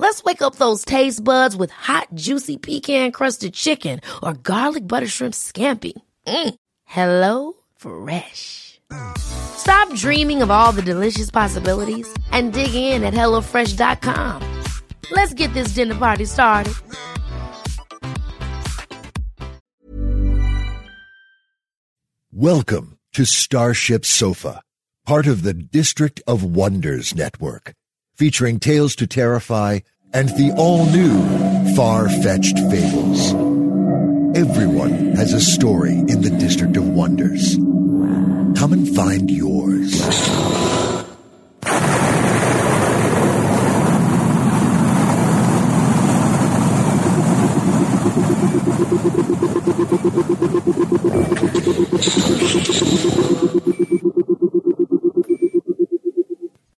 [0.00, 5.06] Let's wake up those taste buds with hot, juicy pecan crusted chicken or garlic butter
[5.06, 5.92] shrimp scampi.
[6.26, 6.54] Mm.
[6.86, 8.80] Hello Fresh.
[9.18, 14.40] Stop dreaming of all the delicious possibilities and dig in at HelloFresh.com.
[15.10, 16.72] Let's get this dinner party started.
[22.32, 24.62] Welcome to Starship Sofa,
[25.04, 27.74] part of the District of Wonders network,
[28.20, 29.78] featuring Tales to Terrify
[30.12, 33.32] and the all-new Far-Fetched Fables.
[34.36, 37.56] Everyone has a story in the District of Wonders.
[38.58, 40.02] Come and find yours.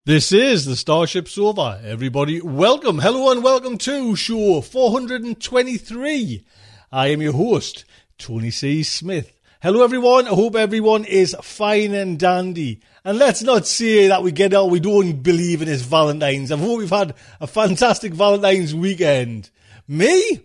[0.05, 1.81] This is the Starship Sofa.
[1.85, 6.45] Everybody, welcome, hello, and welcome to show 423.
[6.91, 7.85] I am your host,
[8.19, 8.83] Tony C.
[8.83, 9.33] Smith.
[9.63, 10.27] Hello, everyone.
[10.27, 12.81] I hope everyone is fine and dandy.
[13.05, 16.51] And let's not say that we get out, we don't believe in this Valentine's.
[16.51, 19.51] I hope we've had a fantastic Valentine's weekend.
[19.87, 20.41] Me?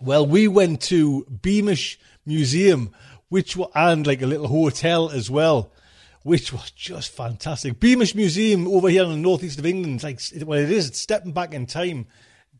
[0.00, 2.94] Well, we went to Beamish Museum,
[3.28, 5.70] which wa- and like a little hotel as well
[6.22, 7.80] which was just fantastic.
[7.80, 10.88] Beamish Museum over here in the northeast of England, it's like well, it is.
[10.88, 12.06] It's stepping back in time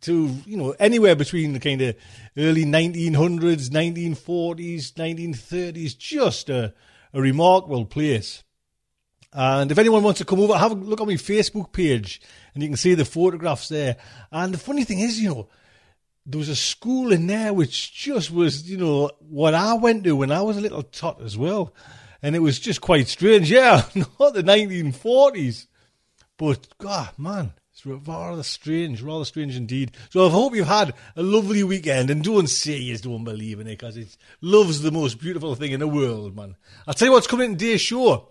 [0.03, 1.97] to you know anywhere between the kind of
[2.37, 5.99] early 1900s, 1940s, 1930s.
[5.99, 6.73] Just a,
[7.13, 8.43] a remarkable place.
[9.33, 12.21] And if anyone wants to come over, have a look on my Facebook page,
[12.53, 13.97] and you can see the photographs there.
[14.33, 15.49] And the funny thing is, you know,
[16.27, 20.17] there was a school in there which just was, you know, what I went to
[20.17, 21.73] when I was a little tot as well.
[22.23, 23.51] And it was just quite strange.
[23.61, 25.67] Yeah, not the 1940s.
[26.37, 29.93] But, God, man, it's rather strange, rather strange indeed.
[30.11, 33.67] So I hope you've had a lovely weekend and don't say you don't believe in
[33.67, 36.57] it because it's love's the most beautiful thing in the world, man.
[36.87, 38.29] I'll tell you what's coming in today's show.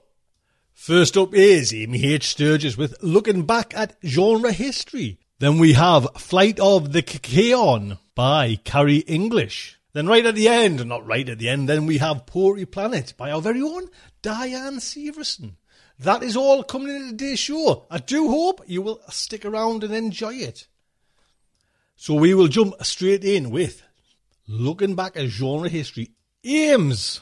[0.74, 2.30] First up is Amy H.
[2.30, 5.20] Sturgis with Looking Back at Genre History.
[5.40, 9.79] Then we have Flight of the Kikaeon by Kary English.
[9.94, 13.14] Then right at the end, not right at the end, then we have Poetry Planet
[13.18, 13.90] by our very own
[14.22, 15.56] Diane Severson.
[15.98, 17.86] That is all coming in today's show.
[17.90, 20.68] I do hope you will stick around and enjoy it.
[21.96, 23.84] So we will jump straight in with
[24.48, 26.12] Looking Back at Genre History.
[26.46, 27.20] Ames!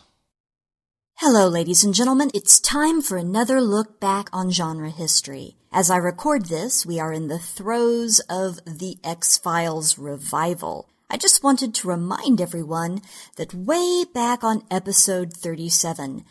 [1.15, 2.29] Hello, ladies and gentlemen.
[2.35, 5.55] It's time for another look back on genre history.
[5.71, 10.87] As I record this, we are in the throes of the X-Files revival.
[11.09, 13.01] I just wanted to remind everyone
[13.37, 16.25] that way back on episode 37,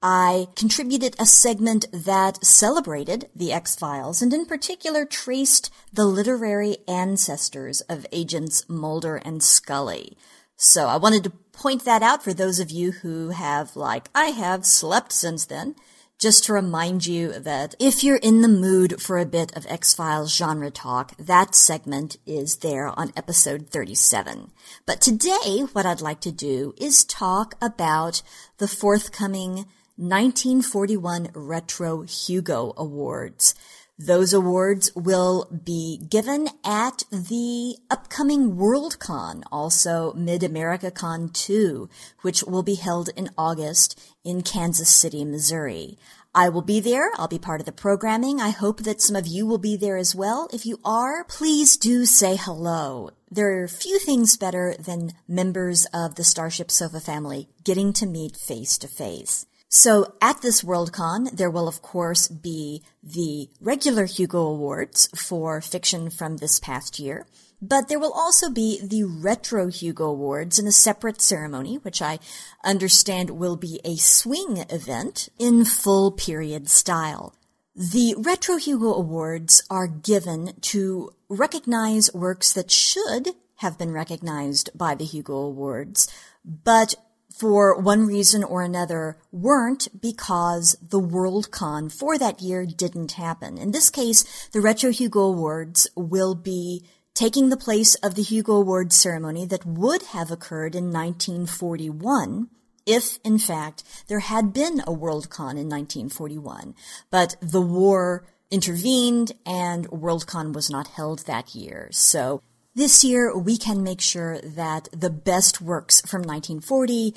[0.00, 7.80] I contributed a segment that celebrated the X-Files and in particular traced the literary ancestors
[7.82, 10.16] of agents Mulder and Scully.
[10.56, 14.26] So I wanted to point that out for those of you who have, like I
[14.26, 15.74] have, slept since then.
[16.20, 20.36] Just to remind you that if you're in the mood for a bit of X-Files
[20.36, 24.50] genre talk, that segment is there on episode 37.
[24.84, 28.20] But today, what I'd like to do is talk about
[28.58, 29.64] the forthcoming
[29.96, 33.54] 1941 Retro Hugo Awards.
[34.02, 41.86] Those awards will be given at the upcoming WorldCon, also Mid-America Con 2,
[42.22, 45.98] which will be held in August in Kansas City, Missouri.
[46.34, 47.10] I will be there.
[47.16, 48.40] I'll be part of the programming.
[48.40, 50.48] I hope that some of you will be there as well.
[50.52, 53.10] If you are, please do say hello.
[53.30, 58.36] There are few things better than members of the Starship Sofa family getting to meet
[58.36, 59.46] face to face.
[59.68, 66.10] So at this Worldcon, there will of course be the regular Hugo Awards for fiction
[66.10, 67.26] from this past year.
[67.62, 72.18] But there will also be the Retro Hugo Awards in a separate ceremony, which I
[72.64, 77.34] understand will be a swing event in full period style.
[77.76, 84.94] The Retro Hugo Awards are given to recognize works that should have been recognized by
[84.94, 86.08] the Hugo Awards,
[86.44, 86.94] but
[87.30, 93.56] for one reason or another weren't because the Worldcon for that year didn't happen.
[93.56, 96.84] In this case, the Retro Hugo Awards will be
[97.20, 102.48] taking the place of the Hugo Awards ceremony that would have occurred in 1941
[102.86, 106.74] if, in fact, there had been a Worldcon in 1941.
[107.10, 111.90] But the war intervened and Worldcon was not held that year.
[111.92, 112.40] So
[112.74, 117.14] this year, we can make sure that the best works from 1940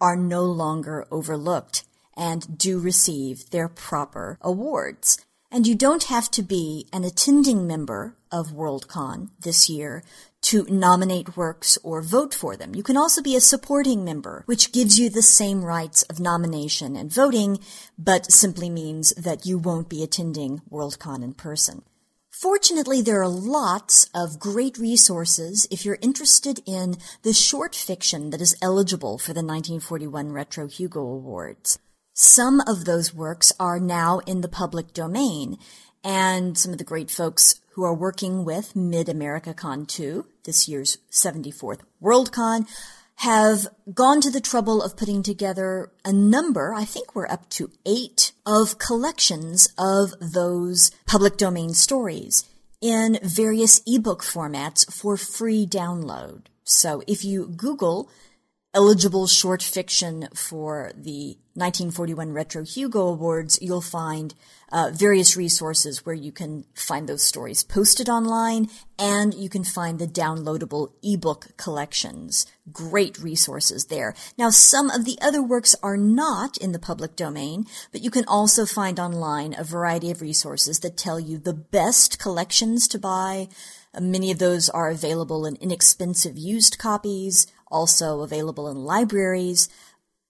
[0.00, 1.84] are no longer overlooked
[2.16, 5.23] and do receive their proper awards.
[5.54, 10.02] And you don't have to be an attending member of Worldcon this year
[10.42, 12.74] to nominate works or vote for them.
[12.74, 16.96] You can also be a supporting member, which gives you the same rights of nomination
[16.96, 17.60] and voting,
[17.96, 21.84] but simply means that you won't be attending Worldcon in person.
[22.32, 28.40] Fortunately, there are lots of great resources if you're interested in the short fiction that
[28.40, 31.78] is eligible for the 1941 Retro Hugo Awards.
[32.16, 35.58] Some of those works are now in the public domain,
[36.04, 40.68] and some of the great folks who are working with Mid America Con 2, this
[40.68, 42.68] year's 74th Worldcon,
[43.16, 47.72] have gone to the trouble of putting together a number, I think we're up to
[47.84, 52.48] eight, of collections of those public domain stories
[52.80, 56.42] in various ebook formats for free download.
[56.62, 58.08] So if you Google
[58.74, 64.34] eligible short fiction for the 1941 Retro Hugo Awards, you'll find
[64.72, 68.68] uh, various resources where you can find those stories posted online
[68.98, 72.46] and you can find the downloadable ebook collections.
[72.72, 74.16] Great resources there.
[74.36, 78.24] Now, some of the other works are not in the public domain, but you can
[78.26, 83.48] also find online a variety of resources that tell you the best collections to buy.
[83.98, 89.68] Many of those are available in inexpensive used copies, also available in libraries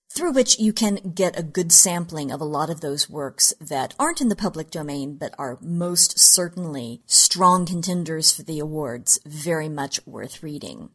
[0.09, 3.95] through which you can get a good sampling of a lot of those works that
[3.99, 9.69] aren't in the public domain but are most certainly strong contenders for the awards, very
[9.69, 10.89] much worth reading.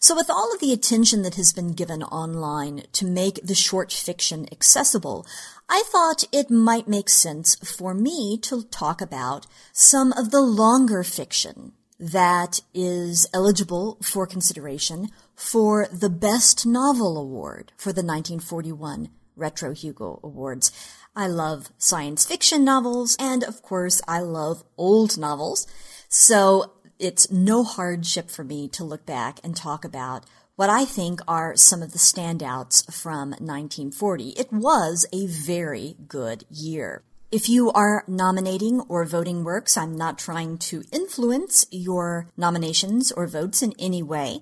[0.00, 3.92] So with all of the attention that has been given online to make the short
[3.92, 5.26] fiction accessible,
[5.68, 11.04] I thought it might make sense for me to talk about some of the longer
[11.04, 15.08] fiction that is eligible for consideration
[15.42, 20.70] for the Best Novel Award for the 1941 Retro Hugo Awards.
[21.16, 25.66] I love science fiction novels, and of course, I love old novels.
[26.08, 30.24] So it's no hardship for me to look back and talk about
[30.54, 34.30] what I think are some of the standouts from 1940.
[34.30, 37.02] It was a very good year.
[37.32, 43.26] If you are nominating or voting works, I'm not trying to influence your nominations or
[43.26, 44.40] votes in any way.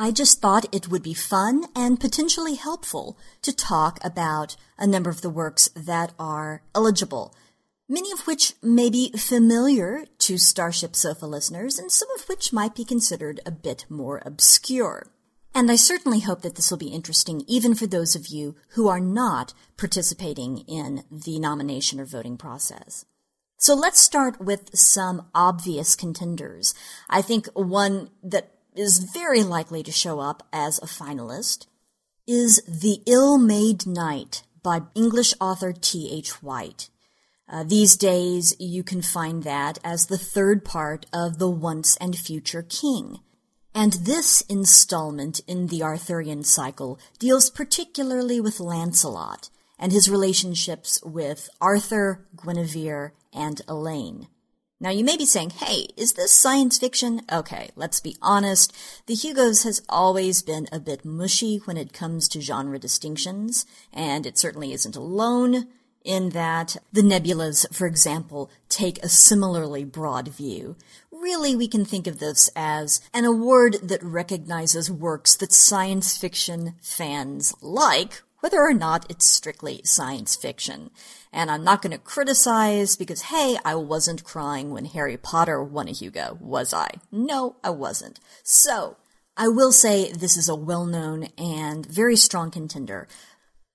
[0.00, 5.10] I just thought it would be fun and potentially helpful to talk about a number
[5.10, 7.34] of the works that are eligible,
[7.88, 12.76] many of which may be familiar to Starship Sofa listeners and some of which might
[12.76, 15.08] be considered a bit more obscure.
[15.52, 18.86] And I certainly hope that this will be interesting even for those of you who
[18.86, 23.04] are not participating in the nomination or voting process.
[23.56, 26.72] So let's start with some obvious contenders.
[27.10, 31.66] I think one that is very likely to show up as a finalist
[32.28, 36.42] is The Ill-Made Knight by English author T.H.
[36.42, 36.88] White.
[37.48, 42.16] Uh, these days, you can find that as the third part of The Once and
[42.16, 43.18] Future King.
[43.74, 51.48] And this installment in the Arthurian cycle deals particularly with Lancelot and his relationships with
[51.60, 54.28] Arthur, Guinevere, and Elaine.
[54.80, 57.22] Now you may be saying, hey, is this science fiction?
[57.32, 58.72] Okay, let's be honest.
[59.06, 64.24] The Hugos has always been a bit mushy when it comes to genre distinctions, and
[64.24, 65.66] it certainly isn't alone
[66.04, 70.76] in that the nebulas, for example, take a similarly broad view.
[71.10, 76.76] Really, we can think of this as an award that recognizes works that science fiction
[76.80, 80.90] fans like, whether or not it's strictly science fiction.
[81.32, 85.88] And I'm not going to criticize because, hey, I wasn't crying when Harry Potter won
[85.88, 86.88] a Hugo, was I?
[87.12, 88.18] No, I wasn't.
[88.42, 88.96] So,
[89.36, 93.06] I will say this is a well-known and very strong contender.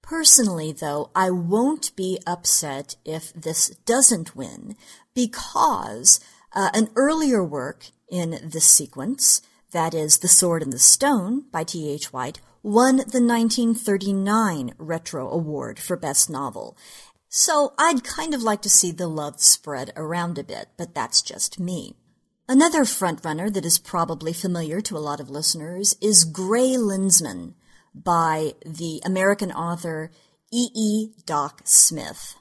[0.01, 4.75] Personally, though, I won't be upset if this doesn't win
[5.13, 6.19] because
[6.55, 9.41] Uh, an earlier work in this sequence,
[9.72, 12.13] that is The Sword and the Stone by T.H.
[12.13, 16.77] White, won the 1939 Retro Award for Best Novel.
[17.35, 21.19] So I'd kind of like to see the love spread around a bit, but that's
[21.19, 21.95] just me.
[22.47, 27.55] Another frontrunner that is probably familiar to a lot of listeners is Grey Lensman
[27.91, 30.11] by the American author
[30.51, 30.67] E.
[30.75, 31.07] E.
[31.25, 32.35] Doc Smith.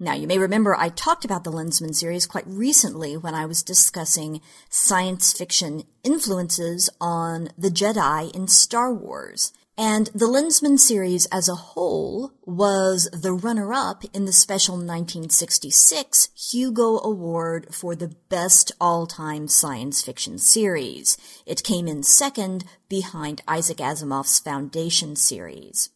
[0.00, 3.62] Now, you may remember I talked about the Lensman series quite recently when I was
[3.62, 9.52] discussing science fiction influences on the Jedi in Star Wars.
[9.78, 16.98] And the Lensman series as a whole was the runner-up in the special 1966 Hugo
[17.00, 21.18] Award for the best all-time science fiction series.
[21.44, 25.90] It came in second behind Isaac Asimov's Foundation series.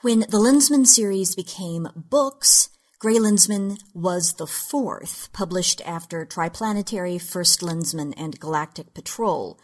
[0.00, 7.60] When the Lensman series became books, Grey Lensman was the fourth, published after Triplanetary, First
[7.60, 9.60] Lensman, and Galactic Patrol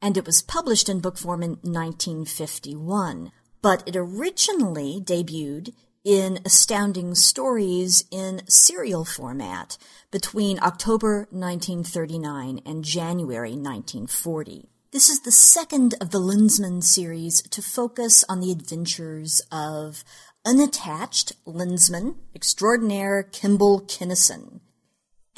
[0.00, 3.32] and it was published in book form in 1951.
[3.60, 5.74] But it originally debuted
[6.04, 9.76] in Astounding Stories in serial format
[10.10, 14.70] between October 1939 and January 1940.
[14.90, 20.02] This is the second of the Lensman series to focus on the adventures of
[20.46, 24.60] unattached Lensman extraordinaire Kimball Kinnison,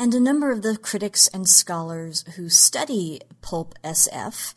[0.01, 4.55] and a number of the critics and scholars who study pulp SF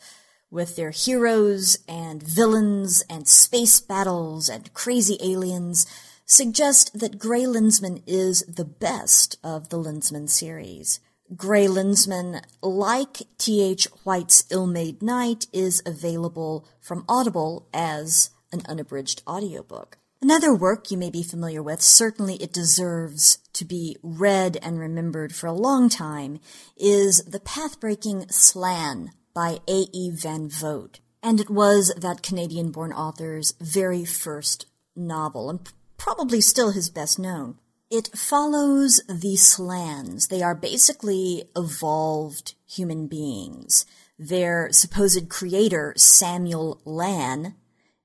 [0.50, 5.84] with their heroes and villains and space battles and crazy aliens
[6.24, 10.98] suggest that Grey Lensman is the best of the Lensman series.
[11.36, 13.84] Grey Lensman, like T.H.
[14.02, 19.98] White's Ill-Made Knight, is available from Audible as an unabridged audiobook.
[20.24, 25.34] Another work you may be familiar with, certainly it deserves to be read and remembered
[25.34, 26.40] for a long time,
[26.78, 30.12] is The Pathbreaking Slan by A.E.
[30.14, 31.00] Van Vogt.
[31.22, 34.64] And it was that Canadian born author's very first
[34.96, 35.60] novel, and
[35.98, 37.58] probably still his best known.
[37.90, 40.28] It follows the Slans.
[40.28, 43.84] They are basically evolved human beings.
[44.18, 47.56] Their supposed creator, Samuel Lann,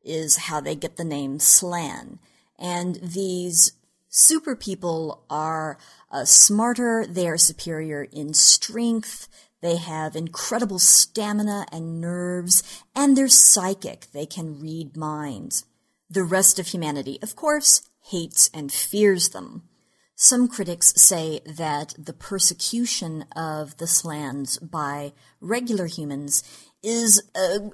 [0.10, 2.20] is how they get the name Slan.
[2.58, 3.74] And these
[4.10, 5.78] super people are
[6.12, 9.30] uh, smarter, they are superior in strength,
[9.62, 12.64] they have incredible stamina and nerves,
[12.96, 14.08] and they're psychic.
[14.14, 15.66] They can read minds.
[16.10, 19.64] The rest of humanity, of course, hates and fears them.
[20.16, 26.44] Some critics say that the persecution of the Slans by regular humans
[26.82, 27.22] is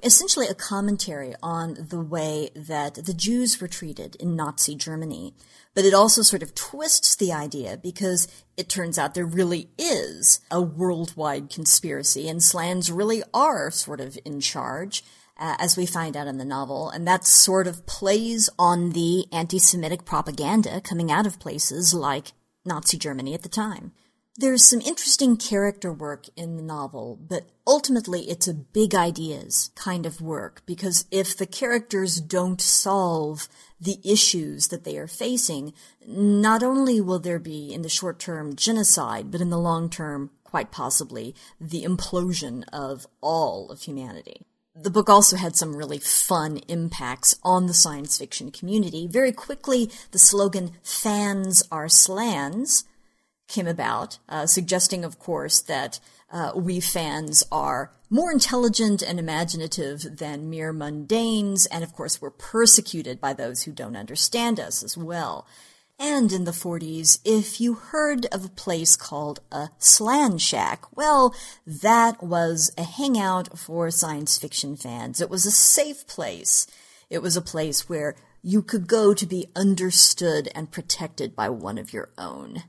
[0.02, 5.34] essentially a commentary on the way that the Jews were treated in Nazi Germany.
[5.74, 10.40] But it also sort of twists the idea because it turns out there really is
[10.50, 15.04] a worldwide conspiracy and Slans really are sort of in charge.
[15.38, 19.26] Uh, as we find out in the novel, and that sort of plays on the
[19.30, 22.32] anti-Semitic propaganda coming out of places like
[22.64, 23.92] Nazi Germany at the time.
[24.38, 30.04] There's some interesting character work in the novel, but ultimately it's a big ideas kind
[30.04, 33.48] of work because if the characters don't solve
[33.80, 35.72] the issues that they are facing,
[36.06, 40.28] not only will there be in the short term genocide, but in the long term,
[40.44, 44.42] quite possibly, the implosion of all of humanity.
[44.74, 49.06] The book also had some really fun impacts on the science fiction community.
[49.06, 52.84] Very quickly, the slogan, fans are slans,
[53.48, 56.00] came about, uh, suggesting, of course, that
[56.30, 62.30] uh, we fans are more intelligent and imaginative than mere mundanes, and of course, we're
[62.30, 65.46] persecuted by those who don't understand us as well.
[65.98, 71.34] And in the 40s, if you heard of a place called a Slan Shack, well,
[71.66, 75.20] that was a hangout for science fiction fans.
[75.20, 76.66] It was a safe place.
[77.08, 81.78] It was a place where you could go to be understood and protected by one
[81.78, 82.64] of your own.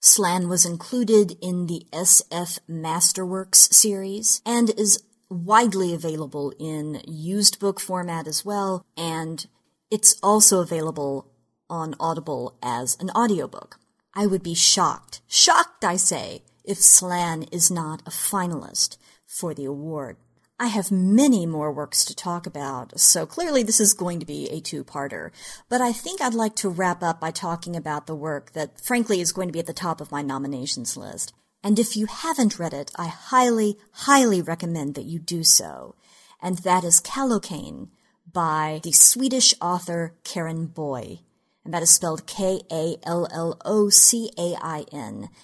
[0.00, 7.80] Slan was included in the SF Masterworks series and is widely available in used book
[7.80, 9.46] format as well, and
[9.90, 11.32] it's also available
[11.68, 13.78] on Audible as an audiobook.
[14.14, 19.64] I would be shocked, shocked I say, if Slan is not a finalist for the
[19.64, 20.16] award.
[20.60, 24.48] I have many more works to talk about, so clearly this is going to be
[24.50, 25.30] a two-parter.
[25.68, 29.20] But I think I'd like to wrap up by talking about the work that frankly
[29.20, 31.32] is going to be at the top of my nominations list.
[31.62, 35.94] And if you haven't read it, I highly, highly recommend that you do so.
[36.42, 37.90] And that is Kallocain
[38.32, 41.20] by the Swedish author Karin Boye.
[41.68, 42.98] and that is spelled K-A-L-L-O-C-A-I-N,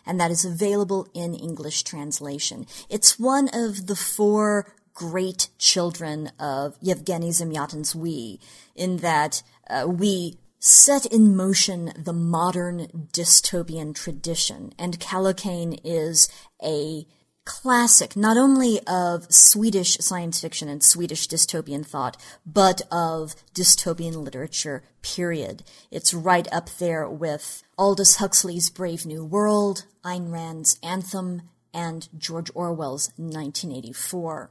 [0.06, 2.66] and that is available in English translation.
[2.88, 8.40] It's one of the four great children of Yevgeny Zamyatin's We,
[8.74, 16.28] in that uh, we set in motion the modern dystopian tradition, and Kallocain is
[16.62, 17.06] a
[17.44, 24.82] classic not only of Swedish science fiction and Swedish dystopian thought, but of dystopian literature,
[25.02, 25.62] period.
[25.90, 31.42] It's right up there with Aldous Huxley's Brave New World, Ayn Rand's Anthem,
[31.74, 34.50] and George Orwell's 1984.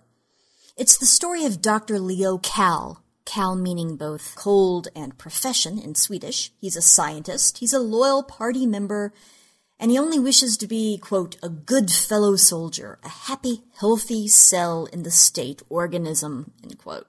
[0.75, 2.00] It's the story of Dr.
[2.00, 3.03] Leo Kall.
[3.27, 6.51] Kall meaning both cold and profession in Swedish.
[6.60, 9.13] He's a scientist, he's a loyal party member,
[9.80, 14.88] and he only wishes to be, quote, a good fellow soldier, a happy, healthy cell
[14.88, 17.06] in the state organism, end quote.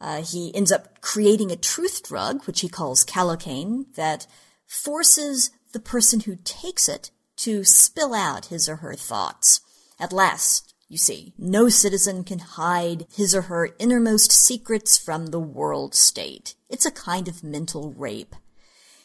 [0.00, 4.26] Uh, he ends up creating a truth drug, which he calls Kallocain, that
[4.66, 9.60] forces the person who takes it to spill out his or her thoughts.
[10.00, 15.40] At last, you see, no citizen can hide his or her innermost secrets from the
[15.40, 16.54] world state.
[16.70, 18.36] It's a kind of mental rape.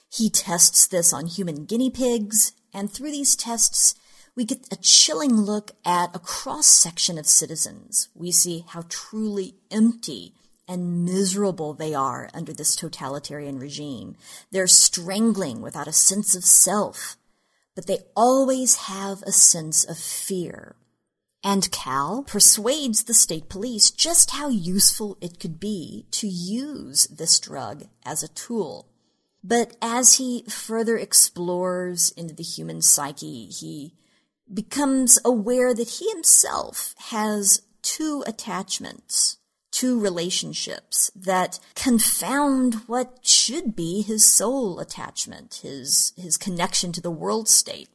[0.08, 3.96] He tests this on human guinea pigs, and through these tests,
[4.36, 8.10] we get a chilling look at a cross section of citizens.
[8.13, 10.36] We see how truly empty
[10.67, 14.15] and miserable they are under this totalitarian regime.
[14.51, 17.17] They're strangling without a sense of self,
[17.75, 20.75] but they always have a sense of fear.
[21.43, 27.39] And Kall persuades the state police just how useful it could be to use this
[27.39, 28.88] drug as a tool.
[29.41, 33.93] But as he further explores into the human psyche, he
[34.53, 39.38] becomes aware that he himself has two attachments,
[39.72, 47.12] two relationships that confound what should be his soul attachment, his, his connection to the
[47.12, 47.88] world state.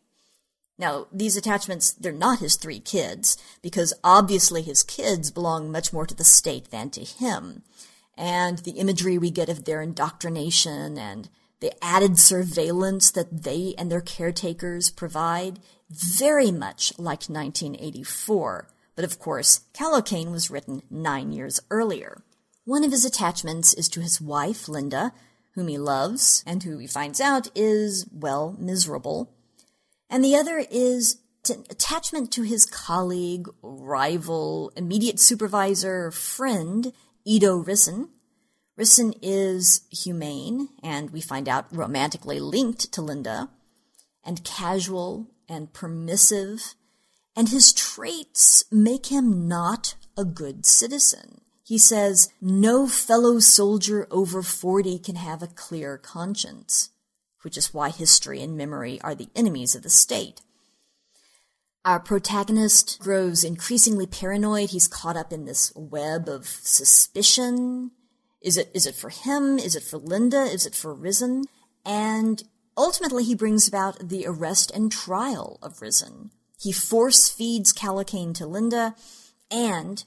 [0.78, 6.06] Now, these attachments, they're not his three kids, because obviously his kids belong much more
[6.06, 7.62] to the state than to him
[8.16, 11.28] and the imagery we get of their indoctrination and
[11.60, 18.68] the added surveillance that they and their caretakers provide, very much like 1984.
[18.94, 22.22] But of course, Kallocain was written nine years earlier.
[22.64, 25.12] One of his attachments is to his wife, Linda,
[25.54, 29.32] whom he loves, and who he finds out is, well, miserable.
[30.14, 36.92] And the other is attachment to his colleague, rival, immediate supervisor, friend,
[37.24, 38.10] Edo Rissen.
[38.78, 43.50] Rissen is humane, and we find out romantically linked to Linda,
[44.22, 46.76] and casual and permissive,
[47.34, 51.40] and his traits make him not a good citizen.
[51.64, 56.90] He says, no fellow soldier over 40 can have a clear conscience,
[57.44, 60.40] which is why history and memory are the enemies of the state.
[61.84, 64.70] Our protagonist grows increasingly paranoid.
[64.70, 67.90] He's caught up in this web of suspicion.
[68.40, 69.58] Is it, is it for him?
[69.58, 70.42] Is it for Linda?
[70.42, 71.44] Is it for Rissen?
[71.84, 72.42] And
[72.76, 76.30] ultimately he brings about the arrest and trial of Rissen.
[76.58, 78.94] He force feeds Kallocain to Linda
[79.50, 80.04] and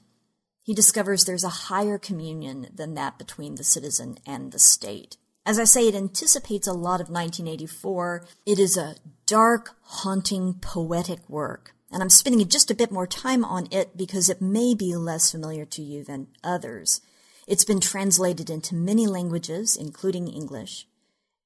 [0.64, 5.16] he discovers there's a higher communion than that between the citizen and the state.
[5.48, 8.22] As I say, it anticipates a lot of 1984.
[8.44, 11.74] It is a dark, haunting, poetic work.
[11.90, 15.30] And I'm spending just a bit more time on it because it may be less
[15.30, 17.00] familiar to you than others.
[17.46, 20.86] It's been translated into many languages, including English.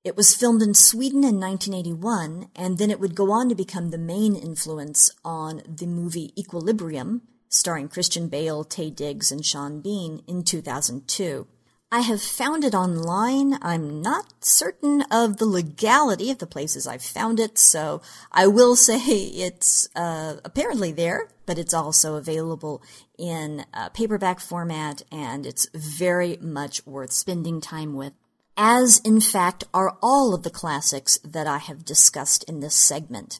[0.03, 3.91] It was filmed in Sweden in 1981, and then it would go on to become
[3.91, 10.25] the main influence on the movie Equilibrium, starring Christian Bale, Taye Diggs, and Sean Bean
[10.27, 11.47] in 2002.
[11.95, 13.59] I have found it online.
[13.61, 18.01] I'm not certain of the legality of the places I've found it, so
[18.33, 22.83] I will say it's uh, apparently there, but it's also available
[23.19, 28.15] in paperback format, and it's very much worth spending time with.
[28.57, 33.39] As, in fact, are all of the classics that I have discussed in this segment.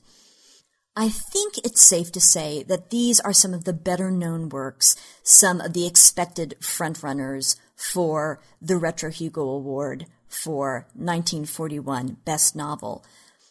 [0.95, 4.95] I think it's safe to say that these are some of the better known works,
[5.23, 13.05] some of the expected frontrunners for the Retro Hugo Award for 1941 Best Novel.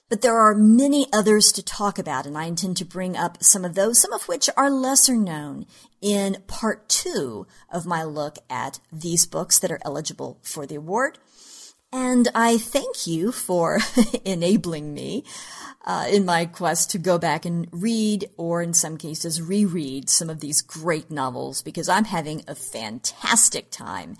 [0.09, 3.63] But there are many others to talk about, and I intend to bring up some
[3.63, 5.65] of those, some of which are lesser known
[6.01, 11.17] in part two of my look at these books that are eligible for the award.
[11.93, 13.79] And I thank you for
[14.25, 15.25] enabling me
[15.85, 20.29] uh, in my quest to go back and read, or in some cases reread, some
[20.29, 24.15] of these great novels because I'm having a fantastic time.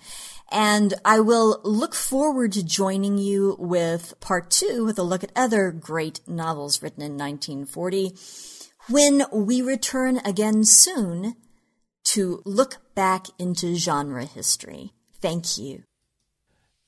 [0.50, 5.32] And I will look forward to joining you with part two with a look at
[5.34, 8.16] other great novels written in 1940
[8.88, 11.36] when we return again soon
[12.04, 14.92] to look back into genre history.
[15.20, 15.84] Thank you.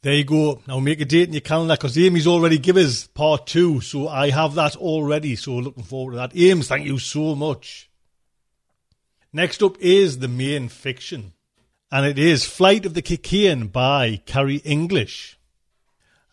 [0.04, 0.60] There you go.
[0.68, 4.06] Now make a date in your calendar because Amy's already given us part two, so
[4.06, 5.34] I have that already.
[5.34, 6.36] So looking forward to that.
[6.36, 7.88] Ames, thank you so much.
[9.32, 11.32] Next up is the main fiction,
[11.90, 15.38] and it is Flight of the Kikaeon by Kary English.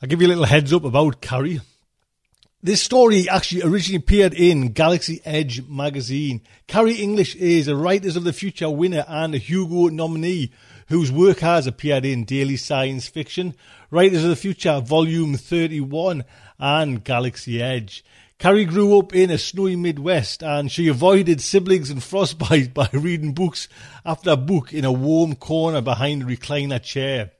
[0.01, 1.61] I'll give you a little heads up about Kary.
[2.61, 6.41] This story actually originally appeared in Galaxy Edge magazine.
[6.67, 10.51] Kary English is a Writers of the Future winner and a Hugo nominee
[10.91, 13.55] whose work has appeared in Daily Science Fiction,
[13.91, 16.25] Writers of the Future Volume 31
[16.59, 18.03] and Galaxy Edge.
[18.37, 23.31] Kary grew up in a snowy Midwest and she avoided siblings and frostbite by reading
[23.31, 23.69] books
[24.05, 27.31] after a book in a warm corner behind a recliner chair.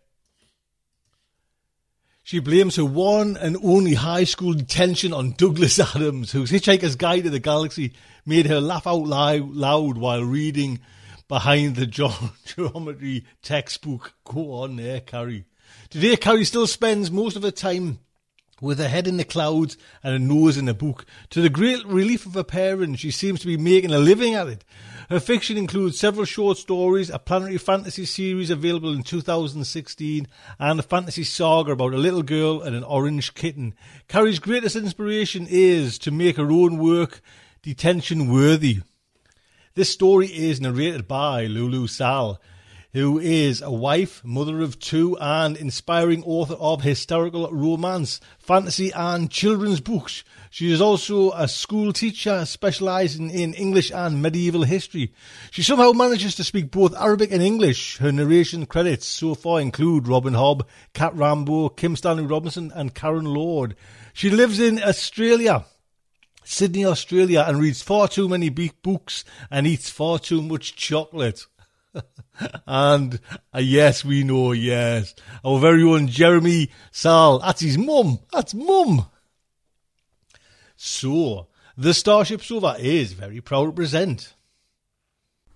[2.23, 7.25] She blames her one and only high school detention on Douglas Adams, whose Hitchhiker's Guide
[7.25, 7.91] to the Galaxy
[8.25, 10.79] made her laugh out loud while reading
[11.32, 11.86] behind the
[12.46, 14.15] geometry textbook.
[14.26, 15.46] Go on eh, there, Kary.
[15.89, 18.00] Today, Kary still spends most of her time
[18.60, 21.06] with her head in the clouds and her nose in a book.
[21.30, 24.50] To the great relief of her parents, she seems to be making a living at
[24.50, 24.65] it.
[25.10, 30.28] Her fiction includes several short stories, a planetary fantasy series available in 2016,
[30.60, 33.74] and a fantasy saga about a little girl and an orange kitten.
[34.10, 37.22] Kary's greatest inspiration is to make her own work
[37.62, 38.82] detention worthy.
[39.73, 42.39] This story is narrated by Lulu Szal
[42.93, 49.31] who is a wife, mother of two, and inspiring author of historical romance, fantasy, and
[49.31, 50.23] children's books.
[50.49, 55.13] She is also a school teacher specializing in English and medieval history.
[55.51, 57.97] She somehow manages to speak both Arabic and English.
[57.99, 63.25] Her narration credits so far include Robin Hobb, Cat Rambo, Kim Stanley Robinson, and Karen
[63.25, 63.75] Lord.
[64.12, 65.65] She lives in Australia.
[66.43, 71.45] Sydney, Australia, and reads far too many big books and eats far too much chocolate.
[72.67, 73.19] and
[73.54, 75.13] uh, yes, we know, yes.
[75.43, 77.41] Our very own Jeremy Szal.
[77.41, 78.19] That's his mum.
[78.32, 79.08] That's mum.
[80.75, 84.34] So, the Starship Sofa is very proud to present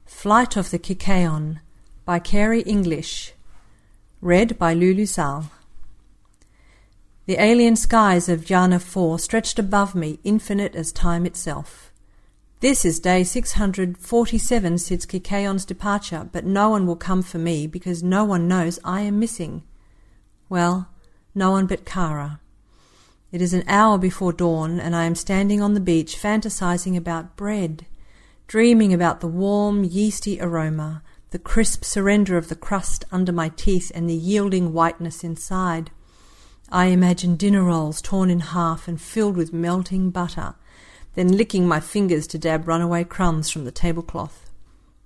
[0.05, 1.59] Flight of the Kikaeon
[2.05, 3.33] by Kary English.
[4.21, 5.49] Read by Lulu Szal.
[7.27, 11.91] The alien skies of Jana 4 stretched above me, infinite as time itself.
[12.59, 18.03] This is day 647 since Kikaeon's departure, but no one will come for me because
[18.03, 19.63] no one knows I am missing.
[20.49, 20.89] Well,
[21.33, 22.41] no one but Kara.
[23.31, 27.35] It is an hour before dawn, and I am standing on the beach fantasizing about
[27.35, 27.87] bread,
[28.45, 33.91] dreaming about the warm, yeasty aroma, the crisp surrender of the crust under my teeth,
[33.95, 35.89] and the yielding whiteness inside.
[36.69, 40.55] I imagine dinner rolls torn in half and filled with melting butter
[41.15, 44.49] then licking my fingers to dab runaway crumbs from the tablecloth.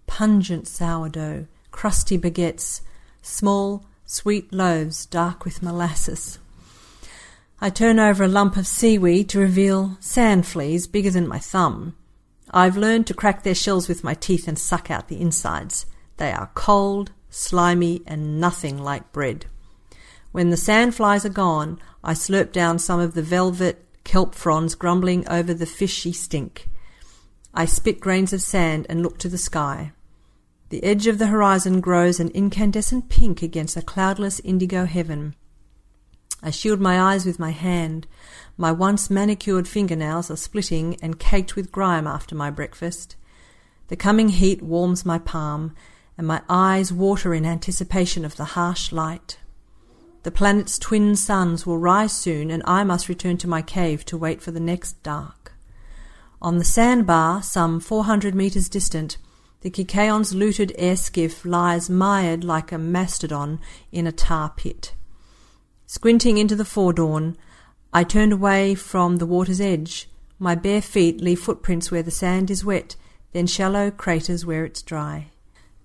[0.07, 2.81] Pungent sourdough, crusty baguettes,
[3.21, 6.39] small, sweet loaves dark with molasses.
[7.61, 11.95] I turn over a lump of seaweed to reveal sand fleas bigger than my thumb.
[12.51, 15.85] I've learned to crack their shells with my teeth and suck out the insides.
[16.17, 19.45] They are cold, slimy, and nothing like bread.
[20.31, 25.27] When the sandflies are gone, I slurp down some of the velvet kelp fronds grumbling
[25.27, 26.69] over the fishy stink.
[27.53, 29.91] I spit grains of sand and look to the sky.
[30.69, 35.35] The edge of the horizon grows an incandescent pink against a cloudless indigo heaven.
[36.43, 38.05] I shield my eyes with my hand.
[38.55, 43.15] My once manicured fingernails are splitting and caked with grime after my breakfast.
[43.87, 45.75] The coming heat warms my palm,
[46.17, 49.39] and my eyes water in anticipation of the harsh light.
[50.23, 54.17] The planet's twin suns will rise soon, and I must return to my cave to
[54.17, 55.53] wait for the next dark.
[56.41, 59.17] On the sandbar, some four hundred metres distant,
[59.61, 63.59] the Kikaeon's looted air skiff lies mired like a mastodon
[63.91, 64.93] in a tar pit.
[65.85, 67.35] Squinting into the foredawn,
[67.91, 70.09] I turned away from the water's edge.
[70.37, 72.95] My bare feet leave footprints where the sand is wet,
[73.33, 75.31] then shallow craters where it's dry.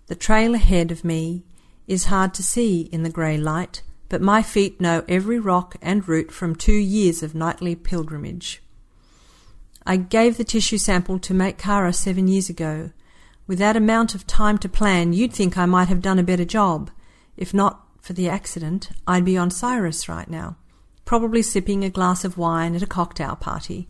[0.06, 1.44] The trail ahead of me
[1.88, 3.82] is hard to see in the grey light,
[4.14, 8.62] but my feet know every rock and root from two years of nightly pilgrimage.
[9.84, 12.92] I gave the tissue sample to Mate Kara seven years ago.
[13.48, 16.44] With that amount of time to plan, you'd think I might have done a better
[16.44, 16.92] job.
[17.36, 20.58] If not for the accident, I'd be on Cyrus right now,
[21.04, 23.88] probably sipping a glass of wine at a cocktail party.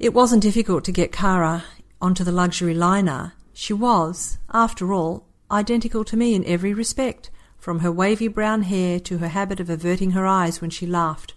[0.00, 1.62] It wasn't difficult to get Kara
[2.00, 3.34] onto the luxury liner.
[3.52, 7.30] She was, after all, identical to me in every respect
[7.62, 11.32] from her wavy brown hair to her habit of averting her eyes when she laughed,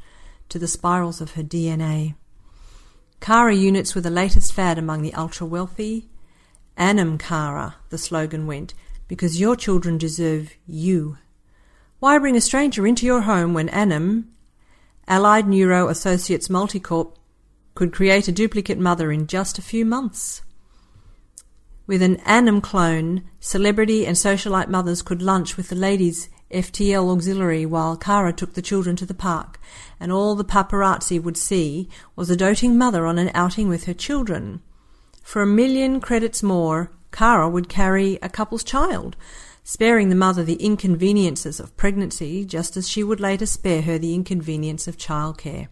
[0.50, 2.16] to the spirals of her DNA.
[3.22, 6.10] Kara units were the latest fad among the ultra wealthy.
[6.76, 8.74] Anam Kara, the slogan went,
[9.08, 11.20] because your children deserve you.
[12.00, 14.34] Why bring a stranger into your home when Anam,
[15.08, 17.14] Allied Neuro Associates Multicorp,
[17.76, 20.42] could create a duplicate mother in just a few months?
[21.88, 27.66] With an Anam clone, celebrity and socialite mothers could lunch with the ladies' FTL auxiliary
[27.66, 29.60] while Kara took the children to the park,
[30.00, 33.94] and all the paparazzi would see was a doting mother on an outing with her
[33.94, 34.62] children.
[35.22, 39.16] For a million credits more, Kara would carry a couple's child,
[39.64, 44.16] sparing the mother the inconveniences of pregnancy, just as she would later spare her the
[44.16, 45.68] inconvenience of childcare.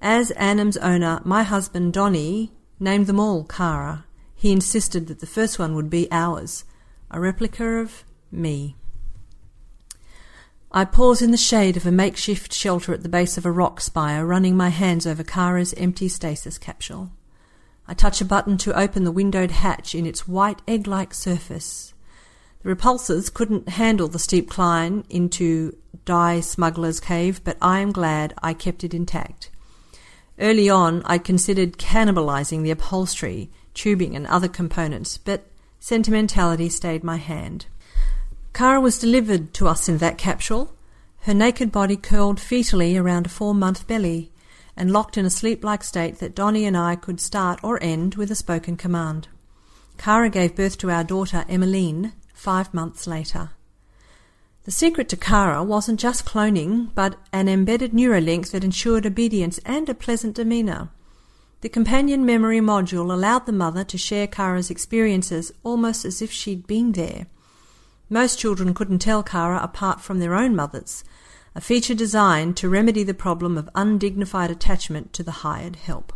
[0.00, 4.05] As Anam's owner, my husband Donny named them all Cara.
[4.36, 6.64] He insisted that the first one would be ours,
[7.10, 8.76] a replica of me.
[10.70, 13.80] I pause in the shade of a makeshift shelter at the base of a rock
[13.80, 17.10] spire, running my hands over Kara's empty stasis capsule.
[17.88, 21.94] I touch a button to open the windowed hatch in its white egg like surface.
[22.62, 28.34] The repulsors couldn't handle the steep climb into Die Smuggler's Cave, but I am glad
[28.42, 29.50] I kept it intact.
[30.38, 35.46] Early on, I considered cannibalizing the upholstery, tubing, and other components, but
[35.78, 37.66] sentimentality stayed my hand.
[38.52, 40.72] Cara was delivered to us in that capsule,
[41.20, 44.32] her naked body curled fetally around a four month belly,
[44.76, 48.14] and locked in a sleep like state that Donny and I could start or end
[48.14, 49.28] with a spoken command.
[49.98, 53.50] Cara gave birth to our daughter Emmeline five months later.
[54.64, 59.88] The secret to Kara wasn't just cloning, but an embedded neuralink that ensured obedience and
[59.88, 60.90] a pleasant demeanour.
[61.62, 66.66] The companion memory module allowed the mother to share Kara's experiences almost as if she'd
[66.66, 67.26] been there.
[68.10, 71.02] Most children couldn't tell Kara apart from their own mothers,
[71.54, 76.12] a feature designed to remedy the problem of undignified attachment to the hired help.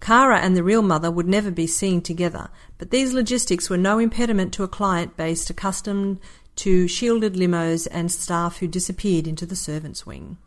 [0.00, 3.98] Kara and the real mother would never be seen together, but these logistics were no
[3.98, 6.20] impediment to a client base accustomed
[6.54, 10.38] to shielded limos and staff who disappeared into the servants' wing.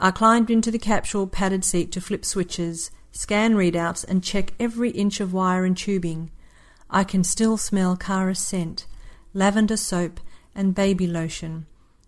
[0.00, 4.90] I climbed into the capsule padded seat to flip switches, scan readouts, and check every
[4.90, 6.30] inch of wire and tubing.
[6.90, 8.86] I can still smell Kara's scent,
[9.32, 10.18] lavender soap,
[10.54, 11.66] and baby lotion.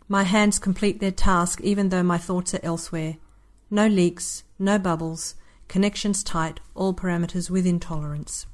[0.09, 3.17] My hands complete their task even though my thoughts are elsewhere.
[3.71, 5.35] No leaks, no bubbles,
[5.69, 8.47] connections tight, all parameters within tolerance.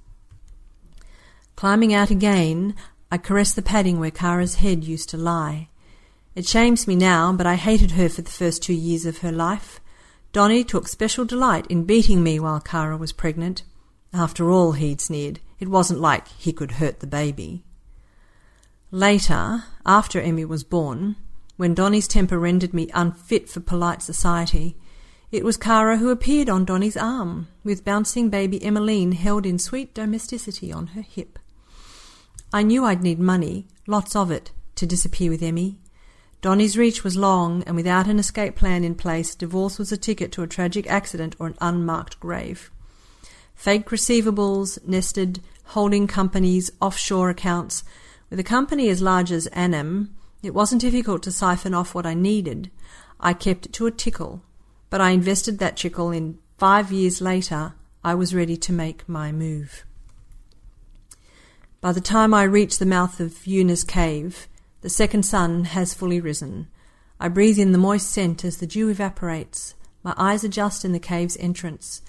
[1.56, 2.74] Climbing out again,
[3.10, 5.68] I caress the padding where Kara's head used to lie.
[6.36, 9.32] It shames me now, but I hated her for the first two years of her
[9.32, 9.79] life.
[10.32, 13.64] Donny took special delight in beating me while Kara was pregnant.
[14.12, 17.64] After all, he'd sneered, it wasn't like he could hurt the baby.
[18.92, 21.16] Later, after Emmy was born,
[21.56, 24.76] when Donny's temper rendered me unfit for polite society,
[25.30, 29.94] it was Kara who appeared on Donny's arm, with bouncing baby Emmeline held in sweet
[29.94, 31.38] domesticity on her hip.
[32.52, 35.78] I knew I'd need money, lots of it, to disappear with Emmy.
[36.40, 40.32] Donny's reach was long, and without an escape plan in place, divorce was a ticket
[40.32, 42.70] to a tragic accident or an unmarked grave.
[43.54, 47.84] Fake receivables, nested holding companies, offshore accounts.
[48.30, 52.14] With a company as large as Anam, it wasn't difficult to siphon off what I
[52.14, 52.70] needed.
[53.20, 54.42] I kept it to a tickle,
[54.88, 57.74] but I invested that trickle in five years later.
[58.02, 59.84] I was ready to make my move.
[61.82, 64.48] By the time I reached the mouth of Yuna's cave,
[64.82, 66.68] the second sun has fully risen.
[67.18, 69.74] I breathe in the moist scent as the dew evaporates.
[70.02, 72.00] My eyes adjust in the cave's entrance.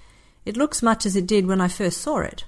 [0.45, 2.45] It looks much as it did when I first saw it.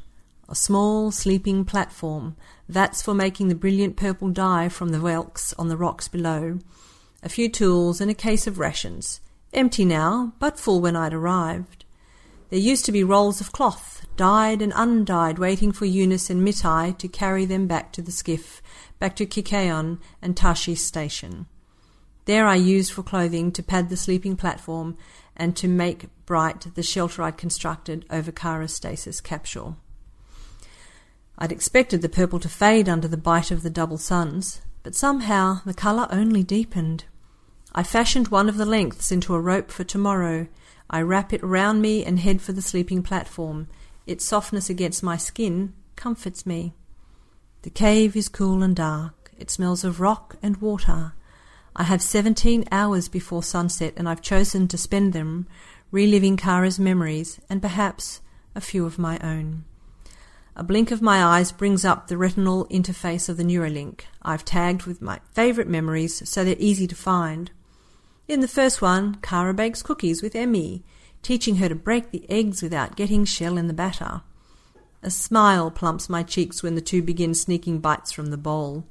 [0.50, 2.36] A small, sleeping platform,
[2.68, 6.60] that's for making the brilliant purple dye from the whelks on the rocks below.
[7.22, 9.22] A few tools and a case of rations.
[9.54, 11.86] Empty now, but full when I'd arrived.
[12.50, 16.98] There used to be rolls of cloth, dyed and undyed, waiting for Eunice and Mitai
[16.98, 18.63] to carry them back to the skiff,
[19.04, 21.46] back to Kikaeon and Tashi station.
[22.24, 24.96] There I used for clothing to pad the sleeping platform
[25.36, 29.76] and to make bright the shelter I'd constructed over Cara's stasis capsule.
[31.38, 35.60] I'd expected the purple to fade under the bite of the double suns, but somehow
[35.66, 37.04] the colour only deepened.
[37.76, 40.48] I fashioned one of the lengths into a rope for tomorrow
[40.90, 43.68] I wrap it round me and head for the sleeping platform.
[44.08, 46.74] Its softness against my skin comforts me.
[47.64, 49.32] The cave is cool and dark.
[49.38, 51.14] It smells of rock and water.
[51.74, 55.48] I have seventeen hours before sunset, and I've chosen to spend them
[55.90, 58.20] reliving Kara's memories and perhaps
[58.54, 59.64] a few of my own.
[60.58, 64.84] A blink of my eyes brings up the retinal interface of the Neuralink I've tagged
[64.84, 67.50] with my favourite memories so they're easy to find.
[68.28, 70.84] In the first one, Kara bakes cookies with Emmy,
[71.22, 74.22] teaching her to break the eggs without getting shell in the batter.
[75.06, 78.86] A smile plumps my cheeks when the two begin sneaking bites from the bowl.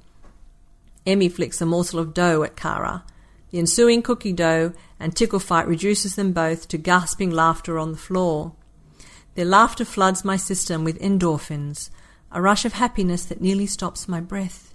[1.06, 3.02] Emmy flicks a morsel of dough at Kara.
[3.50, 7.98] The ensuing cookie dough and tickle fight reduces them both to gasping laughter on the
[7.98, 8.52] floor.
[9.36, 11.88] Their laughter floods my system with endorphins,
[12.30, 14.74] a rush of happiness that nearly stops my breath.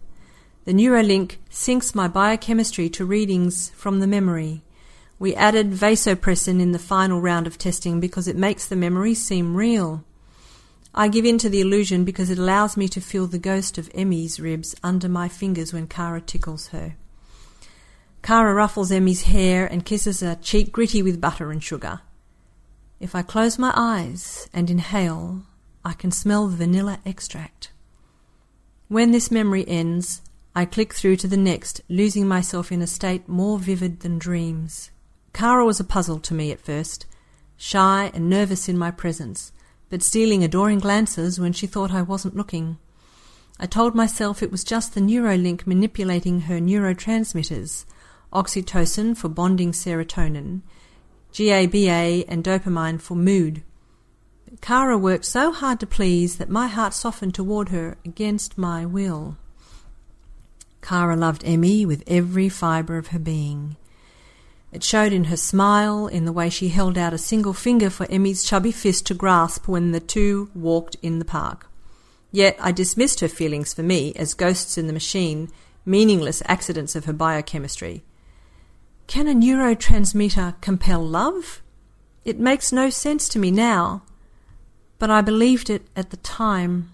[0.65, 4.63] The Neuralink syncs my biochemistry to readings from the memory.
[5.19, 9.55] We added vasopressin in the final round of testing because it makes the memory seem
[9.55, 10.03] real.
[10.97, 13.91] I give in to the illusion because it allows me to feel the ghost of
[13.93, 16.95] Emmy's ribs under my fingers when Kara tickles her.
[18.23, 22.01] Kara ruffles Emmy's hair and kisses her cheek gritty with butter and sugar.
[22.99, 25.43] If I close my eyes and inhale,
[25.85, 27.71] I can smell the vanilla extract.
[28.87, 30.23] When this memory ends,
[30.55, 34.89] I click through to the next, losing myself in a state more vivid than dreams.
[35.31, 37.05] Kara was a puzzle to me at first,
[37.55, 39.51] shy and nervous in my presence,
[39.89, 42.77] but stealing adoring glances when she thought I wasn't looking.
[43.59, 47.85] I told myself it was just the Neuralink manipulating her neurotransmitters,
[48.31, 50.61] oxytocin for bonding serotonin,
[51.35, 53.63] GABA, and dopamine for mood.
[54.61, 59.37] Kara worked so hard to please that my heart softened toward her against my will.
[60.81, 63.75] Kara loved Emmy with every fibre of her being.
[64.77, 68.05] It showed in her smile, in the way she held out a single finger for
[68.11, 71.67] Emmy's chubby fist to grasp when the two walked in the park.
[72.31, 75.49] Yet I dismissed her feelings for me as ghosts in the machine,
[75.83, 78.03] meaningless accidents of her biochemistry.
[79.07, 81.63] Can a neurotransmitter compel love?
[82.23, 84.03] It makes no sense to me now,
[84.99, 86.91] but I believed it at the time.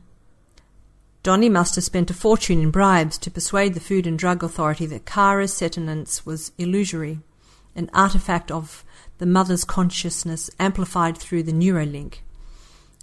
[1.22, 4.86] Donny must have spent a fortune in bribes to persuade the Food and Drug Authority
[4.86, 7.19] that Kara's sentience was illusory,
[7.75, 8.83] an artifact of
[9.17, 12.19] the mother's consciousness amplified through the Neuralink.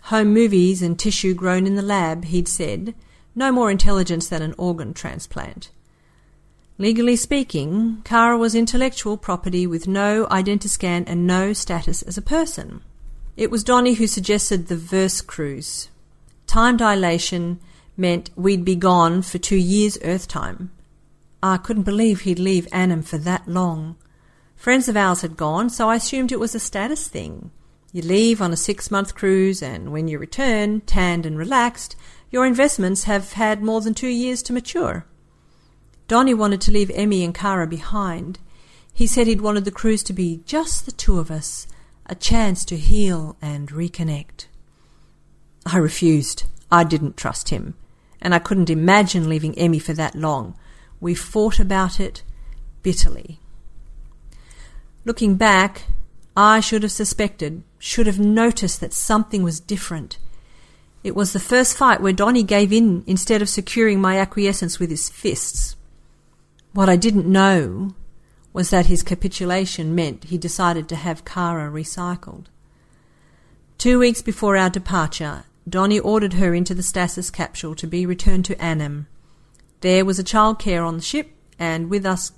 [0.04, 2.94] Home movies and tissue grown in the lab, he'd said,
[3.34, 5.70] no more intelligence than an organ transplant.
[6.78, 12.80] Legally speaking, Kara was intellectual property with no identiscan and no status as a person.
[13.36, 15.90] It was Donny who suggested the verse cruise.
[16.46, 17.60] Time dilation
[17.96, 20.70] meant we'd be gone for two years Earth time.
[21.42, 23.96] I couldn't believe he'd leave Annam for that long.
[24.60, 27.50] Friends of ours had gone, so I assumed it was a status thing.
[27.94, 31.96] You leave on a six month cruise, and when you return, tanned and relaxed,
[32.30, 35.06] your investments have had more than two years to mature.
[36.08, 38.38] Donny wanted to leave Emmy and Kara behind.
[38.92, 41.66] He said he'd wanted the cruise to be just the two of us,
[42.04, 44.44] a chance to heal and reconnect.
[45.64, 46.44] I refused.
[46.70, 47.76] I didn't trust him,
[48.20, 50.54] and I couldn't imagine leaving Emmy for that long.
[51.00, 52.24] We fought about it
[52.82, 53.39] bitterly.
[55.10, 55.86] Looking back,
[56.36, 60.18] I should have suspected, should have noticed that something was different.
[61.02, 64.88] It was the first fight where Donny gave in instead of securing my acquiescence with
[64.88, 65.74] his fists.
[66.74, 67.96] What I didn't know
[68.52, 72.44] was that his capitulation meant he decided to have Kara recycled.
[73.78, 78.44] Two weeks before our departure, Donny ordered her into the stasis capsule to be returned
[78.44, 79.08] to Annam.
[79.80, 82.30] There was a childcare on the ship, and with us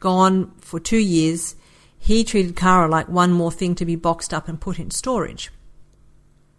[0.00, 1.54] gone for two years,
[2.02, 5.52] he treated Kara like one more thing to be boxed up and put in storage.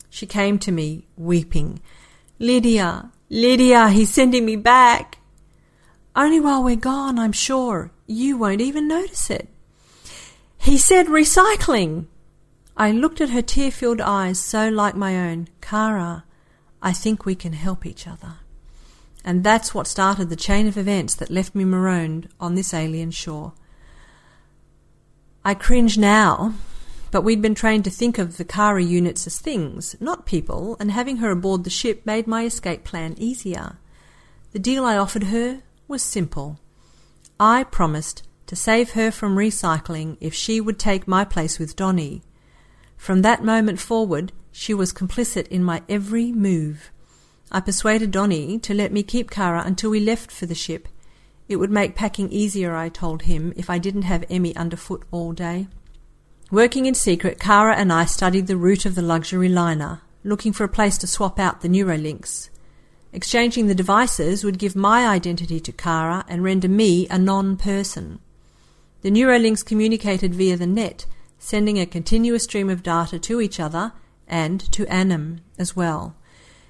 [0.10, 1.82] She came to me, weeping.
[2.40, 5.18] Lydia, Lydia, he's sending me back.
[6.16, 7.92] Only while we're gone, I'm sure.
[8.08, 9.50] You won't even notice it.
[10.58, 12.06] He said recycling.
[12.78, 15.50] I looked at her tear filled eyes, so like my own.
[15.60, 16.24] Kara,
[16.82, 18.36] I think we can help each other.
[19.26, 23.12] And that's what started the chain of events that left me marooned on this alien
[23.12, 23.52] shore.
[25.46, 26.54] I cringe now,
[27.12, 30.90] but we'd been trained to think of the Kara units as things, not people, and
[30.90, 33.78] having her aboard the ship made my escape plan easier.
[34.54, 36.60] The deal I offered her was simple.
[37.42, 42.22] I promised to save her from recycling if she would take my place with Donny.
[42.96, 46.90] From that moment forward, she was complicit in my every move.
[47.52, 50.88] I persuaded Donny to let me keep Kara until we left for the ship.
[51.48, 55.34] It would make packing easier, I told him, if I didn't have Emmy underfoot all
[55.34, 55.68] day.
[56.52, 60.64] Working in secret, Kara and I studied the route of the luxury liner, looking for
[60.64, 62.50] a place to swap out the Neuralinks.
[63.12, 68.20] Exchanging the devices would give my identity to Kara and render me a non-person.
[69.02, 71.06] The Neuralinks communicated via the net,
[71.38, 73.92] sending a continuous stream of data to each other
[74.28, 76.16] and to Annam as well.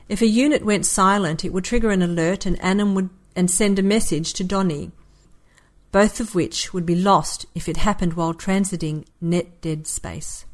[0.09, 3.79] If a unit went silent, it would trigger an alert and Annam would and send
[3.79, 4.91] a message to Donny,
[5.91, 10.45] both of which would be lost if it happened while transiting net dead space.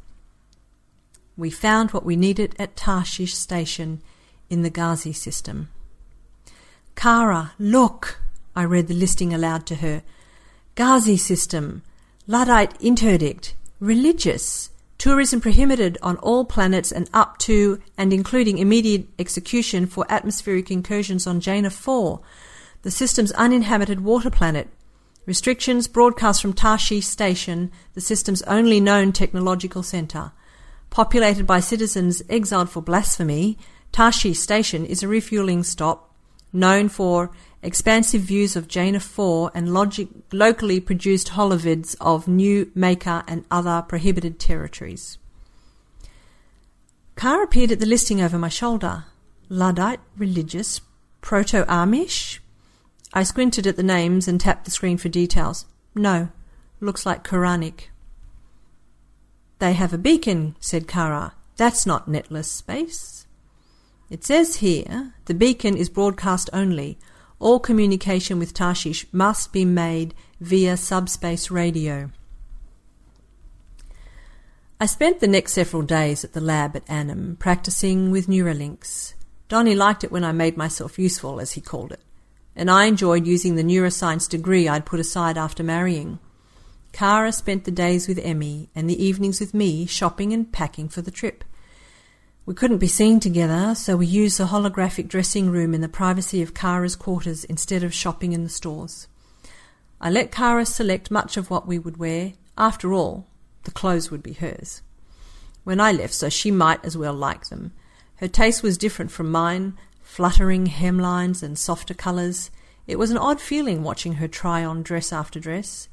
[1.38, 4.02] We found what we needed at Tarshish station
[4.50, 5.70] in the Ghazi system.
[6.96, 8.20] Kara, look!
[8.56, 10.04] I read the listing aloud to her.
[10.76, 11.82] Ghazi system,
[12.28, 19.88] Luddite interdict, religious, tourism prohibited on all planets and up to and including immediate execution
[19.88, 22.20] for atmospheric incursions on Jaina 4,
[22.82, 24.70] the system's uninhabited water planet.
[25.26, 30.32] Restrictions broadcast from Tarshish Station, the system's only known technological center.
[30.90, 33.58] Populated by citizens exiled for blasphemy,
[33.92, 36.16] Tarshish Station is a refueling stop
[36.52, 43.24] known for expansive views of Jaina 4 and logic, locally produced holovids of New Maker
[43.28, 45.18] and other prohibited territories.
[47.16, 49.06] Kara appeared at the listing over my shoulder.
[49.50, 50.80] Luddite, religious,
[51.22, 52.39] proto-Amish?
[53.14, 55.66] I squinted at the names and tapped the screen for details.
[55.96, 56.30] No,
[56.80, 57.90] looks like Quranic.
[59.60, 61.34] They have a beacon, said Kara.
[61.58, 63.26] That's not netless space.
[64.10, 66.98] It says here the beacon is broadcast only.
[67.40, 72.12] All communication with Tarshish must be made via subspace radio.
[74.80, 79.14] I spent the next several days at the lab at Annam practicing with Neuralinks.
[79.50, 82.00] Donny liked it when I made myself useful, as he called it,
[82.60, 86.20] and I enjoyed using the neuroscience degree I'd put aside after marrying.
[86.92, 91.02] Kara spent the days with Emmy and the evenings with me shopping and packing for
[91.02, 91.46] the trip.
[92.46, 96.42] We couldn't be seen together, so we used the holographic dressing room in the privacy
[96.42, 99.08] of Kara's quarters instead of shopping in the stores.
[100.02, 102.34] I let Kara select much of what we would wear.
[102.58, 103.28] After all,
[103.64, 104.82] the clothes would be hers.
[105.64, 107.72] When I left, so she might as well like them.
[108.16, 109.78] Her taste was different from mine,
[110.10, 112.50] fluttering hemlines and softer colours.
[112.88, 115.88] It was an odd feeling watching her try on dress after dress.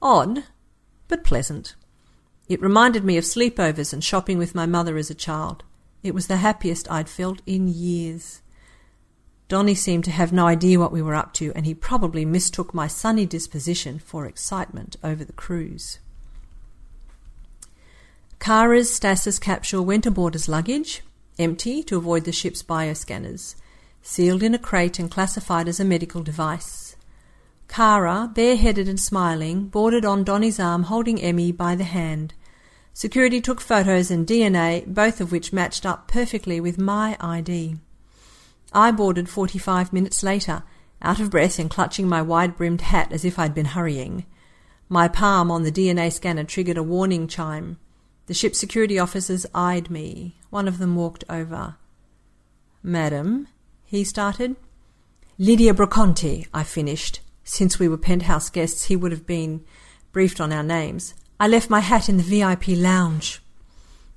[0.00, 0.44] Odd,
[1.08, 1.74] but pleasant.
[2.48, 5.64] It reminded me of sleepovers and shopping with my mother as a child.
[6.04, 8.40] It was the happiest I'd felt in years.
[9.48, 12.72] Donny seemed to have no idea what we were up to, and he probably mistook
[12.72, 15.98] my sunny disposition for excitement over the cruise.
[18.38, 21.02] Kara's stasis capsule went aboard as luggage,
[21.38, 23.54] empty to avoid the ship's bioscanners,
[24.02, 26.96] sealed in a crate and classified as a medical device.
[27.68, 32.34] Kara, bareheaded and smiling, boarded on Donny's arm, holding Emmy by the hand–
[32.96, 37.76] Security took photos and DNA, both of which matched up perfectly with my ID.
[38.72, 40.62] I boarded 45 minutes later,
[41.02, 44.24] out of breath and clutching my wide brimmed hat as if I'd been hurrying.
[44.88, 47.76] My palm on the DNA scanner triggered a warning chime.
[48.26, 50.36] The ship's security officers eyed me.
[50.50, 51.76] One of them walked over.
[52.82, 53.48] Madam,
[53.84, 54.56] he started.
[55.38, 57.20] Lydia Broconte, I finished.
[57.44, 59.64] Since we were penthouse guests, he would have been
[60.10, 61.14] briefed on our names.
[61.38, 63.40] I left my hat in the VIP lounge.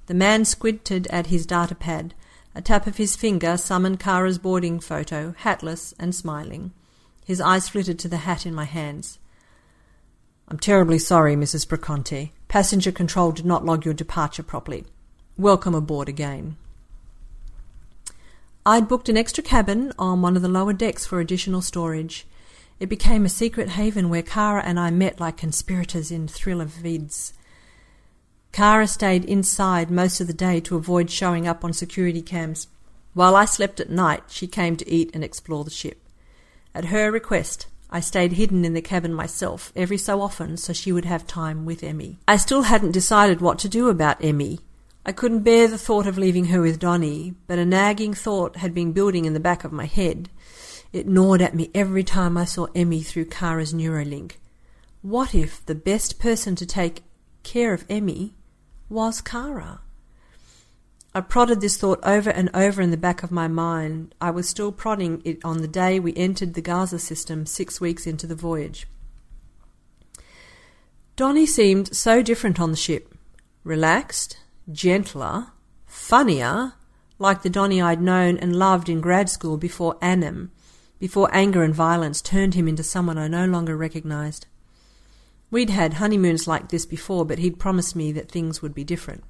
[0.08, 2.16] The man squinted at his data pad.
[2.56, 6.72] A tap of his finger summoned Kara's boarding photo, hatless and smiling.
[7.26, 9.20] His eyes flitted to the hat in my hands.
[10.50, 11.68] I'm terribly sorry, Mrs.
[11.68, 12.32] Broconte.
[12.48, 14.84] Passenger control did not log your departure properly.
[15.38, 16.58] Welcome aboard again.
[18.66, 22.26] I'd booked an extra cabin on one of the lower decks for additional storage.
[22.80, 27.34] It became a secret haven where Kara and I met like conspirators in thriller vids.
[28.52, 32.68] Kara stayed inside most of the day to avoid showing up on security cams.
[33.14, 36.02] While I slept at night, she came to eat and explore the ship.
[36.74, 40.92] At her request, I stayed hidden in the cabin myself every so often so she
[40.92, 42.18] would have time with Emmy.
[42.28, 44.60] I still hadn't decided what to do about Emmy.
[45.06, 48.76] I couldn't bear the thought of leaving her with Donny, but a nagging thought had
[48.76, 50.30] been building in the back of my head.
[50.94, 54.34] It gnawed at me every time I saw Emmy through Kara's Neuralink.
[55.02, 57.04] What if the best person to take
[57.42, 58.36] care of Emmy
[58.90, 59.82] was Kara?
[61.14, 64.14] I prodded this thought over and over in the back of my mind.
[64.22, 68.06] I was still prodding it on the day we entered the Ghazi system six weeks
[68.06, 68.88] into the voyage.
[71.16, 73.14] Donny seemed so different on the ship.
[73.64, 74.38] Relaxed,
[74.72, 75.48] gentler,
[75.88, 76.74] funnier,
[77.18, 80.52] like the Donny I'd known and loved in grad school before Annam,
[81.00, 84.46] before anger and violence turned him into someone I no longer recognized.
[85.50, 89.24] We'd had honeymoons like this before, but he'd promised me that things would be different.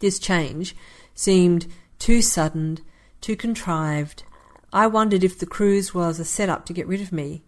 [0.00, 0.74] This change
[1.14, 1.66] seemed
[1.98, 2.78] too sudden,
[3.20, 4.24] too contrived.
[4.72, 7.42] I wondered if the cruise was a setup to get rid of me.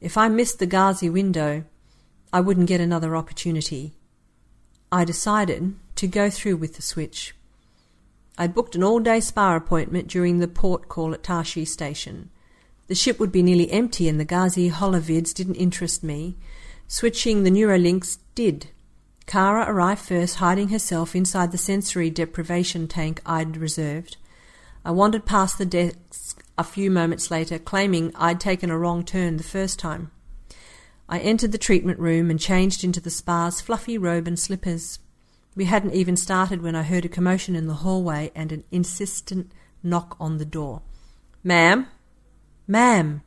[0.00, 1.64] If I missed the Ghazi window,
[2.32, 3.94] I wouldn't get another opportunity.
[4.92, 7.34] I decided to go through with the switch.
[8.36, 12.30] I'd booked an all-day spa appointment during the port call at Tarshish station.
[12.88, 16.36] The ship would be nearly empty and the Ghazi holovids didn't interest me.
[16.86, 18.68] Switching the Neurolinks did.
[19.26, 24.16] Kara arrived first, hiding herself inside the sensory deprivation tank I'd reserved.
[24.84, 29.38] I wandered past the desk a few moments later, claiming I'd taken a wrong turn
[29.38, 30.10] the first time.
[31.08, 34.98] I entered the treatment room and changed into the spa's fluffy robe and slippers.
[35.56, 39.52] We hadn't even started when I heard a commotion in the hallway and an insistent
[39.82, 40.82] knock on the door.
[41.42, 41.86] Ma'am?
[42.66, 43.22] Ma'am?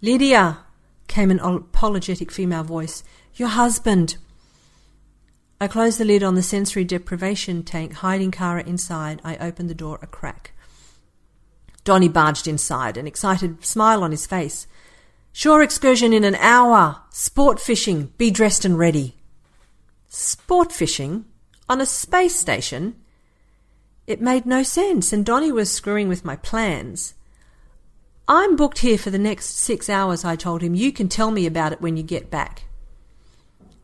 [0.00, 0.60] Lydia!
[1.06, 3.02] came an apologetic female voice.
[3.34, 4.16] Your husband!
[5.60, 9.20] I closed the lid on the sensory deprivation tank, hiding Kara inside.
[9.24, 10.52] I opened the door a crack.
[11.82, 14.66] Donny barged inside, an excited smile on his face.
[15.32, 17.02] Shore excursion in an hour.
[17.10, 18.12] Sport fishing.
[18.18, 19.16] Be dressed and ready.
[20.08, 21.24] Sport fishing?
[21.68, 22.96] On a space station?
[24.06, 27.14] It made no sense, and Donny was screwing with my plans.
[28.28, 30.74] I'm booked here for the next six hours, I told him.
[30.74, 32.64] You can tell me about it when you get back.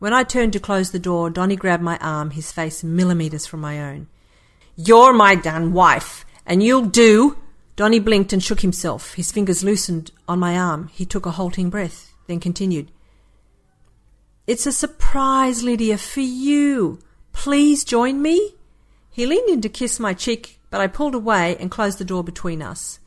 [0.05, 3.59] When I turned to close the door, Donny grabbed my arm, his face millimetres from
[3.59, 4.05] my own.
[4.75, 7.39] You're my done wife, and you'll do.
[7.75, 9.15] Donny blinked and shook himself.
[9.15, 10.89] His fingers loosened on my arm.
[10.89, 12.91] He took a halting breath, then continued.
[14.45, 16.99] It's a surprise, Lydia, for you.
[17.33, 18.53] Please join me?
[19.09, 22.23] He leaned in to kiss my cheek, but I pulled away and closed the door
[22.23, 22.99] between us.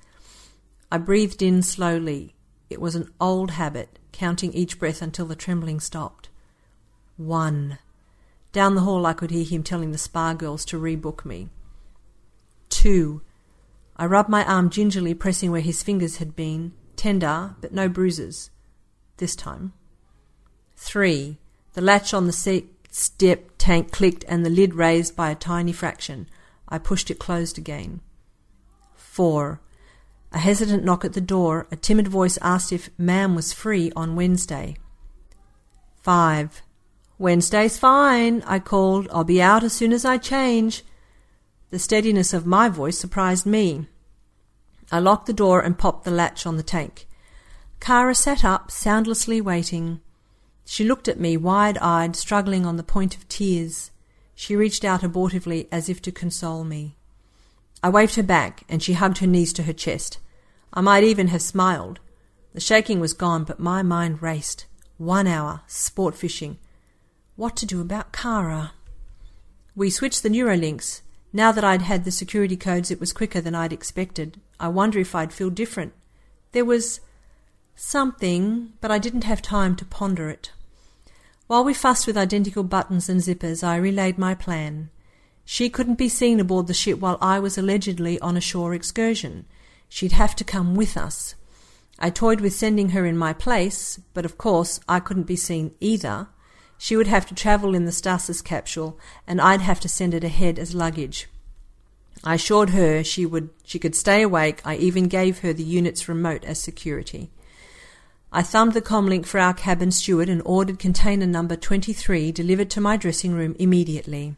[0.91, 2.35] I breathed in slowly.
[2.69, 6.29] It was an old habit, counting each breath until the trembling stopped.
[7.19, 7.79] One.
[8.53, 11.49] Down the hall I could hear him telling the spa girls to rebook me.
[12.71, 13.23] Two.
[13.97, 18.51] I rubbed my arm gingerly, pressing where his fingers had been, tender, but no bruises.
[19.17, 19.73] This time.
[20.77, 21.39] Three.
[21.73, 25.73] The latch on the seat step tank clicked and the lid raised by a tiny
[25.73, 26.29] fraction.
[26.69, 28.01] I pushed it closed again.
[28.95, 29.61] Four.
[30.31, 31.67] A hesitant knock at the door.
[31.73, 34.77] A timid voice asked if ma'am was free on Wednesday.
[36.01, 36.63] Five.
[37.19, 39.09] Wednesday's fine, I called.
[39.11, 40.85] I'll be out as soon as I change.
[41.71, 43.87] The steadiness of my voice surprised me.
[44.93, 47.07] I locked the door and popped the latch on the tank.
[47.81, 50.01] Kara sat up, soundlessly waiting.
[50.65, 53.91] She looked at me, wide eyed, struggling on the point of tears.
[54.35, 56.97] She reached out abortively as if to console me.
[57.83, 60.19] I waved her back, and she hugged her knees to her chest.
[60.73, 61.99] I might even have smiled.
[62.55, 64.67] The shaking was gone, but my mind raced.
[64.97, 66.59] One hour, sport fishing.
[67.39, 68.73] What to do about Kara?
[69.77, 71.03] We switched the Neurolinks.
[71.33, 74.41] Now that I'd had the security codes, it was quicker than I'd expected.
[74.59, 75.93] I wonder if I'd feel different.
[76.51, 76.99] There was
[77.77, 80.51] something, but I didn't have time to ponder it.
[81.47, 84.91] While we fussed with identical buttons and zippers, I relayed my plan.
[85.45, 89.47] She couldn't be seen aboard the ship while I was allegedly on a shore excursion.
[89.89, 91.37] She'd have to come with us.
[92.01, 95.77] I toyed with sending her in my place, but of course I couldn't be seen
[95.79, 96.27] either.
[96.79, 100.25] She would have to travel in the stasis capsule, and I'd have to send it
[100.25, 101.29] ahead as luggage.
[102.25, 104.61] I assured her she would she could stay awake.
[104.65, 107.31] I even gave her the unit's remote as security.
[108.33, 112.81] I thumbed the comlink for our cabin steward and ordered container number 23 delivered to
[112.81, 114.37] my dressing room immediately.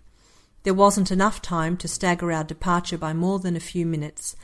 [0.62, 4.36] There wasn't enough time to stagger our departure by more than a few minutes.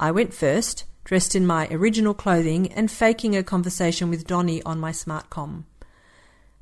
[0.00, 4.80] I went first, dressed in my original clothing and faking a conversation with Donny on
[4.80, 5.66] my smart com.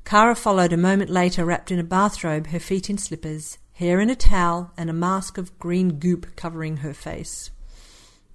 [0.05, 4.09] Kara followed a moment later, wrapped in a bathrobe, her feet in slippers, hair in
[4.09, 7.49] a towel, and a mask of green goop covering her face.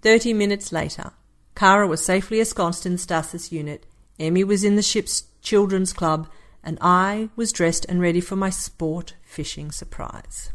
[0.02, 1.12] Thirty minutes later,
[1.54, 3.86] Kara was safely ensconced in the stasis unit,
[4.18, 6.28] Emmy was in the ship's children's club,
[6.64, 10.50] and I was dressed and ready for my sport fishing surprise.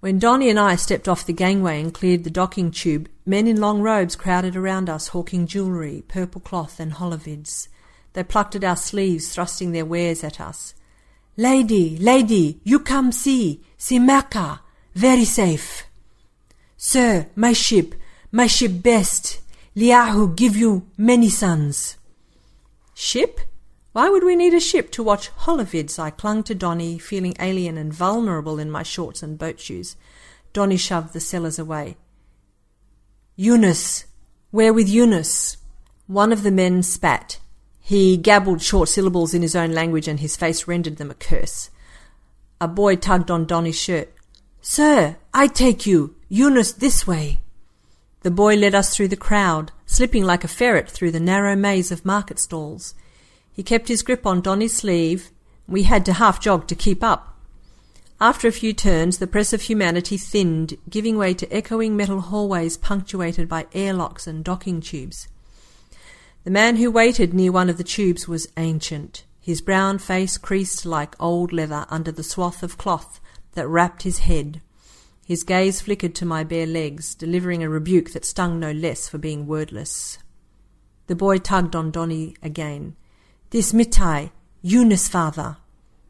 [0.00, 3.60] When Donny and I stepped off the gangway and cleared the docking tube, men in
[3.60, 7.68] long robes crowded around us, hawking jewellery, purple cloth, and holovids.
[8.14, 10.74] They plucked at our sleeves, thrusting their wares at us.
[11.36, 14.60] Lady, lady, you come see, see Mecca,
[14.94, 15.84] very safe.
[16.76, 17.94] Sir, my ship,
[18.30, 19.40] my ship best.
[19.76, 21.96] Liahu give you many sons.
[22.94, 23.40] Ship?
[23.92, 25.98] Why would we need a ship to watch holovids?
[25.98, 29.96] I clung to Donny, feeling alien and vulnerable in my shorts and boat shoes.
[30.52, 31.96] Donny shoved the sellers away.
[33.34, 34.04] Yunus!
[34.52, 35.56] Where with Yunus?
[36.06, 37.40] One of the men spat.
[37.86, 41.68] He gabbled short syllables in his own language and his face rendered them a curse.
[42.58, 44.10] A boy tugged on Donny's shirt.
[44.62, 46.16] Sir, I take you.
[46.30, 47.42] Yunus this way.
[48.22, 51.92] The boy led us through the crowd, slipping like a ferret through the narrow maze
[51.92, 52.94] of market stalls.
[53.52, 55.30] He kept his grip on Donny's sleeve.
[55.68, 57.36] We had to half jog to keep up.
[58.18, 62.78] After a few turns, the press of humanity thinned, giving way to echoing metal hallways
[62.78, 65.28] punctuated by airlocks and docking tubes.
[66.44, 70.84] The man who waited near one of the tubes was ancient, his brown face creased
[70.84, 73.18] like old leather under the swath of cloth
[73.52, 74.60] that wrapped his head.
[75.26, 79.16] His gaze flickered to my bare legs, delivering a rebuke that stung no less for
[79.16, 80.18] being wordless.
[81.06, 82.94] The boy tugged on Donny again.
[83.48, 84.30] This Mitai,
[84.60, 85.56] Yunus father.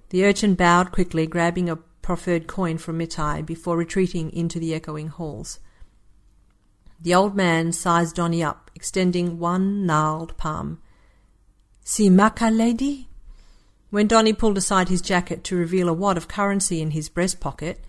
[0.09, 5.09] The urchin bowed quickly, grabbing a proffered coin from Mitai before retreating into the echoing
[5.09, 5.61] halls.
[7.05, 10.81] The old man sized Donny up, extending one gnarled palm.
[11.85, 13.11] See Maka, lady?
[13.91, 17.41] When Donny pulled aside his jacket to reveal a wad of currency in his breast
[17.41, 17.85] pocket,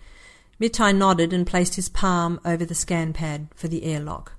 [0.60, 4.32] Mitai nodded and placed his palm over the scan pad for the airlock.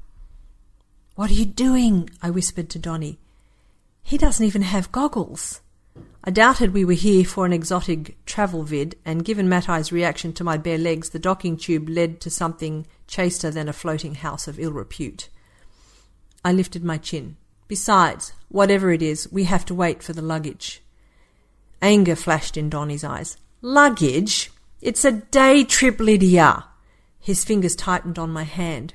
[1.16, 2.12] What are you doing?
[2.22, 3.18] I whispered to Donny.
[4.04, 5.62] He doesn't even have goggles.
[6.24, 10.44] I doubted we were here for an exotic travel vid, and given Mitai's reaction to
[10.44, 14.60] my bare legs, the docking tube led to something chaster than a floating house of
[14.60, 15.30] ill repute.
[16.44, 17.38] I lifted my chin.
[17.68, 20.82] Besides, whatever it is, we have to wait for the luggage.
[21.82, 23.38] Anger flashed in Donny's eyes.
[23.62, 24.52] Luggage?
[24.82, 26.66] It's a day trip, Lydia.
[27.20, 28.94] His fingers tightened on my hand.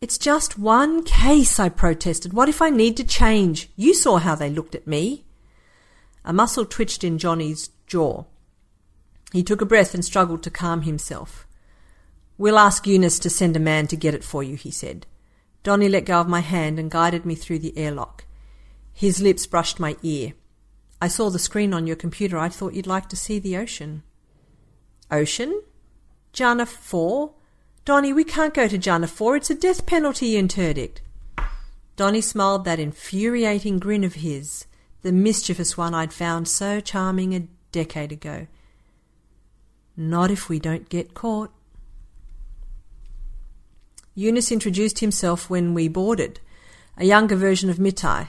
[0.00, 2.32] It's just one case, I protested.
[2.32, 3.70] What if I need to change?
[3.76, 5.24] You saw how they looked at me.
[6.24, 8.24] A muscle twitched in Johnny's jaw.
[9.32, 11.43] He took a breath and struggled to calm himself.
[12.36, 15.06] We'll ask Yunus to send a man to get it for you, he said.
[15.62, 18.24] Donny let go of my hand and guided me through the airlock.
[18.92, 20.34] His lips brushed my ear.
[21.00, 22.38] I saw the screen on your computer.
[22.38, 24.02] I thought you'd like to see the ocean.
[25.10, 25.62] Ocean?
[26.32, 27.32] Jana 4?
[27.84, 29.36] Donny, we can't go to Jana 4.
[29.36, 31.02] It's a death penalty interdict.
[31.96, 34.66] Donny smiled that infuriating grin of his,
[35.02, 38.46] the mischievous one I'd found so charming a decade ago.
[39.96, 41.52] Not if we don't get caught.
[44.14, 46.40] Yunus introduced himself when we boarded,
[46.96, 48.28] a younger version of Mitai.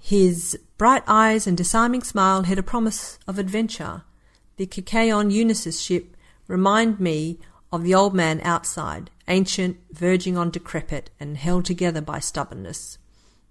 [0.00, 4.02] His bright eyes and disarming smile had a promise of adventure
[4.56, 7.40] the Kikaeon Yunus's ship remind me
[7.72, 12.98] of the old man outside, ancient, verging on decrepit, and held together by stubbornness.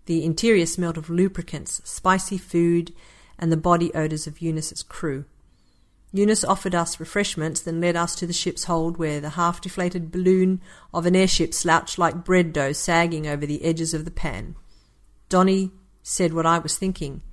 [0.05, 2.93] The interior smelled of lubricants, spicy food,
[3.37, 5.25] and the body odours of Yunus's crew.
[6.15, 10.11] Yunus offered us refreshments, then led us to the ship's hold, where the half deflated
[10.11, 10.61] balloon
[10.93, 14.55] of an airship slouched like bread dough sagging over the edges of the pan.
[15.27, 15.71] Donny
[16.03, 17.23] said what I was thinking.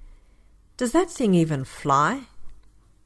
[0.78, 2.22] Does that thing even fly?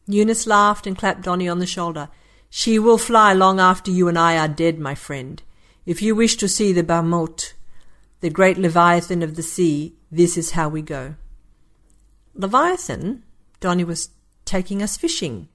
[0.06, 2.08] Yunus laughed and clapped Donny on the shoulder.
[2.48, 5.42] She will fly long after you and I are dead, my friend.
[5.84, 7.54] If you wish to see the Bahmut,
[8.20, 11.16] the great Leviathan of the sea, this is how we go.
[12.32, 13.24] Leviathan?
[13.58, 14.10] Donny was
[14.44, 15.48] taking us fishing.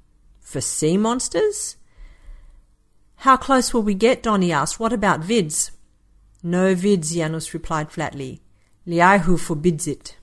[0.50, 1.78] For sea monsters?
[3.18, 4.24] How close will we get?
[4.24, 4.80] Donny asked.
[4.80, 5.70] What about vids?
[6.42, 8.42] No vids, Yunus replied flatly.
[8.88, 10.18] Liahu forbids it.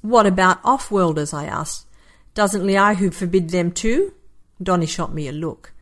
[0.00, 1.32] What about off-worlders?
[1.32, 1.86] I asked.
[2.34, 4.12] Doesn't Liahu forbid them too?
[4.60, 5.72] Donny shot me a look.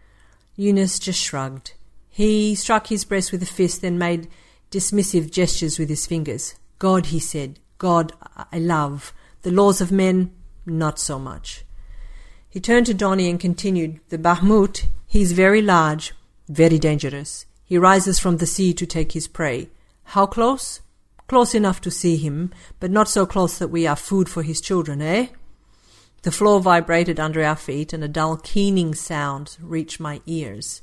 [0.54, 1.72] Yunus just shrugged.
[2.10, 4.28] He struck his breast with a fist, then made
[4.70, 6.56] dismissive gestures with his fingers.
[6.78, 8.12] God, he said, God
[8.52, 9.14] I love.
[9.40, 10.34] The laws of men,
[10.66, 11.64] not so much.
[12.50, 16.12] He turned to Donny and continued, The Bahmut, he's very large,
[16.48, 17.46] very dangerous.
[17.64, 19.68] He rises from the sea to take his prey.
[20.02, 20.80] How close?
[21.28, 24.60] Close enough to see him, but not so close that we are food for his
[24.60, 25.28] children, eh?
[26.22, 30.82] The floor vibrated under our feet, and a dull keening sound reached my ears.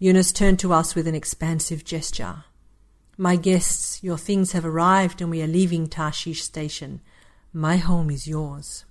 [0.00, 2.42] Yunus turned to us with an expansive gesture.
[3.16, 7.00] My guests, your things have arrived, and we are leaving Tarshish station.
[7.52, 8.84] My home is yours.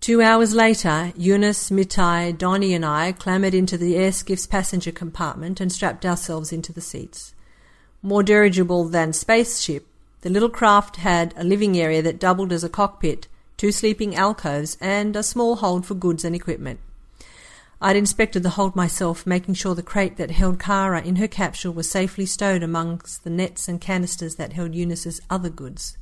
[0.00, 5.60] Two hours later, Yunus, Mitai, Donny, and I clambered into the air skiff's passenger compartment
[5.60, 7.34] and strapped ourselves into the seats.
[8.02, 9.86] More dirigible than spaceship,
[10.20, 13.26] the little craft had a living area that doubled as a cockpit
[13.56, 16.78] two sleeping alcoves, and a small hold for goods and equipment.
[17.80, 21.72] I'd inspected the hold myself, making sure the crate that held Kara in her capsule
[21.72, 25.96] was safely stowed amongst the nets and canisters that held Yunus's other goods.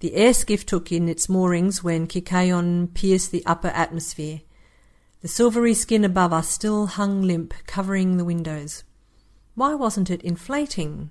[0.00, 4.42] The air skiff took in its moorings when Kikaeon pierced the upper atmosphere.
[5.22, 8.84] The silvery skin above us still hung limp, covering the windows.
[9.54, 11.10] Why wasn't it inflating?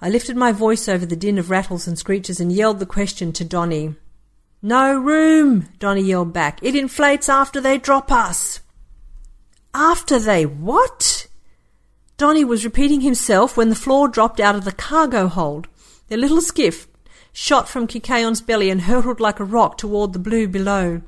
[0.00, 3.32] I lifted my voice over the din of rattles and screeches and yelled the question
[3.32, 3.96] to Donny.
[4.62, 6.60] No room, Donny yelled back.
[6.62, 8.60] It inflates after they drop us.
[9.74, 11.26] After they what?
[12.16, 15.66] Donny was repeating himself when the floor dropped out of the cargo hold.
[16.06, 16.86] The little skiff
[17.34, 21.02] shot from Kikaeon's belly and hurtled like a rock toward the blue below.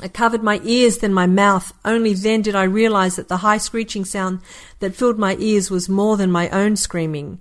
[0.00, 1.72] I covered my ears, then my mouth.
[1.84, 4.40] Only then did I realize that the high screeching sound
[4.78, 7.40] that filled my ears was more than my own screaming.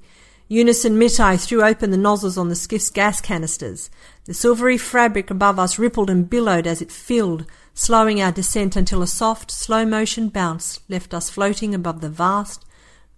[0.49, 3.91] Yunus and Mitai threw open the nozzles on the skiff's gas canisters.
[4.25, 7.45] The silvery fabric above us rippled and billowed as it filled,
[7.75, 12.65] slowing our descent until a soft, slow motion bounce left us floating above the vast,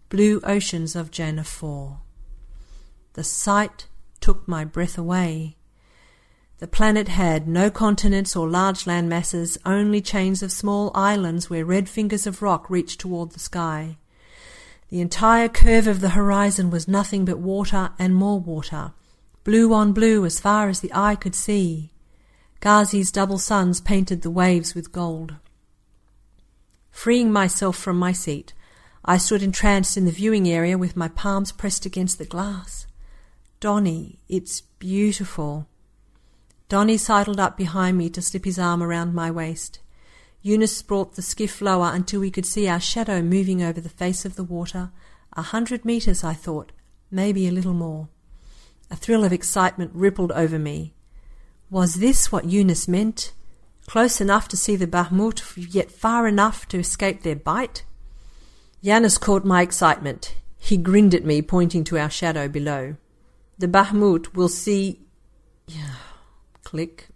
[0.09, 1.99] blue oceans of Janna 4.
[3.13, 3.87] The sight
[4.23, 5.57] took my breath away.
[6.59, 11.65] The planet had no continents or large land masses, only chains of small islands where
[11.65, 13.97] red fingers of rock reached toward the sky.
[14.87, 18.93] The entire curve of the horizon was nothing but water and more water,
[19.43, 21.91] blue on blue as far as the eye could see.
[22.61, 25.35] Ghazi's double suns painted the waves with gold.
[26.91, 28.53] Freeing myself from my seat,
[29.03, 32.87] I stood entranced in the viewing area with my palms pressed against the glass.
[33.63, 35.69] Donny, it's beautiful.
[36.67, 39.79] Donny sidled up behind me to slip his arm around my waist.
[40.41, 44.25] Yunus brought the skiff lower until we could see our shadow moving over the face
[44.25, 44.91] of the water.
[45.31, 46.73] A hundred metres, I thought,
[47.09, 48.09] maybe a little more.
[48.91, 50.93] A thrill of excitement rippled over me.
[51.69, 53.31] Was this what Yunus meant?
[53.87, 57.85] Close enough to see the Bahmut, yet far enough to escape their bite?
[58.81, 60.35] Yunus caught my excitement.
[60.57, 62.97] He grinned at me, pointing to our shadow below.
[63.57, 64.99] The Bahmut will see.
[66.63, 67.09] Click.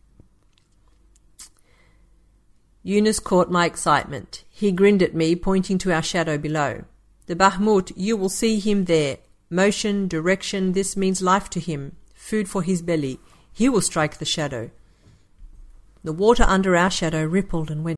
[2.83, 4.43] Yunus caught my excitement.
[4.49, 6.85] He grinned at me, pointing to our shadow below.
[7.25, 9.17] The Bahmut, you will see him there.
[9.49, 11.97] Motion, direction, this means life to him.
[12.13, 13.19] Food for his belly.
[13.51, 14.69] He will strike the shadow.
[16.03, 17.97] The water under our shadow rippled and went.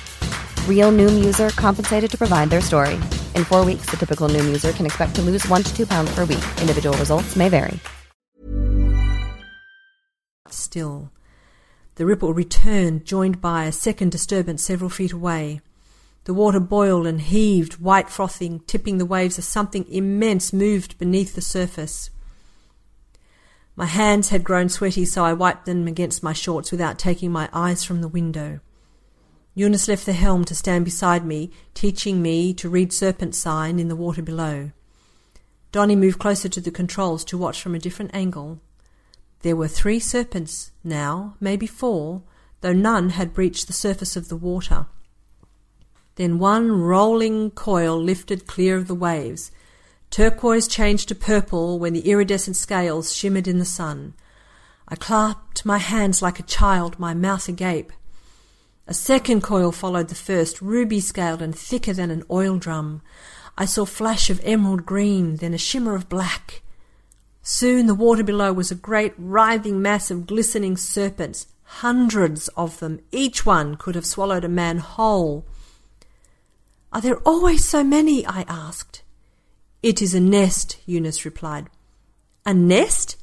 [0.67, 2.95] Real Noom user compensated to provide their story.
[3.35, 6.13] In four weeks, the typical Noom user can expect to lose one to two pounds
[6.15, 6.43] per week.
[6.59, 7.79] Individual results may vary.
[10.49, 11.11] Still.
[11.95, 15.61] The ripple returned, joined by a second disturbance several feet away.
[16.25, 21.35] The water boiled and heaved, white frothing, tipping the waves as something immense moved beneath
[21.35, 22.09] the surface.
[23.75, 27.49] My hands had grown sweaty, so I wiped them against my shorts without taking my
[27.51, 28.59] eyes from the window.
[29.53, 33.89] Yunus left the helm to stand beside me, teaching me to read serpent sign in
[33.89, 34.71] the water below.
[35.71, 38.59] Donny moved closer to the controls to watch from a different angle.
[39.41, 42.23] There were three serpents now, maybe four,
[42.61, 44.87] though none had breached the surface of the water.
[46.15, 49.51] Then one rolling coil lifted clear of the waves.
[50.09, 54.13] Turquoise changed to purple when the iridescent scales shimmered in the sun.
[54.87, 57.93] I clapped my hands like a child, my mouth agape.
[58.91, 63.01] A second coil followed the first, ruby scaled and thicker than an oil drum.
[63.57, 66.61] I saw flash of emerald green, then a shimmer of black.
[67.41, 72.99] Soon the water below was a great writhing mass of glistening serpents, hundreds of them.
[73.13, 75.45] Each one could have swallowed a man whole.
[76.91, 78.25] Are there always so many?
[78.25, 79.03] I asked.
[79.81, 81.69] It is a nest, Yunus replied.
[82.45, 83.15] A nest?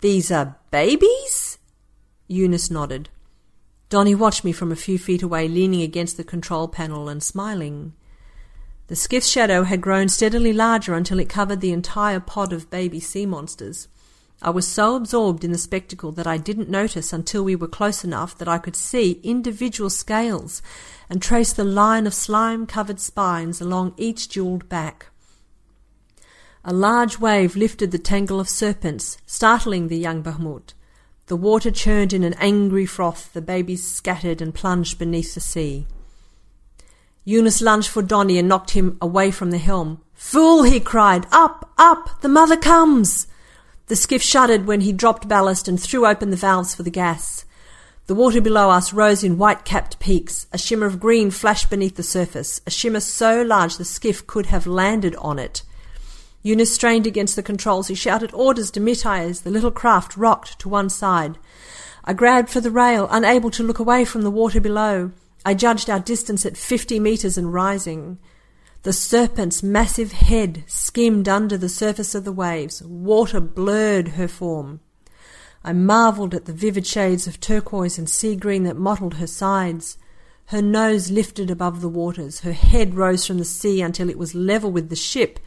[0.00, 1.58] These are babies?
[2.26, 3.10] Yunus nodded.
[3.94, 7.92] Donny watched me from a few feet away, leaning against the control panel and smiling.
[8.88, 12.98] The skiff's shadow had grown steadily larger until it covered the entire pod of baby
[12.98, 13.86] sea monsters.
[14.42, 18.02] I was so absorbed in the spectacle that I didn't notice until we were close
[18.02, 20.60] enough that I could see individual scales
[21.08, 25.06] and trace the line of slime covered spines along each jeweled back.
[26.64, 30.74] A large wave lifted the tangle of serpents, startling the young Bahmut.
[31.26, 35.86] The water churned in an angry froth, the babies scattered and plunged beneath the sea.
[37.24, 40.02] Yunus lunged for Donny and knocked him away from the helm.
[40.12, 41.26] Fool, he cried.
[41.32, 43.26] Up, up, the mother comes!
[43.86, 47.46] The skiff shuddered when he dropped ballast and threw open the valves for the gas.
[48.06, 50.46] The water below us rose in white-capped peaks.
[50.52, 54.46] A shimmer of green flashed beneath the surface, a shimmer so large the skiff could
[54.46, 55.62] have landed on it.
[56.44, 57.88] Yunus strained against the controls.
[57.88, 61.38] He shouted orders to Mitai as the little craft rocked to one side.
[62.04, 65.12] I grabbed for the rail, unable to look away from the water below.
[65.46, 68.18] I judged our distance at fifty metres and rising.
[68.82, 72.82] The serpent's massive head skimmed under the surface of the waves.
[72.82, 74.80] Water blurred her form.
[75.64, 79.96] I marvelled at the vivid shades of turquoise and sea green that mottled her sides.
[80.48, 82.40] Her nose lifted above the waters.
[82.40, 85.40] Her head rose from the sea until it was level with the ship.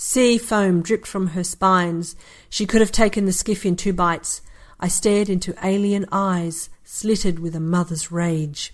[0.00, 2.14] Sea foam dripped from her spines.
[2.48, 4.42] She could have taken the skiff in two bites.
[4.78, 8.72] I stared into alien eyes, slitted with a mother's rage.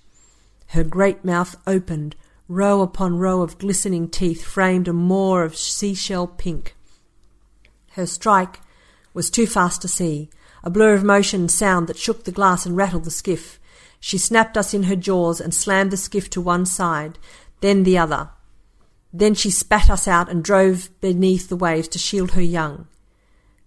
[0.69, 2.15] Her great mouth opened.
[2.47, 6.77] Row upon row of glistening teeth framed a moor of seashell pink.
[7.93, 8.61] Her strike
[9.15, 10.29] was too fast to see
[10.63, 13.59] a blur of motion and sound that shook the glass and rattled the skiff.
[13.99, 17.19] She snapped us in her jaws and slammed the skiff to one side,
[17.63, 18.29] then the other.
[19.17, 22.89] Then she spat us out and drove beneath the waves to shield her young.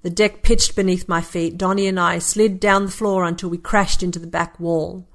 [0.01, 1.57] The deck pitched beneath my feet.
[1.57, 5.07] Donny and I slid down the floor until we crashed into the back wall.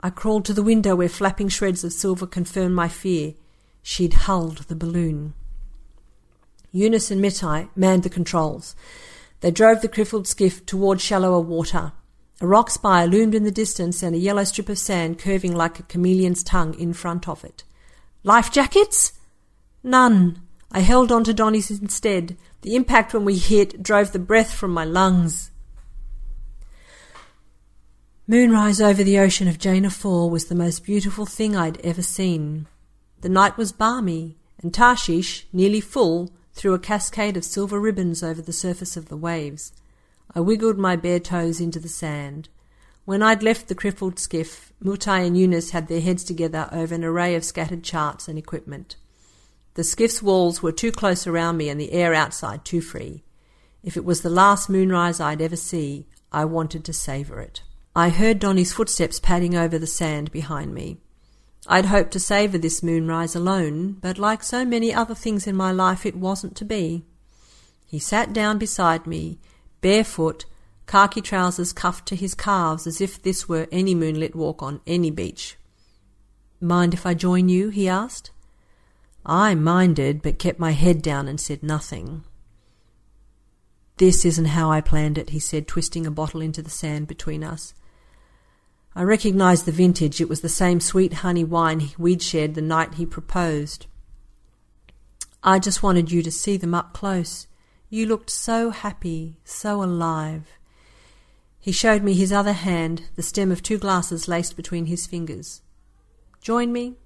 [0.00, 3.32] I crawled to the window where flapping shreds of silver confirmed my fear.
[3.82, 5.32] She'd hulled the balloon.
[6.70, 8.76] Yunus and Mitai manned the controls.
[9.40, 11.92] They drove the crippled skiff toward shallower water.
[12.42, 15.80] A rock spire loomed in the distance and a yellow strip of sand curving like
[15.80, 17.64] a chameleon's tongue in front of it.
[18.22, 19.12] Life jackets?
[19.82, 20.40] None.
[20.70, 22.36] I held on to Donny's instead.
[22.62, 25.50] The impact when we hit drove the breath from my lungs.
[28.26, 32.66] Moonrise over the ocean of Jana Fall was the most beautiful thing I'd ever seen.
[33.20, 38.40] The night was balmy, and Tarshish, nearly full, threw a cascade of silver ribbons over
[38.40, 39.72] the surface of the waves.
[40.34, 42.48] I wiggled my bare toes into the sand.
[43.04, 47.04] When I'd left the crippled skiff, Mitai and Yunus had their heads together over an
[47.04, 48.96] array of scattered charts and equipment.
[49.74, 53.24] The skiff's walls were too close around me and the air outside too free.
[53.82, 57.62] If it was the last moonrise I'd ever see, I wanted to savour it.
[57.94, 60.98] I heard Donny's footsteps padding over the sand behind me.
[61.66, 65.72] I'd hoped to savour this moonrise alone, but like so many other things in my
[65.72, 67.04] life, it wasn't to be.
[67.86, 69.38] He sat down beside me,
[69.80, 70.44] barefoot,
[70.86, 75.10] khaki trousers cuffed to his calves as if this were any moonlit walk on any
[75.10, 75.56] beach.
[76.60, 77.68] Mind if I join you?
[77.68, 78.30] he asked.
[79.24, 82.24] I minded, but kept my head down and said nothing.
[83.98, 87.44] This isn't how I planned it, he said, twisting a bottle into the sand between
[87.44, 87.74] us.
[88.94, 90.20] I recognized the vintage.
[90.20, 93.86] It was the same sweet honey wine we'd shared the night he proposed.
[95.42, 97.46] I just wanted you to see them up close.
[97.88, 100.48] You looked so happy, so alive.
[101.60, 105.62] He showed me his other hand, the stem of two glasses laced between his fingers.
[106.40, 106.96] Join me?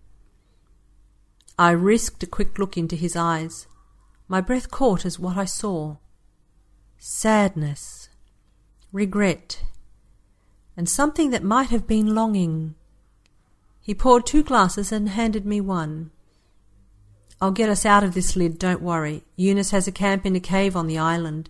[1.59, 3.67] I risked a quick look into his eyes.
[4.29, 5.97] My breath caught as what I saw
[6.99, 8.09] sadness,
[8.93, 9.63] regret,
[10.77, 12.75] and something that might have been longing.
[13.81, 16.11] He poured two glasses and handed me one.
[17.41, 19.23] I'll get us out of this lid, don't worry.
[19.37, 21.49] Yunus has a camp in a cave on the island.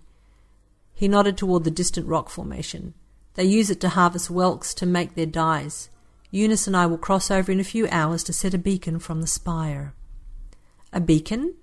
[0.95, 2.95] He nodded toward the distant rock formation.
[3.35, 5.89] They use it to harvest whelks to make their dyes.
[6.31, 9.21] Yunus and I will cross over in a few hours to set a beacon from
[9.21, 9.95] the spire.
[10.93, 11.55] A beacon?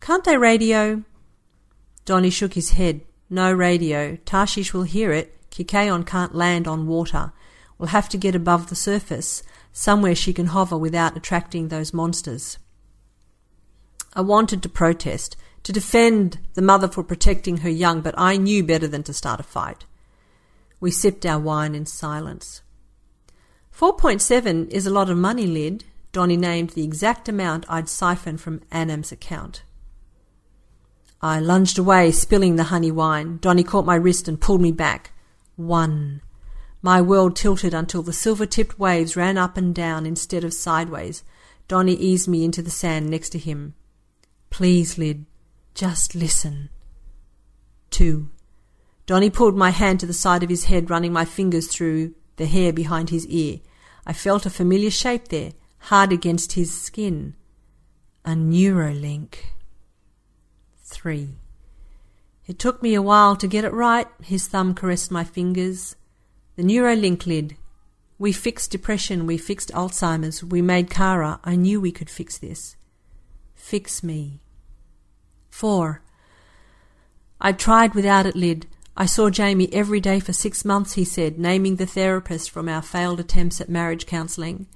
[0.00, 1.04] Can't they radio?
[2.04, 3.02] Donny shook his head.
[3.28, 4.16] No radio.
[4.24, 5.36] Tarshish will hear it.
[5.50, 7.32] Kikaeon can't land on water.
[7.78, 12.58] We'll have to get above the surface, somewhere she can hover without attracting those monsters.
[14.14, 18.64] I wanted to protest, to defend the mother for protecting her young, but I knew
[18.64, 19.84] better than to start a fight.
[20.80, 22.62] We sipped our wine in silence.
[23.76, 25.82] 4.7 is a lot of money, Lyd.
[26.12, 29.62] Donny named the exact amount I'd siphoned from Annam's account.
[31.22, 33.38] I lunged away, spilling the honey wine.
[33.40, 35.12] Donny caught my wrist and pulled me back.
[35.56, 36.22] One.
[36.82, 41.22] My world tilted until the silver tipped waves ran up and down instead of sideways.
[41.68, 43.74] Donny eased me into the sand next to him.
[44.48, 45.26] Please, Lyd,
[45.74, 46.70] just listen.
[47.90, 48.30] Two.
[49.06, 52.46] Donny pulled my hand to the side of his head, running my fingers through the
[52.46, 53.60] hair behind his ear.
[54.06, 57.34] I felt a familiar shape there, hard against his skin.
[58.24, 59.34] A neurolink.
[60.84, 61.36] Three.
[62.46, 64.08] It took me a while to get it right.
[64.22, 65.96] His thumb caressed my fingers.
[66.56, 67.56] The neurolink Lyd.
[68.18, 69.26] We fixed depression.
[69.26, 70.44] We fixed Alzheimer's.
[70.44, 71.40] We made Kara.
[71.44, 72.76] I knew we could fix this.
[73.54, 74.40] Fix me.
[75.48, 76.02] Four.
[77.40, 78.66] I tried without it Lyd.
[78.96, 82.82] I saw Jamie every day for six months, he said, naming the therapist from our
[82.82, 84.66] failed attempts at marriage counselling.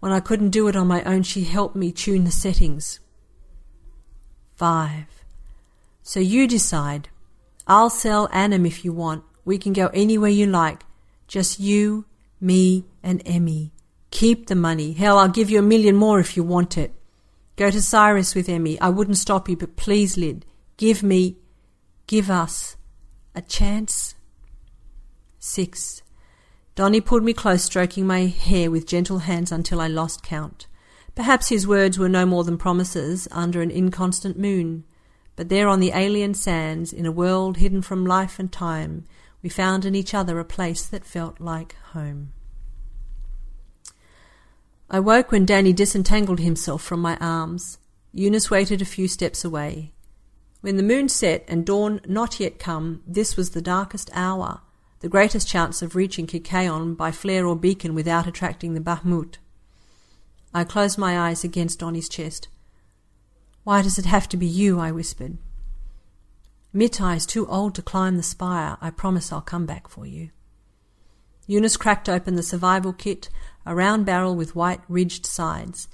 [0.00, 3.00] When I couldn't do it on my own, she helped me tune the settings.
[4.54, 5.06] Five.
[6.02, 7.08] So you decide.
[7.66, 9.24] I'll sell Annam if you want.
[9.44, 10.84] We can go anywhere you like.
[11.26, 12.06] Just you,
[12.40, 13.72] me, and Emmy.
[14.10, 14.92] Keep the money.
[14.92, 16.94] Hell, I'll give you a million more if you want it.
[17.56, 18.80] Go to Cyrus with Emmy.
[18.80, 20.44] I wouldn't stop you, but please, Lyd,
[20.76, 21.36] give me,
[22.06, 22.76] give us
[23.38, 24.16] a chance.
[25.38, 26.02] Six.
[26.74, 30.66] Donny pulled me close, stroking my hair with gentle hands until I lost count.
[31.14, 34.84] Perhaps his words were no more than promises under an inconstant moon.
[35.36, 39.06] But there on the alien sands, in a world hidden from life and time,
[39.40, 42.32] we found in each other a place that felt like home.
[44.90, 47.78] I woke when Danny disentangled himself from my arms.
[48.12, 49.92] Yunus waited a few steps away.
[50.60, 54.60] When the moon set and dawn not yet come, this was the darkest hour
[55.00, 59.36] the greatest chance of reaching Kikaeon by flare or beacon without attracting the Bahmut.
[60.52, 62.48] I closed my eyes against Donny's chest.
[63.62, 64.80] Why does it have to be you?
[64.80, 65.38] I whispered.
[66.74, 68.76] Mitai is too old to climb the spire.
[68.80, 70.30] I promise I'll come back for you.
[71.46, 73.30] Yunus cracked open the survival kit,
[73.64, 75.88] a round barrel with white ridged sides.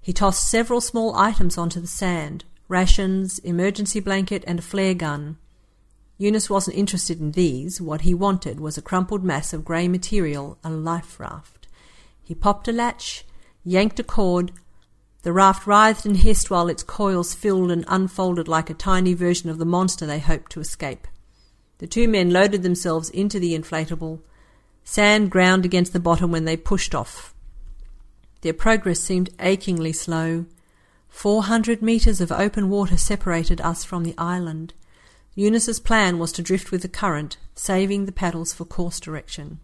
[0.00, 5.38] He tossed several small items onto the sand rations, emergency blanket, and a flare gun.
[6.18, 7.80] Yunus wasn't interested in these.
[7.80, 11.68] What he wanted was a crumpled mass of grey material, a life raft.
[12.22, 13.24] He popped a latch,
[13.64, 14.52] yanked a cord.
[15.22, 19.48] The raft writhed and hissed while its coils filled and unfolded like a tiny version
[19.48, 21.06] of the monster they hoped to escape.
[21.78, 24.20] The two men loaded themselves into the inflatable.
[24.84, 27.34] Sand ground against the bottom when they pushed off.
[28.40, 30.46] Their progress seemed achingly slow.
[31.18, 34.72] Four hundred metres of open water separated us from the island.
[35.34, 39.58] Yunus's plan was to drift with the current, saving the paddles for course direction.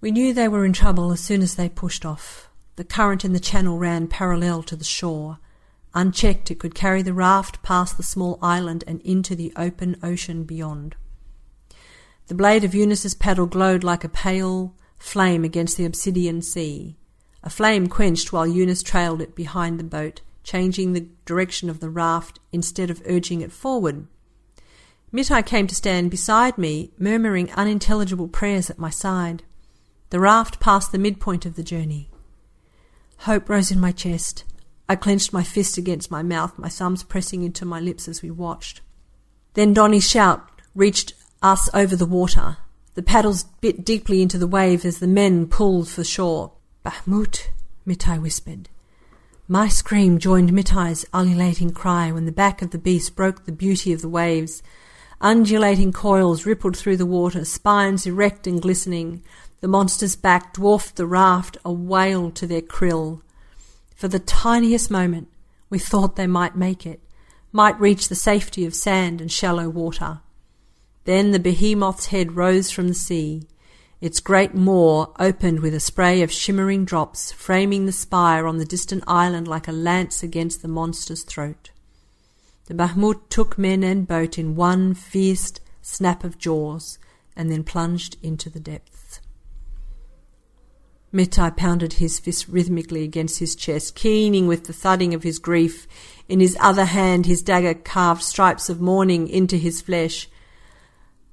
[0.00, 2.48] We knew they were in trouble as soon as they pushed off.
[2.74, 5.38] The current in the channel ran parallel to the shore.
[5.94, 10.42] Unchecked, it could carry the raft past the small island and into the open ocean
[10.42, 10.96] beyond.
[12.26, 16.96] The blade of Yunus's paddle glowed like a pale flame against the obsidian sea.
[17.44, 21.90] A flame quenched while Eunice trailed it behind the boat, changing the direction of the
[21.90, 24.06] raft instead of urging it forward.
[25.12, 29.42] Mitai came to stand beside me, murmuring unintelligible prayers at my side.
[30.10, 32.08] The raft passed the midpoint of the journey.
[33.18, 34.44] Hope rose in my chest.
[34.88, 38.30] I clenched my fist against my mouth, my thumbs pressing into my lips as we
[38.30, 38.80] watched.
[39.54, 42.56] Then Donny's shout reached us over the water.
[42.94, 46.52] The paddles bit deeply into the wave as the men pulled for shore.
[46.84, 47.48] Bahmut,
[47.86, 48.68] Mitai whispered.
[49.52, 53.92] My scream joined Mitai's ululating cry when the back of the beast broke the beauty
[53.92, 54.62] of the waves
[55.20, 59.22] Undulating coils rippled through the water, spines erect and glistening.
[59.60, 63.20] The monster's back dwarfed the raft, a whale to their krill.
[63.94, 65.28] For the tiniest moment,
[65.68, 67.00] we thought they might make it,
[67.52, 70.20] might reach the safety of sand and shallow water.
[71.04, 73.42] Then the behemoth's head rose from the sea.
[74.02, 78.64] Its great maw opened with a spray of shimmering drops, framing the spire on the
[78.64, 81.70] distant island like a lance against the monster's throat.
[82.66, 86.98] The Bahmut took men and boat in one fierce snap of jaws
[87.36, 89.20] and then plunged into the depths.
[91.14, 95.86] Mitai pounded his fist rhythmically against his chest, keening with the thudding of his grief.
[96.28, 100.28] In his other hand, his dagger carved stripes of mourning into his flesh.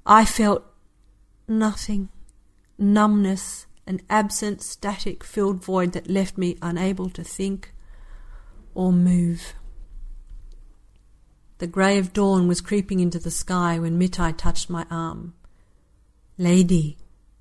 [0.06, 0.62] I felt
[1.48, 2.10] nothing,
[2.80, 7.74] numbness, an absent, static, filled void that left me unable to think
[8.74, 9.54] or move.
[11.58, 15.34] The grey of dawn was creeping into the sky when Mitai touched my arm.
[16.38, 16.96] Lady,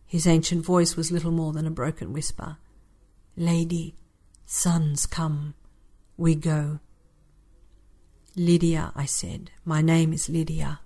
[0.05, 2.57] his ancient voice was little more than a broken whisper.
[3.37, 3.95] Lady,
[4.45, 5.53] suns come,
[6.17, 6.79] we go.
[8.35, 10.81] Lydia, I said, my name is Lydia.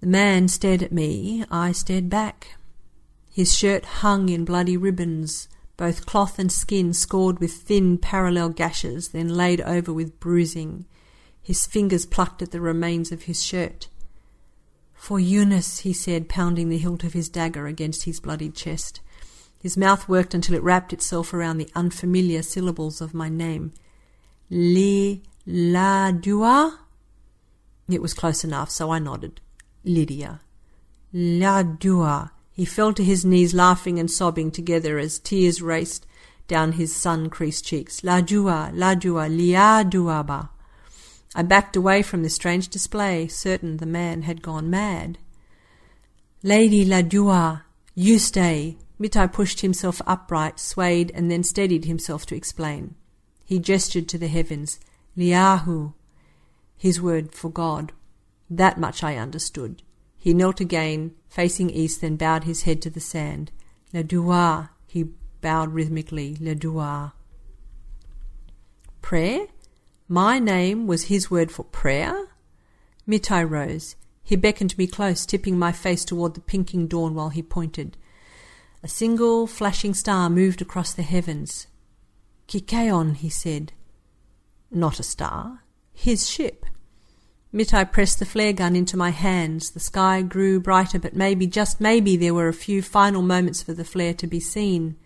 [0.00, 2.56] The man stared at me, I stared back.
[3.32, 9.08] His shirt hung in bloody ribbons, both cloth and skin scored with thin parallel gashes,
[9.08, 10.84] then laid over with bruising.
[11.40, 13.88] His fingers plucked at the remains of his shirt.
[14.92, 19.00] For Yunus, he said, pounding the hilt of his dagger against his bloodied chest.
[19.58, 23.72] His mouth worked until it wrapped itself around the unfamiliar syllables of my name.
[24.50, 26.80] Le la dua?
[27.88, 29.40] It was close enough, so I nodded.
[29.84, 30.40] Lydia.
[31.12, 32.31] La Dua.
[32.52, 36.06] He fell to his knees, laughing and sobbing together as tears raced
[36.48, 38.04] down his sun-creased cheeks.
[38.04, 40.50] La Dua, La Lia Duaba.
[41.34, 45.18] I backed away from this strange display, certain the man had gone mad.
[46.42, 47.00] Lady La
[47.94, 48.76] you stay.
[49.00, 52.94] Mitai pushed himself upright, swayed, and then steadied himself to explain.
[53.44, 54.78] He gestured to the heavens.
[55.16, 55.94] Liahu,
[56.76, 57.92] his word for God.
[58.48, 59.82] That much I understood.
[60.18, 63.50] He knelt again, facing east, then bowed his head to the sand.
[63.94, 65.04] Le Dua, he
[65.40, 66.36] bowed rhythmically.
[66.38, 67.14] Le Dua.
[69.00, 69.46] Prayer?
[70.08, 72.28] My name was his word for prayer?
[73.08, 73.96] Mitai rose.
[74.22, 77.96] He beckoned me close, tipping my face toward the pinking dawn while he pointed.
[78.82, 81.66] A single flashing star moved across the heavens.
[82.46, 83.72] Kikaeon, he said.
[84.70, 85.62] Not a star.
[85.94, 86.66] His ship.
[87.54, 89.70] Mitai pressed the flare gun into my hands.
[89.70, 93.74] The sky grew brighter, but maybe, just maybe, there were a few final moments for
[93.74, 94.96] the flare to be seen.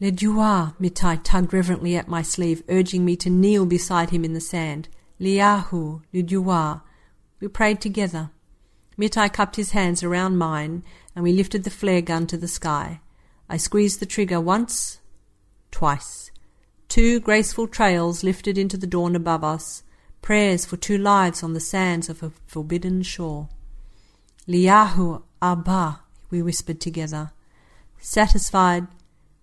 [0.00, 4.32] Le Dua, Mitai tugged reverently at my sleeve, urging me to kneel beside him in
[4.32, 4.88] the sand.
[5.20, 6.82] Liahu, Le Dua.
[7.40, 8.30] We prayed together.
[8.98, 10.84] Mitai cupped his hands around mine,
[11.14, 13.00] and we lifted the flare gun to the sky.
[13.46, 15.00] I squeezed the trigger once,
[15.70, 16.30] twice.
[16.88, 19.82] Two graceful trails lifted into the dawn above us
[20.22, 23.48] prayers for two lives on the sands of a forbidden shore.
[24.48, 26.00] Liahu Abba,
[26.30, 27.32] we whispered together.
[27.98, 28.86] Satisfied,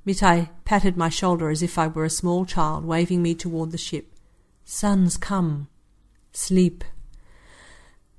[0.05, 3.77] Mitai patted my shoulder as if I were a small child, waving me toward the
[3.77, 4.13] ship.
[4.65, 5.67] Suns come.
[6.33, 6.83] Sleep.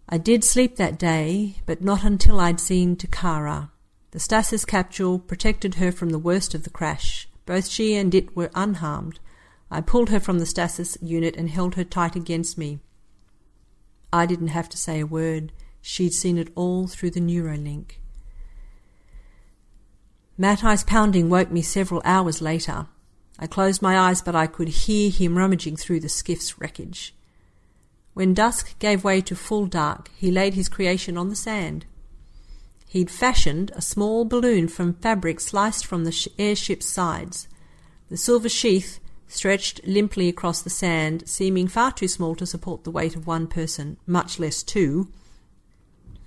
[0.09, 3.71] I did sleep that day, but not until I'd seen Takara.
[4.13, 7.29] The stasis capsule protected her from the worst of the crash.
[7.47, 9.19] Both she and it were unharmed.
[9.75, 12.79] I pulled her from the stasis unit and held her tight against me.
[14.12, 15.51] I didn't have to say a word.
[15.83, 17.99] She'd seen it all through the Neuralink.
[20.39, 22.87] Mitai's pounding woke me several hours later.
[23.37, 27.12] I closed my eyes, but I could hear him rummaging through the skiff's wreckage.
[28.12, 31.85] When dusk gave way to full dark, he laid his creation on the sand.
[32.87, 37.49] He'd fashioned a small balloon from fabric sliced from the airship's sides.
[38.09, 39.01] The silver sheath
[39.35, 43.47] stretched limply across the sand, seeming far too small to support the weight of one
[43.47, 45.09] person, much less two.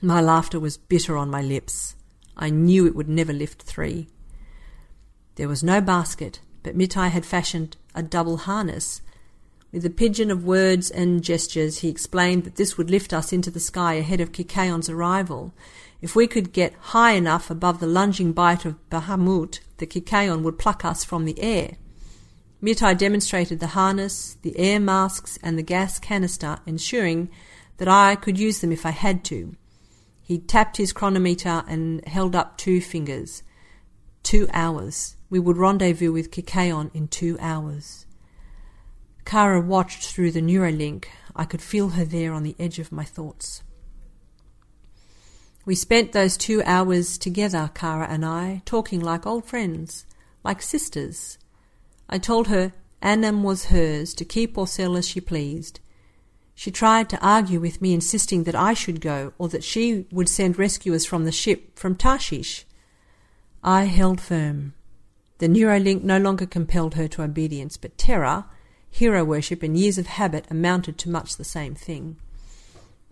[0.01, 1.95] My laughter was bitter on my lips.
[2.35, 4.09] I knew it would never lift three.
[5.35, 9.01] There was no basket, but Mitai had fashioned a double harness.
[9.71, 13.49] With a pidgin of words and gestures, he explained that this would lift us into
[13.49, 15.53] the sky ahead of Kikaeon's arrival.
[16.01, 20.59] If we could get high enough above the lunging bite of Bahamut, the Kikaon would
[20.59, 21.77] pluck us from the air.
[22.61, 27.29] Mitai demonstrated the harness, the air masks, and the gas canister, ensuring
[27.77, 29.55] that I could use them if I had to.
[30.23, 33.43] He tapped his chronometer and held up two fingers.
[34.23, 35.15] Two hours.
[35.29, 38.05] We would rendezvous with Kikaeon in two hours.
[39.23, 41.05] Kara watched through the Neuralink.
[41.35, 43.61] I could feel her there on the edge of my thoughts.
[45.65, 50.05] We spent those two hours together, Kara and I, talking like old friends,
[50.43, 51.37] like sisters,
[52.09, 55.79] I told her Annam was hers to keep or sell as she pleased.
[56.55, 60.27] She tried to argue with me, insisting that I should go, or that she would
[60.27, 62.65] send rescuers from the ship from Tarshish.
[63.63, 64.73] I held firm.
[65.37, 68.45] The Neuralink no longer compelled her to obedience, but terror,
[68.89, 72.17] hero worship, and years of habit amounted to much the same thing.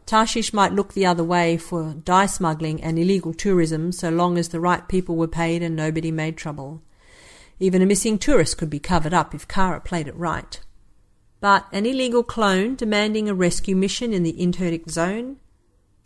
[0.07, 4.49] Tarshish might look the other way for dye smuggling and illegal tourism so long as
[4.49, 6.81] the right people were paid and nobody made trouble.
[7.59, 10.59] Even a missing tourist could be covered up if Kara played it right.
[11.39, 15.37] But an illegal clone demanding a rescue mission in the interdict zone?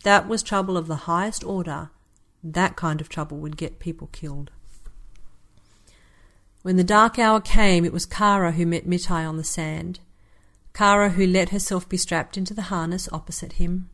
[0.04, 1.90] That was trouble of the highest order.
[2.42, 4.50] That kind of trouble would get people killed.
[6.62, 10.00] When the dark hour came, it was Kara who met Mitai on the sand.
[10.74, 13.88] Kara who let herself be strapped into the harness opposite him.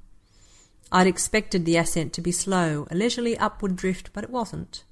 [0.93, 4.85] I'd expected the ascent to be slow, a leisurely upward drift, but it wasn't.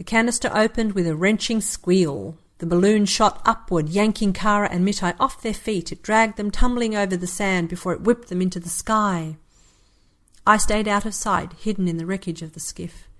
[0.00, 2.38] The canister opened with a wrenching squeal.
[2.56, 5.92] The balloon shot upward, yanking Kara and Mitai off their feet.
[5.92, 9.36] It dragged them tumbling over the sand before it whipped them into the sky.
[10.46, 13.10] I stayed out of sight, hidden in the wreckage of the skiff.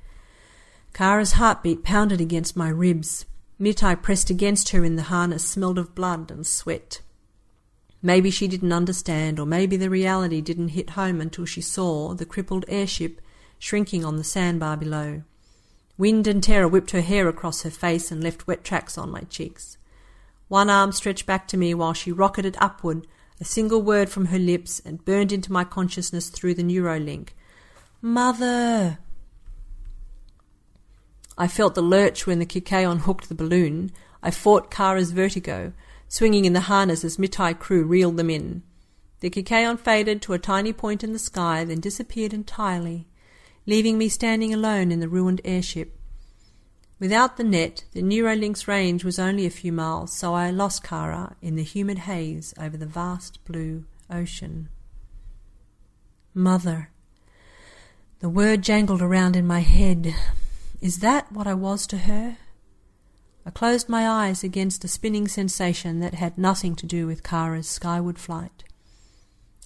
[0.94, 3.27] Kara's heartbeat pounded against my ribs.
[3.61, 7.02] Mitai pressed against her in the harness, smelled of blood and sweat.
[8.01, 12.24] Maybe she didn't understand, or maybe the reality didn't hit home until she saw the
[12.24, 13.20] crippled airship
[13.59, 15.24] shrinking on the sandbar below.
[16.01, 19.21] Wind and terror whipped her hair across her face and left wet tracks on my
[19.29, 19.77] cheeks.
[20.49, 23.07] One arm stretched back to me while she rocketed upward,
[23.39, 27.35] A single word from her lips and burned into my consciousness through the Neuralink.
[28.01, 28.97] Mother!
[31.37, 33.91] I felt the lurch when the Kikaeon hooked the balloon.
[34.23, 35.75] I fought Kara's vertigo,
[36.09, 38.63] swinging in the harness as Mitai crew reeled them in.
[39.21, 43.07] The Kikaeon faded to a tiny point in the sky, then disappeared entirely,
[43.71, 45.97] leaving me standing alone in the ruined airship.
[46.99, 51.37] Without the net, the Neuralink's range was only a few miles, so I lost Kara
[51.41, 54.69] in the humid haze over the vast blue ocean.
[56.35, 56.91] Mother.
[58.19, 60.17] The word jangled around in my head.
[60.81, 62.39] Is that what I was to her?
[63.47, 67.69] I closed my eyes against a spinning sensation that had nothing to do with Kara's
[67.69, 68.65] skyward flight.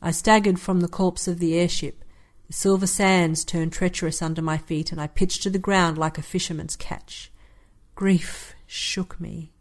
[0.02, 2.04] I staggered from the corpse of the airship.
[2.46, 6.18] The silver sands turned treacherous under my feet, and I pitched to the ground like
[6.18, 7.32] a fisherman's catch.
[7.94, 9.52] Grief shook me.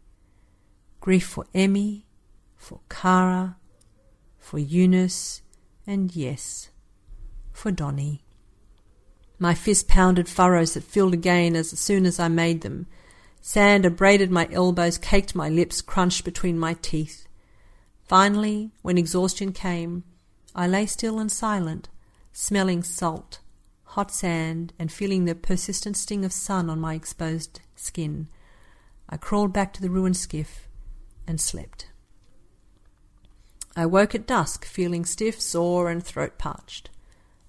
[1.00, 2.06] Grief for Emmy,
[2.56, 3.56] for Kara,
[4.38, 5.42] for Yunus,
[5.86, 6.70] and yes,
[7.52, 8.24] for Donny.
[9.38, 12.86] My fist pounded furrows that filled again as soon as I made them.
[13.40, 17.26] Sand abraded my elbows, caked my lips, crunched between my teeth.
[18.02, 20.04] Finally, when exhaustion came,
[20.54, 21.88] I lay still and silent,
[22.36, 23.38] smelling salt,
[23.84, 28.28] hot sand, and feeling the persistent sting of sun on my exposed skin.
[29.08, 30.68] I crawled back to the ruined skiff
[31.28, 31.92] and slept.
[33.76, 36.90] I woke at dusk, feeling stiff, sore, and throat parched.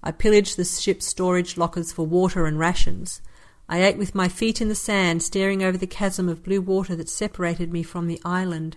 [0.04, 3.20] I pillaged the ship's storage lockers for water and rations.
[3.68, 6.94] I ate with my feet in the sand, staring over the chasm of blue water
[6.94, 8.76] that separated me from the island.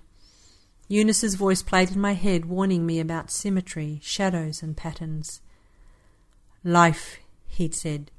[0.87, 5.41] Yunus's voice played in my head, warning me about symmetry, shadows, and patterns.
[6.63, 8.11] Life, he'd said,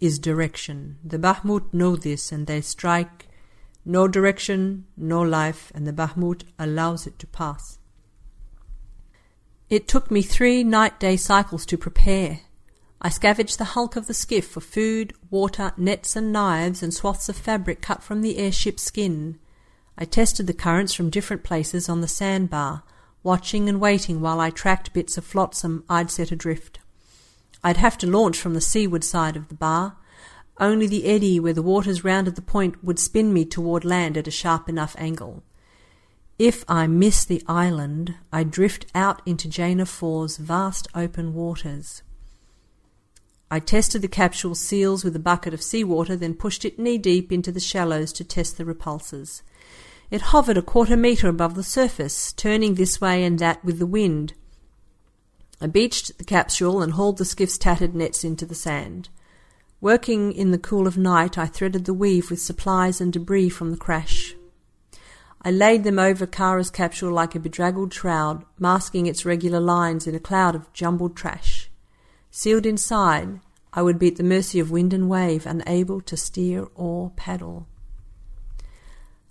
[0.00, 0.98] is direction.
[1.04, 3.28] The Bahmut know this, and they strike
[3.84, 7.78] no direction, no life, and the Bahmut allows it to pass.
[9.68, 12.40] It took me three night day cycles to prepare.
[13.00, 17.28] I scavenged the hulk of the skiff for food, water, nets and knives, and swaths
[17.28, 19.38] of fabric cut from the airship's skin.
[19.98, 22.82] I tested the currents from different places on the sandbar,
[23.22, 26.78] watching and waiting while I tracked bits of flotsam I'd set adrift.
[27.66, 29.96] I'd have to launch from the seaward side of the bar.
[30.60, 34.28] Only the eddy where the waters rounded the point would spin me toward land at
[34.28, 35.42] a sharp enough angle.
[36.38, 42.04] If I miss the island, I drift out into Jaina Four's vast open waters.
[43.50, 47.32] I tested the capsule seals with a bucket of seawater, then pushed it knee deep
[47.32, 49.42] into the shallows to test the repulses.
[50.08, 53.86] It hovered a quarter metre above the surface, turning this way and that with the
[53.86, 54.34] wind.
[55.60, 59.08] I beached the capsule and hauled the skiff's tattered nets into the sand.
[59.80, 63.70] Working in the cool of night, I threaded the weave with supplies and debris from
[63.70, 64.34] the crash.
[65.42, 70.14] I laid them over Kara's capsule like a bedraggled shroud, masking its regular lines in
[70.14, 71.70] a cloud of jumbled trash.
[72.30, 73.40] Sealed inside,
[73.72, 77.68] I would be at the mercy of wind and wave, unable to steer or paddle.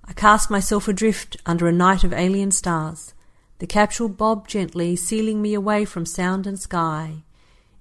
[0.06, 3.15] I cast myself adrift under a night of alien stars.
[3.60, 7.24] The capsule bobbed gently, sealing me away from sound and sky.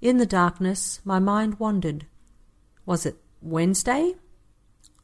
[0.01, 2.07] In the darkness, my mind wandered.
[2.87, 4.15] Was it Wednesday?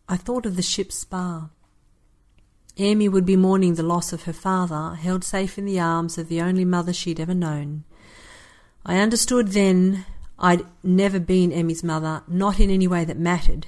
[0.09, 1.51] I thought of the ship's spar.
[2.77, 6.29] Amy would be mourning the loss of her father, held safe in the arms of
[6.29, 7.85] the only mother she'd ever known.
[8.87, 10.07] I understood then
[10.39, 13.67] I'd never been Emmy's mother, not in any way that mattered.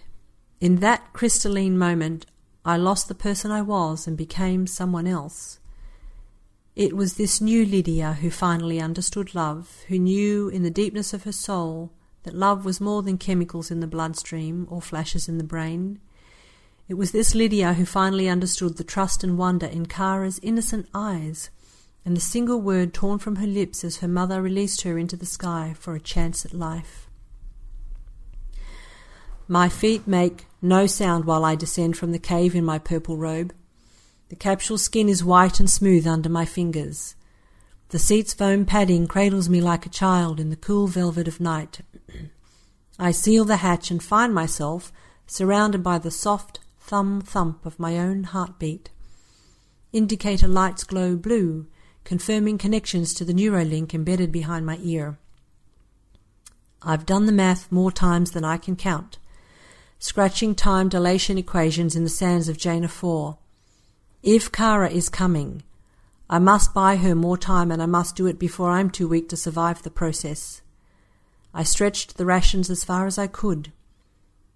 [0.60, 2.26] In that crystalline moment,
[2.64, 5.58] I lost the person I was and became someone else.
[6.74, 11.24] It was this new Lydia who finally understood love, who knew in the deepness of
[11.24, 11.92] her soul
[12.22, 16.00] that love was more than chemicals in the bloodstream or flashes in the brain.
[16.88, 21.50] It was this Lydia who finally understood the trust and wonder in Kara's innocent eyes
[22.06, 25.26] and the single word torn from her lips as her mother released her into the
[25.26, 27.08] sky for a chance at life.
[29.46, 33.52] My feet make no sound while I descend from the cave in my purple robe.
[34.32, 37.16] The capsule skin is white and smooth under my fingers.
[37.90, 41.82] The seat's foam padding cradles me like a child in the cool velvet of night.
[42.98, 44.90] I seal the hatch and find myself
[45.26, 48.88] surrounded by the soft thumb thump of my own heartbeat.
[49.92, 51.66] Indicator lights glow blue,
[52.04, 55.18] confirming connections to the Neuralink embedded behind my ear.
[56.80, 59.18] I've done the math more times than I can count
[59.98, 63.38] scratching time dilation equations in the sands of Jaina 4.
[64.22, 65.64] If Kara is coming,
[66.30, 69.28] I must buy her more time and I must do it before I'm too weak
[69.30, 70.62] to survive the process.
[71.52, 73.72] I stretched the rations as far as I could.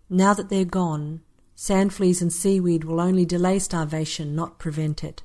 [0.08, 1.20] Now that they're gone,
[1.56, 5.24] sand fleas and seaweed will only delay starvation, not prevent it.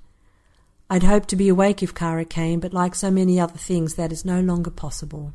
[0.90, 4.12] I'd hoped to be awake if Kara came, but like so many other things, that
[4.12, 5.34] is no longer possible.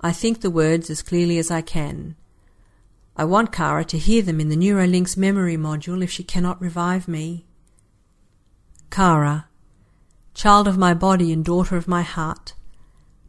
[0.00, 2.14] I think the words as clearly as I can.
[3.20, 7.06] I want Kara to hear them in the Neuralink's memory module if she cannot revive
[7.06, 7.44] me.
[8.90, 9.46] Kara,
[10.32, 12.54] child of my body and daughter of my heart,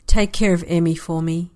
[0.08, 1.52] take care of Emmy for me.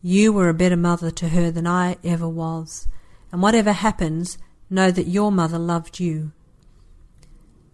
[0.00, 2.86] You were a better mother to her than I ever was,
[3.32, 4.38] and whatever happens,
[4.70, 6.30] know that your mother loved you.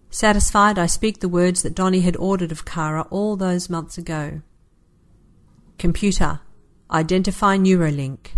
[0.09, 4.41] Satisfied, I speak the words that Donny had ordered of Kara all those months ago.
[5.77, 6.41] Computer,
[6.91, 8.29] identify Neuralink.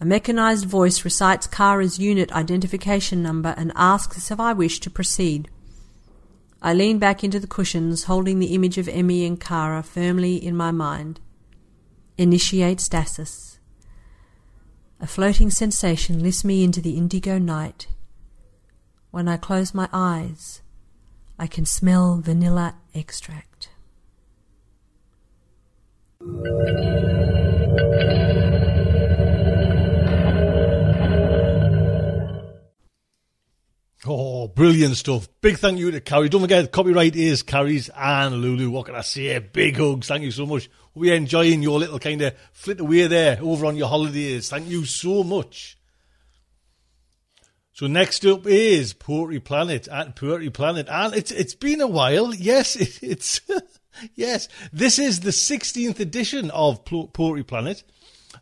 [0.00, 5.48] A mechanized voice recites Kara's unit identification number and asks if I wish to proceed.
[6.62, 10.56] I lean back into the cushions, holding the image of Emmy and Kara firmly in
[10.56, 11.20] my mind.
[12.16, 13.58] Initiate stasis.
[15.00, 17.88] A floating sensation lifts me into the indigo night
[19.10, 20.60] when I close my eyes,
[21.38, 23.70] I can smell vanilla extract.
[34.10, 35.28] Oh, brilliant stuff.
[35.42, 36.30] Big thank you to Kary.
[36.30, 38.70] Don't forget, copyright is Kary's and Lulu.
[38.70, 39.38] What can I say?
[39.38, 40.08] Big hugs.
[40.08, 40.70] Thank you so much.
[40.94, 44.48] We're enjoying your little kind of flit away there over on your holidays.
[44.48, 45.78] Thank you so much.
[47.74, 52.34] So next up is Poetry Planet at Poetry Planet, and it's it's been a while.
[52.34, 53.42] Yes, it, it's
[54.14, 54.48] yes.
[54.72, 57.84] This is the 16th edition of Poetry Planet,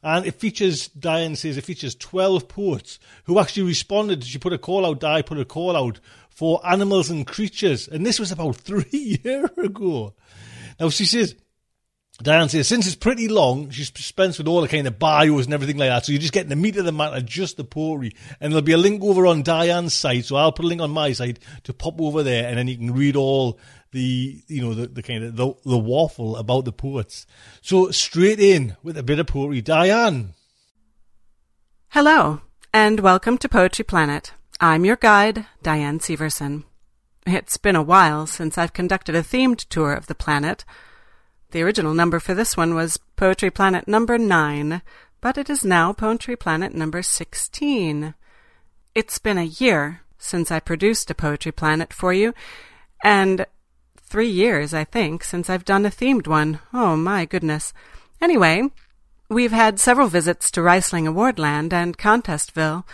[0.07, 4.23] and it features Diane says it features 12 poets who actually responded.
[4.23, 5.01] She put a call out.
[5.01, 5.99] Di put a call out
[6.31, 10.15] for animals and creatures, and this was about three years ago.
[10.79, 11.35] Now she says
[12.23, 15.53] Diane says, since it's pretty long, she's spent with all the kind of bios and
[15.53, 16.07] everything like that.
[16.07, 18.13] So you're just getting the meat of the matter, just the poetry.
[18.41, 20.25] And there'll be a link over on Diane's site.
[20.25, 22.79] So I'll put a link on my site to pop over there and then you
[22.79, 23.59] can read all
[23.97, 27.27] the, you know, the, the kind of, the, the waffle about the poets.
[27.63, 29.63] So straight in with a bit of poetry.
[29.63, 30.35] Diane.
[31.89, 32.43] Hello
[32.75, 34.35] and welcome to Poetry Planet.
[34.61, 36.65] I'm your guide, Diane Severson.
[37.27, 40.67] It's been a while since I've conducted a themed tour of the planet.
[41.53, 44.83] The original number for this one was Poetry Planet number 9,
[45.23, 48.13] but it is now Poetry Planet number 16.
[48.95, 52.35] It's been a year since I produced a Poetry Planet for you,
[53.03, 53.47] and
[54.07, 56.61] three years, I think, since I've done a themed one.
[56.73, 57.73] Oh, my goodness.
[58.21, 58.71] Anyway,
[59.29, 62.85] we've had several visits to Rhysling Awardland and Contestville,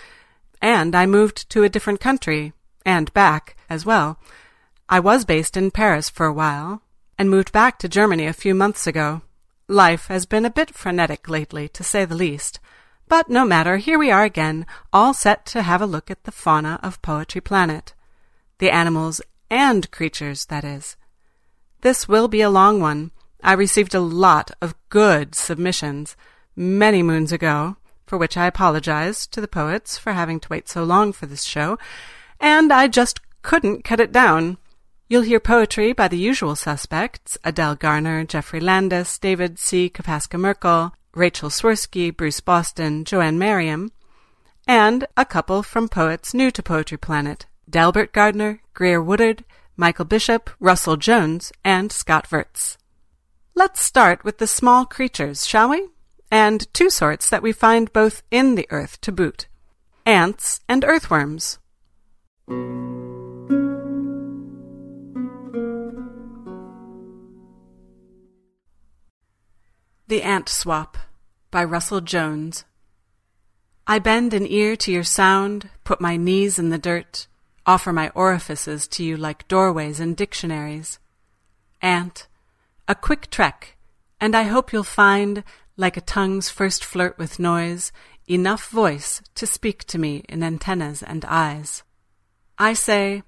[0.61, 2.53] and I moved to a different country,
[2.85, 4.19] and back as well.
[4.89, 6.83] I was based in Paris for a while,
[7.19, 9.23] and moved back to Germany a few months ago.
[9.69, 12.59] Life has been a bit frenetic lately, to say the least.
[13.09, 16.33] But no matter, here we are again, all set to have a look at the
[16.33, 17.95] fauna of Poetry Planet.
[18.59, 19.21] The animals
[19.51, 20.97] and creatures, that is.
[21.83, 23.11] This will be a long one.
[23.43, 26.17] I received a lot of good submissions
[26.55, 27.77] many moons ago,
[28.07, 31.43] for which I apologize to the poets for having to wait so long for this
[31.43, 31.79] show,
[32.39, 34.59] and I just couldn't cut it down.
[35.09, 39.91] You'll hear poetry by the usual suspects Adele Gardner, Geoffrey Landis, David C.
[39.91, 43.91] Kopaska-Merkel, Rachel Swirsky, Bruce Boston, Joanne Merriam,
[44.69, 49.45] and a couple from poets new to Poetry Planet Delbert Gardner, Greer Woodard,
[49.83, 52.79] Michael Bishop, Russell Jones, and Scott Verts.
[53.57, 55.89] Let's start with the small creatures, shall we?
[56.31, 59.49] And two sorts that we find both in the earth to boot
[60.07, 61.59] ants and earthworms.
[70.07, 70.97] The Ant Swap
[71.51, 72.65] by Russell Jones.
[73.89, 77.27] I bend an ear to your sound, put my knees in the dirt,
[77.67, 80.99] offer my orifices to you like doorways and dictionaries.
[81.81, 82.27] Aunt,
[82.87, 83.77] a quick trek,
[84.21, 85.45] and I hope you'll find,
[85.77, 87.93] like a tongue's first flirt with noise,
[88.29, 91.83] enough voice to speak to me in antennas and eyes.
[92.59, 93.23] I say,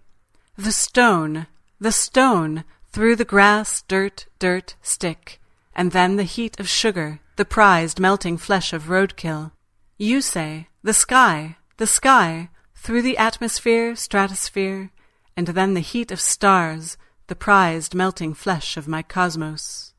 [0.56, 1.46] the stone,
[1.80, 5.40] the stone, through the grass, dirt, dirt, stick
[5.74, 9.52] and then the heat of sugar, the prized melting flesh of roadkill.
[9.98, 12.50] You say, the sky, the sky,
[12.84, 14.90] through the atmosphere, stratosphere,
[15.38, 16.98] and then the heat of stars,
[17.28, 19.94] the prized melting flesh of my cosmos.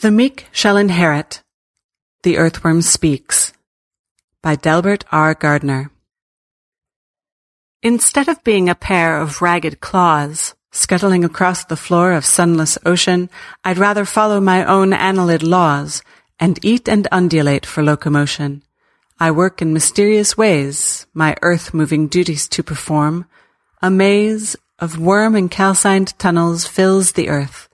[0.00, 1.42] The Meek Shall Inherit.
[2.22, 3.52] The Earthworm Speaks.
[4.42, 5.34] By Delbert R.
[5.34, 5.90] Gardner.
[7.82, 13.30] Instead of being a pair of ragged claws, scuttling across the floor of sunless ocean,
[13.64, 16.02] I'd rather follow my own annelid laws
[16.40, 18.62] and eat and undulate for locomotion.
[19.20, 23.26] I work in mysterious ways, my earth-moving duties to perform.
[23.80, 27.68] A maze of worm and calcined tunnels fills the earth.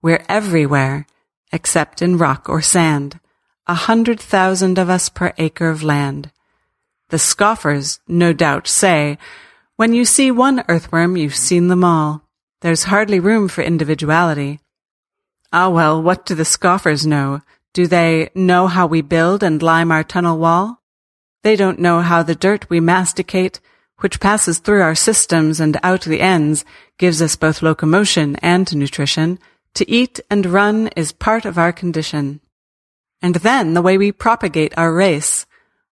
[0.00, 1.06] We're everywhere,
[1.52, 3.18] except in rock or sand.
[3.66, 6.30] A hundred thousand of us per acre of land.
[7.08, 9.18] The scoffers, no doubt, say,
[9.74, 12.22] when you see one earthworm, you've seen them all.
[12.62, 14.60] There's hardly room for individuality.
[15.52, 17.42] Ah well, what do the scoffers know?
[17.74, 20.82] Do they know how we build and lime our tunnel wall?
[21.42, 23.60] They don't know how the dirt we masticate,
[23.98, 26.64] which passes through our systems and out the ends,
[26.98, 29.38] gives us both locomotion and nutrition.
[29.74, 32.40] To eat and run is part of our condition.
[33.20, 35.46] And then the way we propagate our race,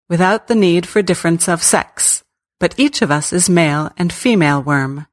[0.10, 2.24] without the need for difference of sex.
[2.60, 5.08] But each of us is male and female worm.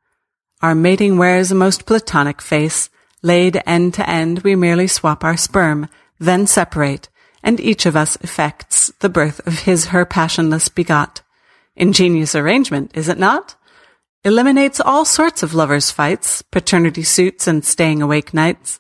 [0.62, 2.90] Our mating wears a most platonic face.
[3.22, 5.88] Laid end to end, we merely swap our sperm,
[6.18, 7.08] then separate,
[7.42, 11.22] and each of us effects the birth of his her passionless begot.
[11.76, 13.56] Ingenious arrangement, is it not?
[14.22, 18.78] Eliminates all sorts of lovers' fights, paternity suits, and staying awake nights,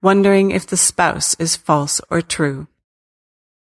[0.00, 2.66] wondering if the spouse is false or true.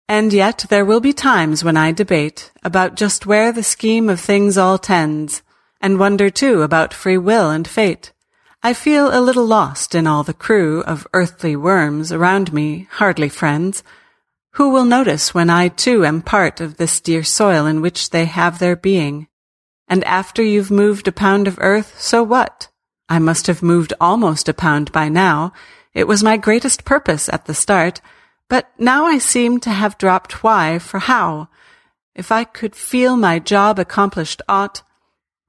[0.09, 4.21] And yet there will be times when I debate about just where the scheme of
[4.21, 5.43] things all tends,
[5.83, 8.13] and wonder too about free will and fate.
[8.63, 13.29] I feel a little lost in all the crew of earthly worms around me, hardly
[13.29, 13.83] friends.
[14.53, 18.27] Who will notice when I too am part of this dear soil in which they
[18.27, 19.27] have their being?
[19.89, 22.69] And after you've moved a pound of earth, so what?
[23.09, 25.53] I must have moved almost a pound by now.
[25.93, 28.01] It was my greatest purpose at the start,
[28.49, 31.49] but now I seem to have dropped why for how.
[32.15, 34.83] If I could feel my job accomplished aught,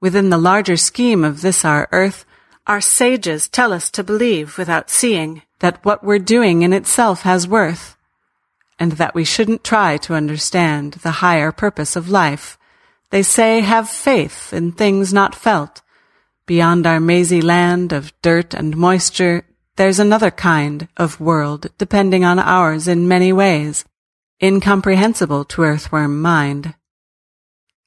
[0.04, 2.26] within the larger scheme of this our earth,
[2.66, 7.48] our sages tell us to believe without seeing that what we're doing in itself has
[7.48, 7.96] worth,
[8.78, 12.58] and that we shouldn't try to understand the higher purpose of life.
[13.08, 15.80] They say have faith in things not felt.
[16.44, 22.38] Beyond our mazy land of dirt and moisture, there's another kind of world depending on
[22.38, 23.86] ours in many ways,
[24.42, 26.74] incomprehensible to earthworm mind.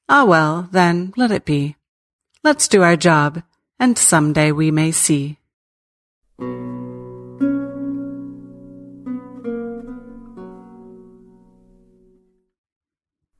[0.10, 1.77] Ah well, then, let it be.
[2.48, 3.44] Let's do our job
[3.78, 5.38] and some day we may see.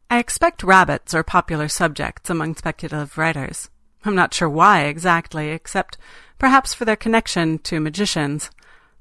[0.10, 3.70] I expect rabbits are popular subjects among speculative writers.
[4.04, 5.98] I'm not sure why exactly, except
[6.38, 8.52] perhaps for their connection to magicians.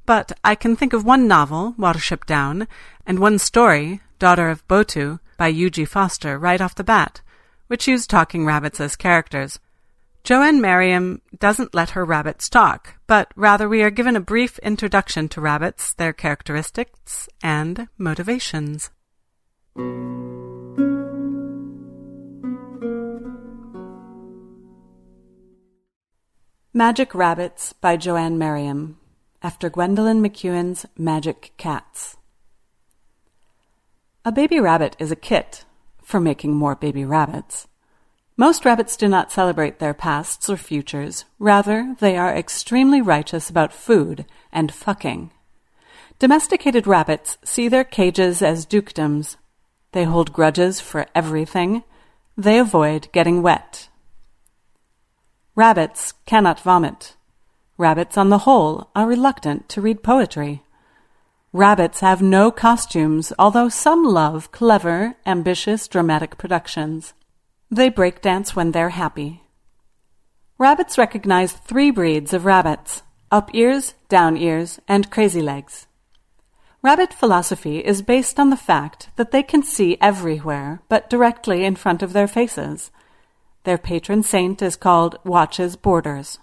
[0.04, 2.68] But I can think of one novel, Watership Down,
[3.04, 7.22] and one story, Daughter of Botu, by Eugie Foster, right off the bat,
[7.66, 9.58] which use talking rabbits as characters.
[10.26, 15.28] Joanne Merriam doesn't let her rabbits talk, but rather we are given a brief introduction
[15.28, 18.90] to rabbits, their characteristics, and motivations.
[26.74, 28.98] Magic Rabbits by Joanne Merriam,
[29.44, 32.16] after Gwendolyn MacEwen's Magic Cats.
[34.24, 35.64] A baby rabbit is a kit
[36.02, 37.68] for making more baby rabbits.
[38.38, 41.24] Most rabbits do not celebrate their pasts or futures.
[41.38, 45.30] Rather, they are extremely righteous about food and fucking.
[46.18, 49.36] Domesticated rabbits see their cages as dukedoms.
[49.92, 51.82] They hold grudges for everything.
[52.36, 53.88] They avoid getting wet.
[55.54, 57.16] Rabbits cannot vomit.
[57.78, 60.62] Rabbits, on the whole, are reluctant to read poetry.
[61.54, 67.14] Rabbits have no costumes, although some love clever, ambitious, dramatic productions.
[67.70, 69.42] They break dance when they're happy.
[70.58, 75.86] Rabbits recognize three breeds of rabbits up ears, down ears, and crazy legs.
[76.80, 81.74] Rabbit philosophy is based on the fact that they can see everywhere but directly in
[81.74, 82.92] front of their faces.
[83.64, 86.38] Their patron saint is called Watches Borders.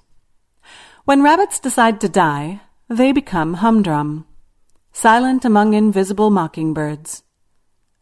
[1.06, 4.26] When rabbits decide to die, they become humdrum,
[4.92, 7.24] silent among invisible mockingbirds.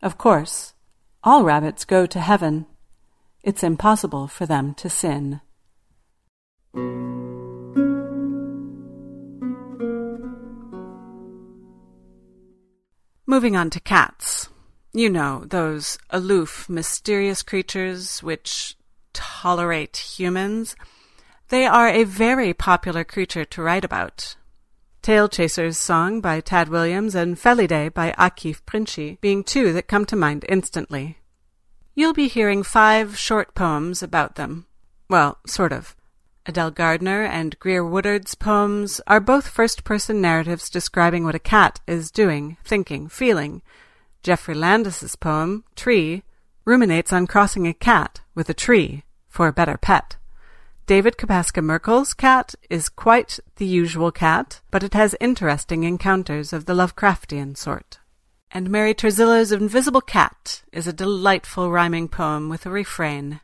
[0.01, 0.73] Of course,
[1.23, 2.65] all rabbits go to heaven
[3.43, 5.41] it's impossible for them to sin.
[13.25, 14.49] Moving on to cats.
[14.93, 18.75] You know, those aloof, mysterious creatures which
[19.13, 20.75] tolerate humans.
[21.47, 24.35] They are a very popular creature to write about.
[25.01, 30.05] Tail Chaser's Song by Tad Williams and Felidae by Akif Pirinçci being two that come
[30.05, 31.17] to mind instantly.
[31.93, 34.65] You'll be hearing five short poems about them.
[35.09, 35.95] Well, sort of.
[36.45, 41.81] Adele Gardner and Greer Woodard's poems are both first person narratives describing what a cat
[41.85, 43.61] is doing, thinking, feeling.
[44.23, 46.23] Geoffrey Landis's poem, Tree,
[46.65, 50.15] ruminates on crossing a cat with a tree for a better pet.
[50.87, 56.73] David Kopaska-Merkel's cat is quite the usual cat, but it has interesting encounters of the
[56.73, 57.99] Lovecraftian sort.
[58.53, 63.39] And Mary Turzillo's Invisible Cat is a delightful rhyming poem with a refrain.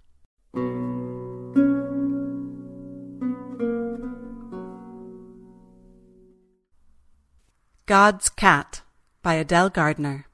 [7.85, 8.81] God's Cat
[9.21, 10.25] by Adele Gardner.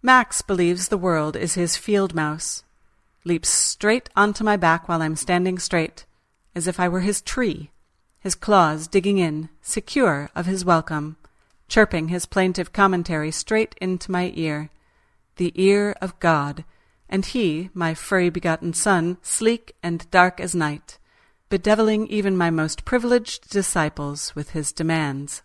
[0.00, 2.64] Max believes the world is his field mouse,
[3.26, 6.06] leaps straight onto my back while I'm standing straight,
[6.54, 7.70] as if I were his tree,
[8.20, 11.18] his claws digging in, secure of his welcome,
[11.70, 14.68] chirping his plaintive commentary straight into my ear,
[15.36, 16.64] the ear of God,
[17.08, 20.98] and he, my furry begotten son, sleek and dark as night,
[21.48, 25.42] bedeviling even my most privileged disciples with his demands.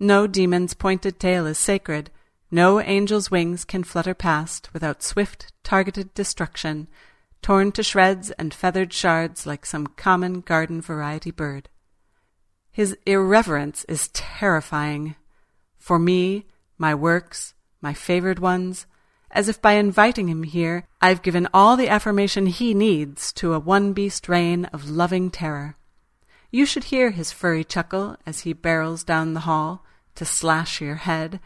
[0.00, 2.10] No demon's pointed tail is sacred.
[2.50, 6.88] No angel's wings can flutter past without swift, targeted destruction,
[7.42, 11.68] torn to shreds and feathered shards like some common garden variety bird.
[12.70, 15.16] His irreverence is terrifying.
[15.88, 16.44] For me,
[16.76, 18.84] my works, my favored ones,
[19.30, 23.58] as if by inviting him here, I've given all the affirmation he needs to a
[23.58, 25.76] one beast reign of loving terror.
[26.50, 29.82] You should hear his furry chuckle as he barrels down the hall
[30.16, 31.40] to slash your head.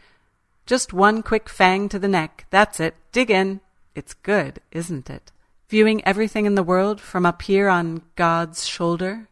[0.65, 2.45] Just one quick fang to the neck.
[2.49, 2.95] That's it.
[3.13, 3.61] Dig in.
[3.95, 5.31] It's good, isn't it?
[5.69, 9.29] Viewing everything in the world from up here on God's shoulder.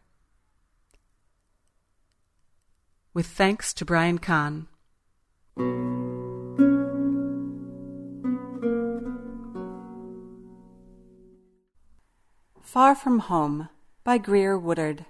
[3.12, 4.68] With thanks to Brian Kahn.
[12.72, 13.68] Far From Home
[14.02, 15.04] by Greer Woodard.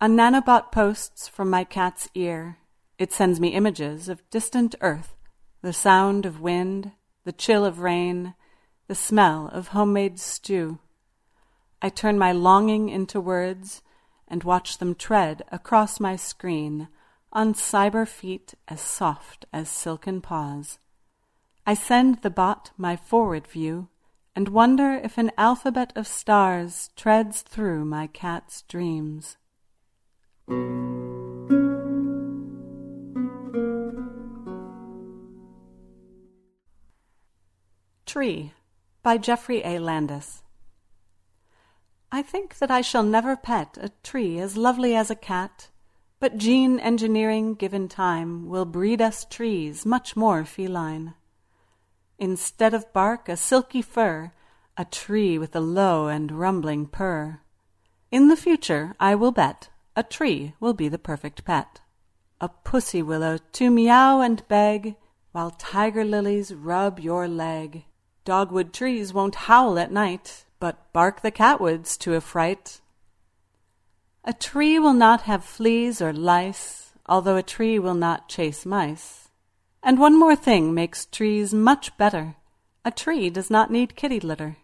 [0.00, 2.58] On nanobot posts from my cat's ear,
[2.98, 5.16] it sends me images of distant earth,
[5.60, 6.92] the sound of wind,
[7.24, 8.34] the chill of rain,
[8.86, 10.78] the smell of homemade stew.
[11.82, 13.82] I turn my longing into words
[14.28, 16.86] and watch them tread across my screen
[17.34, 20.78] on cyber feet as soft as silken paws.
[21.66, 23.88] I send the bot my forward view
[24.36, 29.36] and wonder if an alphabet of stars treads through my cat's dreams.
[38.06, 38.52] Tree
[39.02, 39.78] by Geoffrey A.
[39.78, 40.42] Landis.
[42.12, 45.68] I think that I shall never pet a tree as lovely as a cat,
[46.24, 51.12] but gene engineering given time will breed us trees much more feline.
[52.18, 54.32] Instead of bark, a silky fur,
[54.74, 57.42] a tree with a low and rumbling purr.
[58.10, 61.82] In the future, I will bet, a tree will be the perfect pet.
[62.40, 64.96] A pussy willow to meow and beg,
[65.32, 67.84] while tiger lilies rub your leg.
[68.24, 72.80] Dogwood trees won't howl at night, but bark the catwoods to affright.
[74.26, 79.28] A tree will not have fleas or lice, although a tree will not chase mice.
[79.82, 82.36] And one more thing makes trees much better.
[82.86, 84.56] A tree does not need kitty litter.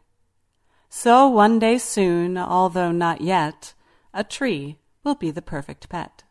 [0.88, 3.74] So one day soon, although not yet,
[4.14, 6.24] a tree will be the perfect pet.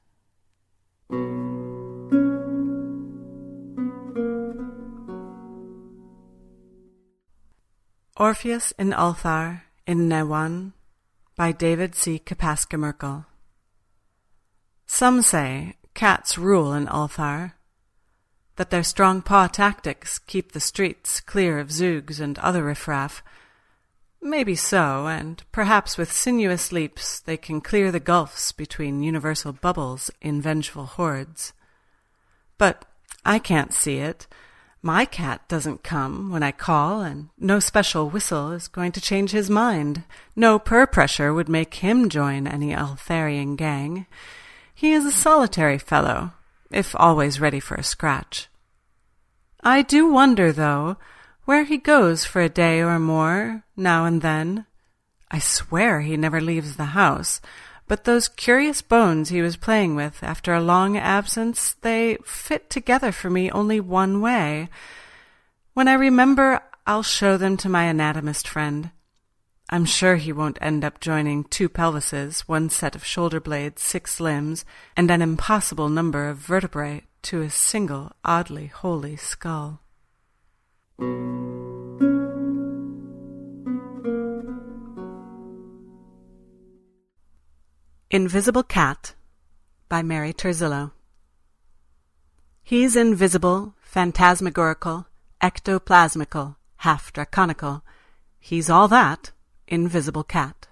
[8.18, 10.74] Orpheus in Ulthar in Newan
[11.40, 12.20] by David C.
[12.20, 13.26] Kopaska-Merkel.
[14.86, 17.54] Some say cats rule in Ulthar,
[18.58, 23.24] that their strong paw tactics keep the streets clear of zoogs and other riffraff.
[24.22, 30.12] Maybe so, and perhaps with sinuous leaps they can clear the gulfs between universal bubbles
[30.20, 31.54] in vengeful hordes.
[32.58, 32.84] But
[33.24, 34.28] I can't see it
[34.82, 39.32] my cat doesn't come when I call, and no special whistle is going to change
[39.32, 40.04] his mind.
[40.36, 44.06] No purr pressure would make him join any Ultharian gang.
[44.74, 46.32] He is a solitary fellow,
[46.72, 48.48] if always ready for a scratch.
[49.62, 50.96] I do wonder, though,
[51.44, 54.66] where he goes for a day or more, now and then.
[55.30, 57.42] I swear he never leaves the house,
[57.90, 63.12] but those curious bones he was playing with after a long absence, they fit together
[63.12, 64.70] for me only one way.
[65.74, 68.92] When I remember, I'll show them to my anatomist friend.
[69.72, 74.20] I'm sure he won't end up joining two pelvises, one set of shoulder blades, six
[74.20, 79.82] limbs, and an impossible number of vertebrae to a single oddly holy skull.
[88.12, 89.14] Invisible Cat
[89.88, 90.94] by Mary Turzillo.
[92.64, 95.06] He's invisible, phantasmagorical,
[95.40, 97.84] ectoplasmical, half draconical.
[98.40, 99.32] He's all that,
[99.68, 100.70] invisible cat.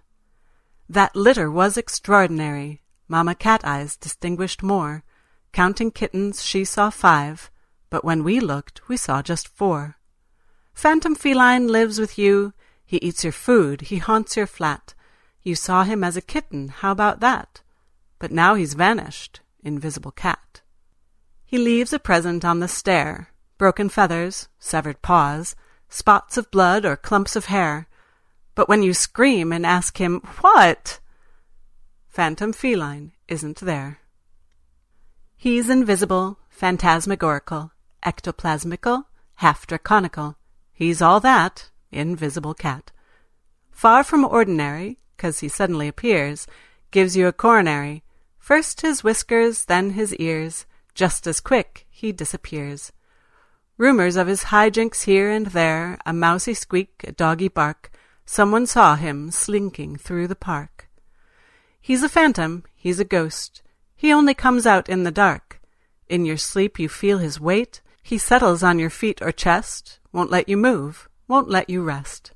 [0.89, 2.81] That litter was extraordinary.
[3.07, 5.03] Mamma Cat Eyes distinguished more.
[5.51, 7.51] Counting kittens, she saw five,
[7.91, 9.97] but when we looked, we saw just four.
[10.73, 12.53] Phantom Feline lives with you.
[12.83, 14.95] He eats your food, he haunts your flat.
[15.47, 17.61] You saw him as a kitten, how about that?
[18.19, 20.59] But now he's vanished, invisible cat.
[21.45, 25.55] He leaves a present on the stair, broken feathers, severed paws,
[25.87, 27.87] spots of blood or clumps of hair.
[28.55, 30.99] But when you scream and ask him, What?
[32.09, 33.99] Phantom Feline isn't there.
[35.37, 37.71] He's invisible, phantasmagorical,
[38.03, 39.05] ectoplasmical,
[39.35, 40.35] half draconical.
[40.73, 42.91] He's all that, invisible cat.
[43.71, 46.47] Far from ordinary, 'cause he suddenly appears,
[46.91, 48.03] gives you a coronary.
[48.39, 52.91] First his whiskers, then his ears, just as quick he disappears.
[53.77, 57.91] Rumors of his hijinks here and there, a mousy squeak, a doggy bark,
[58.25, 60.89] someone saw him slinking through the park.
[61.79, 63.61] He's a phantom, he's a ghost,
[63.95, 65.61] he only comes out in the dark.
[66.07, 70.31] In your sleep you feel his weight, he settles on your feet or chest, won't
[70.31, 72.31] let you move, won't let you rest.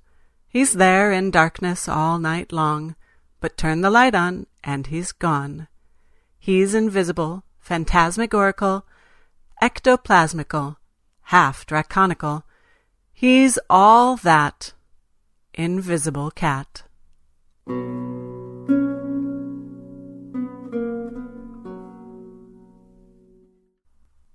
[0.52, 2.96] He's there in darkness all night long,
[3.40, 5.70] but turn the light on and he's gone.
[6.38, 8.86] He's invisible, phantasmagorical,
[9.64, 10.76] ectoplasmical,
[11.22, 12.44] half draconical.
[13.14, 14.74] He's all that
[15.54, 16.84] invisible cat.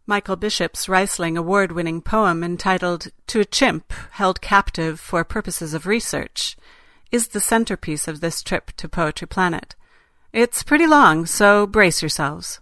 [0.09, 5.85] Michael Bishop's Rhysling Award winning poem entitled To a Chimp Held Captive for Purposes of
[5.85, 6.57] Research
[7.11, 9.75] is the centerpiece of this trip to Poetry Planet.
[10.33, 12.61] It's pretty long, so brace yourselves.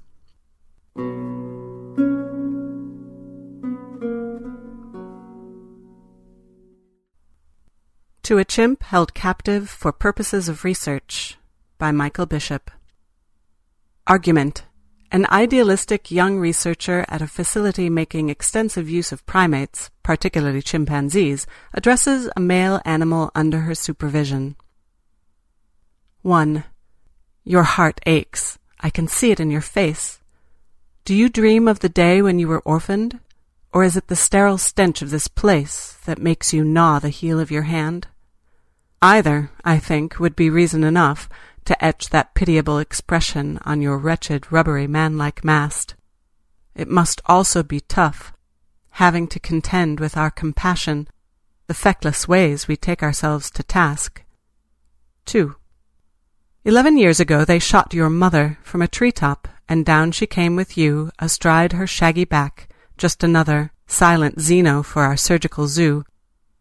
[8.22, 11.36] To a Chimp Held Captive for Purposes of Research
[11.76, 12.70] by Michael Bishop.
[14.06, 14.64] Argument
[15.14, 22.28] an idealistic young researcher at a facility making extensive use of primates, particularly chimpanzees, addresses
[22.34, 24.56] a male animal under her supervision.
[26.22, 26.64] 1.
[27.44, 28.58] Your heart aches.
[28.80, 30.18] I can see it in your face.
[31.04, 33.20] Do you dream of the day when you were orphaned?
[33.72, 37.38] Or is it the sterile stench of this place that makes you gnaw the heel
[37.38, 38.08] of your hand?
[39.00, 41.28] Either, I think, would be reason enough
[41.64, 45.94] to etch that pitiable expression on your wretched, rubbery, man-like mast.
[46.74, 48.32] It must also be tough,
[48.90, 51.08] having to contend with our compassion,
[51.66, 54.22] the feckless ways we take ourselves to task.
[55.26, 55.56] 2.
[56.64, 60.76] Eleven years ago they shot your mother from a tree-top, and down she came with
[60.76, 62.68] you, astride her shaggy back,
[62.98, 66.04] just another silent Zeno for our surgical zoo.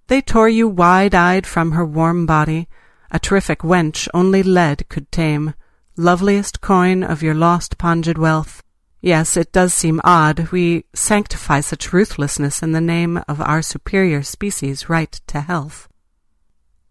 [0.08, 2.68] They tore you wide-eyed from her warm body,
[3.14, 5.54] a terrific wench only lead could tame,
[5.96, 8.64] loveliest coin of your lost pongid wealth.
[9.02, 14.24] Yes, it does seem odd we sanctify such ruthlessness in the name of our superior
[14.24, 15.88] species' right to health.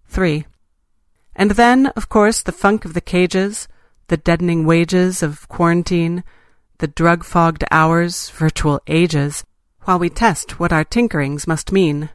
[0.07, 0.47] 3.
[1.35, 3.66] And then, of course, the funk of the cages,
[4.07, 6.23] the deadening wages of quarantine,
[6.78, 9.43] the drug-fogged hours, virtual ages,
[9.85, 12.11] while we test what our tinkerings must mean.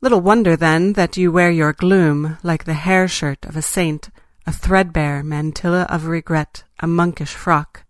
[0.00, 4.10] Little wonder, then, that you wear your gloom like the hair shirt of a saint,
[4.46, 7.84] a threadbare mantilla of regret, a monkish frock.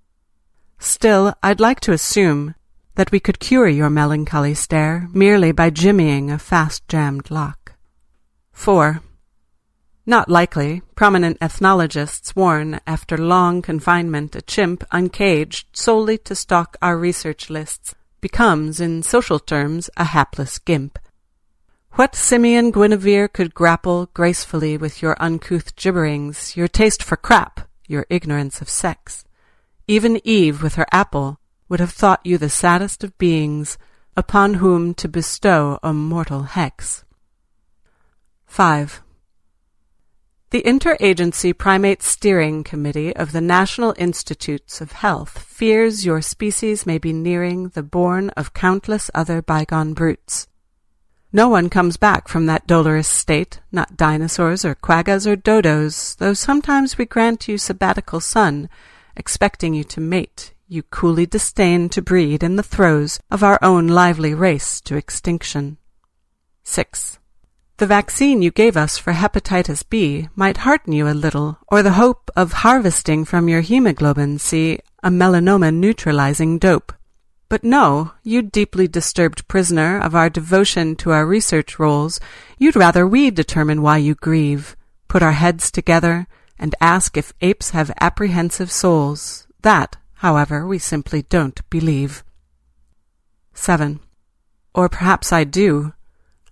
[0.79, 2.55] Still, I'd like to assume
[2.95, 7.75] that we could cure your melancholy stare merely by jimmying a fast-jammed lock.
[8.53, 9.03] 4.
[10.07, 10.81] Not likely.
[10.95, 17.95] Prominent ethnologists warn after long confinement a chimp uncaged solely to stock our research lists
[18.23, 20.99] becomes, in social terms, a hapless gimp.
[21.99, 28.07] What simian Guinevere could grapple gracefully with your uncouth gibberings, your taste for crap, your
[28.09, 29.25] ignorance of sex?
[29.89, 33.79] Even Eve with her apple would have thought you the saddest of beings,
[34.17, 37.05] upon whom to bestow a mortal hex.
[38.47, 39.03] 5.
[40.51, 46.99] The Interagency Primate Steering Committee of the National Institutes of Health fears your species may
[46.99, 50.47] be nearing the bourne of countless other bygone brutes.
[51.33, 56.33] No one comes back from that dolorous state, not dinosaurs or quaggas or dodos, though
[56.33, 58.71] sometimes we grant you sabbatical sun,
[59.15, 63.89] expecting you to mate, you coolly disdain to breed in the throes of our own
[63.89, 65.77] lively race to extinction.
[66.65, 67.19] 6.
[67.77, 71.93] The vaccine you gave us for hepatitis B might hearten you a little, or the
[71.93, 76.93] hope of harvesting from your hemoglobin C a melanoma neutralizing dope.
[77.51, 82.21] But no, you deeply disturbed prisoner of our devotion to our research roles,
[82.59, 84.77] you'd rather we determine why you grieve,
[85.09, 86.27] put our heads together,
[86.59, 89.47] and ask if apes have apprehensive souls.
[89.63, 92.23] That, however, we simply don't believe.
[93.55, 94.01] 7.
[94.75, 95.95] Or perhaps I do.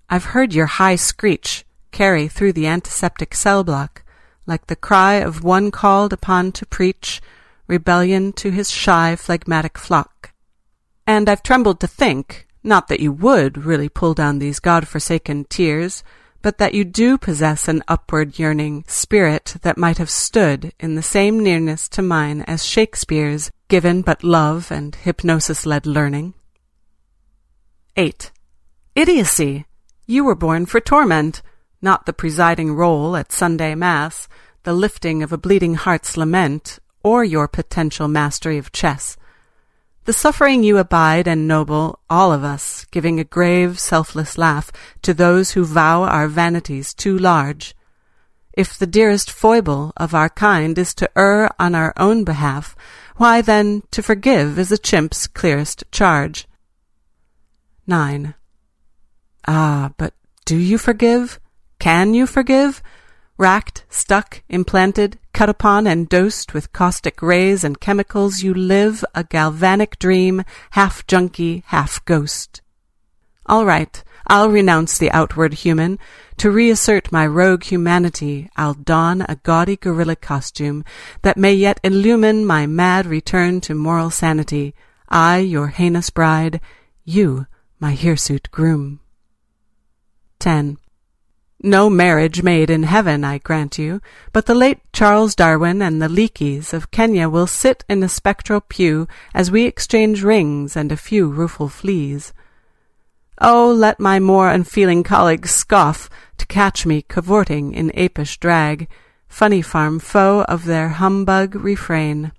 [0.09, 4.03] I've heard your high screech carry through the antiseptic cell block,
[4.47, 7.21] like the cry of one called upon to preach
[7.67, 10.33] rebellion to his shy, phlegmatic flock.
[11.07, 16.03] And I've trembled to think, not that you would really pull down these God-forsaken tears,
[16.43, 21.03] but that you do possess an upward yearning spirit that might have stood in the
[21.03, 26.35] same nearness to mine as Shakespeare's, given but love and hypnosis-led learning.
[27.97, 28.31] 8.
[28.95, 29.65] Idiocy!
[30.07, 31.43] You were born for torment,
[31.83, 34.29] not the presiding role at Sunday Mass,
[34.65, 39.17] the lifting of a bleeding heart's lament, or your potential mastery of chess.
[40.07, 44.71] The suffering you abide ennoble all of us, giving a grave, selfless laugh
[45.03, 47.75] to those who vow our vanities too large.
[48.53, 52.77] If the dearest foible of our kind is to err on our own behalf,
[53.17, 56.47] why then to forgive is a chimp's clearest charge.
[57.89, 58.33] 9.
[59.49, 60.15] Ah, but
[60.45, 61.41] do you forgive?
[61.81, 62.81] Can you forgive?
[63.39, 69.25] Racked, stuck, implanted, cut upon and dosed with caustic rays and chemicals, you live a
[69.25, 72.63] galvanic dream, half junkie, half ghost.
[73.45, 75.99] All right, I'll renounce the outward human.
[76.39, 80.83] To reassert my rogue humanity, I'll don a gaudy gorilla costume
[81.21, 84.75] that may yet illumine my mad return to moral sanity.
[85.11, 86.61] I, your heinous bride,
[87.05, 87.47] you,
[87.79, 89.01] my hirsute groom.
[90.39, 90.79] 10.
[91.63, 94.03] No marriage made in heaven, I grant you,
[94.33, 98.61] but the late Charles Darwin and the Leakeys of Kenya will sit in a spectral
[98.61, 102.35] pew as we exchange rings and a few rueful fleas.
[103.41, 108.89] Oh, let my more unfeeling colleagues scoff to catch me cavorting in apish drag,
[109.27, 112.33] funny farm foe of their humbug refrain.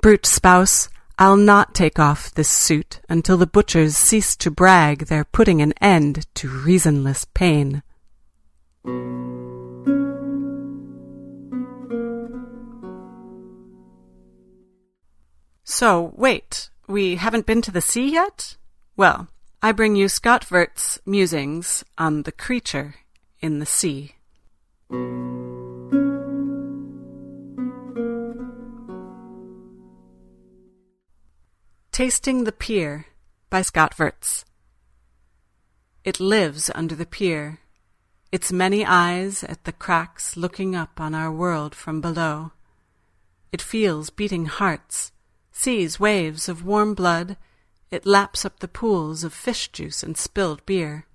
[0.00, 0.88] Brute spouse,
[1.18, 5.72] I'll not take off this suit until the butchers cease to brag they're putting an
[5.80, 7.82] end to reasonless pain.
[15.66, 18.56] So, wait, we haven't been to the sea yet?
[18.96, 19.28] Well,
[19.62, 22.96] I bring you Scott Virtes' musings on the creature
[23.40, 24.12] in the sea.
[31.90, 33.06] Tasting the Pier
[33.50, 34.44] by Scott Virtes.
[36.04, 37.60] It lives under the pier
[38.34, 42.50] its many eyes at the cracks looking up on our world from below.
[43.52, 45.12] It feels beating hearts,
[45.52, 47.36] sees waves of warm blood,
[47.92, 51.06] it laps up the pools of fish juice and spilled beer.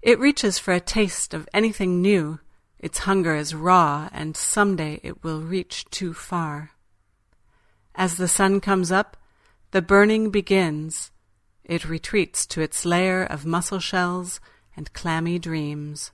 [0.00, 2.38] It reaches for a taste of anything new,
[2.78, 6.70] its hunger is raw, and someday it will reach too far.
[7.96, 9.16] As the sun comes up,
[9.72, 11.10] the burning begins.
[11.64, 14.38] It retreats to its lair of mussel shells
[14.76, 16.12] and clammy dreams.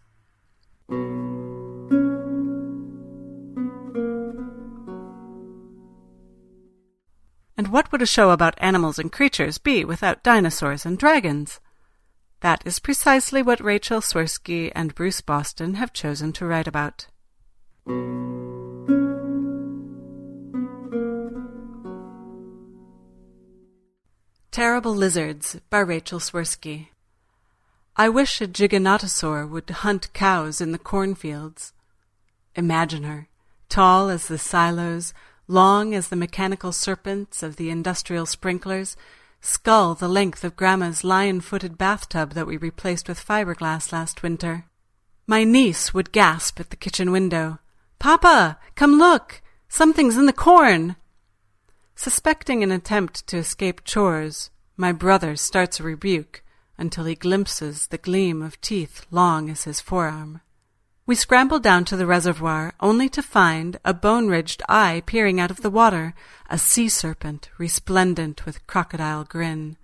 [7.56, 11.60] And what would a show about animals and creatures be without dinosaurs and dragons?
[12.40, 17.06] That is precisely what Rachel Swirsky and Bruce Boston have chosen to write about.
[24.50, 26.88] Terrible Lizards by Rachel Swirsky
[27.94, 31.74] I wish a giganotosaur would hunt cows in the cornfields.
[32.54, 33.28] Imagine her,
[33.68, 35.12] tall as the silos,
[35.46, 38.96] long as the mechanical serpents of the industrial sprinklers,
[39.42, 44.64] skull the length of Grandma's lion-footed bathtub that we replaced with fiberglass last winter.
[45.26, 47.58] My niece would gasp at the kitchen window,
[47.98, 49.42] Papa, come look!
[49.68, 50.96] Something's in the corn!
[51.94, 54.48] Suspecting an attempt to escape chores,
[54.78, 56.42] my brother starts a rebuke
[56.78, 60.40] until he glimpses the gleam of teeth long as his forearm.
[61.04, 65.62] We scramble down to the reservoir, only to find a bone-ridged eye peering out of
[65.62, 66.14] the water,
[66.48, 69.76] a sea serpent resplendent with crocodile grin.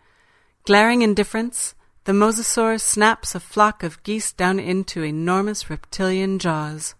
[0.65, 1.74] Glaring indifference,
[2.05, 6.94] the mosasaur snaps a flock of geese down into enormous reptilian jaws.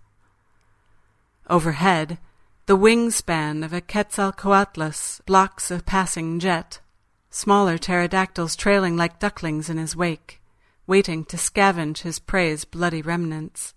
[1.49, 2.19] Overhead,
[2.67, 6.81] the wingspan of a Quetzalcoatlus blocks a passing jet
[7.31, 10.41] smaller pterodactyls trailing like ducklings in his wake.
[10.87, 13.75] waiting to scavenge his prey's bloody remnants.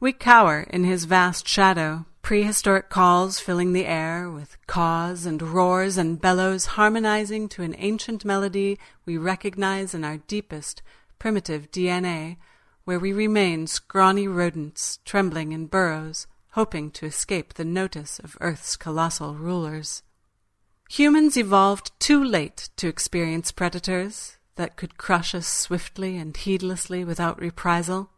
[0.00, 5.96] We cower in his vast shadow, prehistoric calls filling the air with caws and roars
[5.96, 10.82] and bellows harmonizing to an ancient melody we recognize in our deepest,
[11.20, 12.36] primitive DNA,
[12.84, 18.76] where we remain scrawny rodents trembling in burrows, hoping to escape the notice of Earth's
[18.76, 20.02] colossal rulers.
[20.88, 27.40] Humans evolved too late to experience predators that could crush us swiftly and heedlessly without
[27.40, 28.10] reprisal.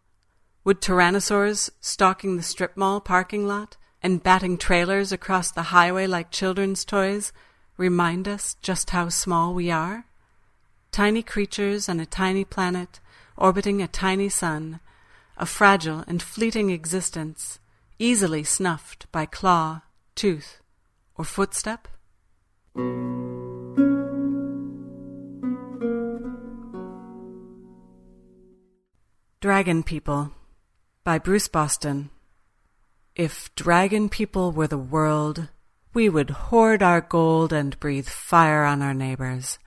[0.65, 6.31] Would tyrannosaurs stalking the strip mall parking lot and batting trailers across the highway like
[6.31, 7.33] children's toys
[7.79, 10.05] remind us just how small we are?
[10.93, 13.01] Tiny creatures on a tiny planet
[13.35, 14.81] orbiting a tiny sun,
[15.39, 17.61] a fragile and fleeting existence,
[17.99, 19.81] easily snuffed by claw,
[20.15, 20.61] tooth,
[21.17, 21.89] or footstep?
[29.41, 30.33] Dragon People
[31.05, 32.11] by Bruce Boston.
[33.17, 35.49] If dragon people were the world,
[35.95, 39.59] we would hoard our gold and breathe fire on our neighbors.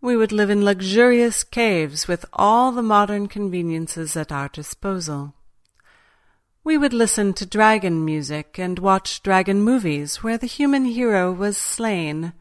[0.00, 5.34] We would live in luxurious caves with all the modern conveniences at our disposal.
[6.70, 11.56] We would listen to dragon music and watch dragon movies where the human hero was
[11.56, 12.32] slain.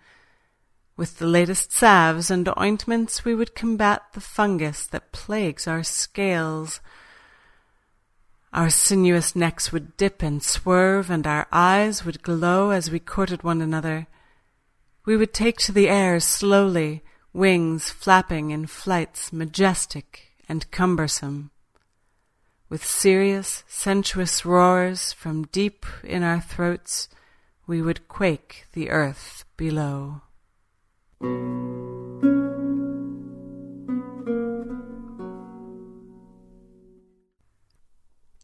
[0.95, 6.79] With the latest salves and ointments, we would combat the fungus that plagues our scales.
[8.53, 13.41] Our sinuous necks would dip and swerve, and our eyes would glow as we courted
[13.41, 14.05] one another.
[15.05, 17.01] We would take to the air slowly,
[17.33, 21.49] wings flapping in flights majestic and cumbersome.
[22.69, 27.09] With serious, sensuous roars from deep in our throats,
[27.65, 30.21] we would quake the earth below.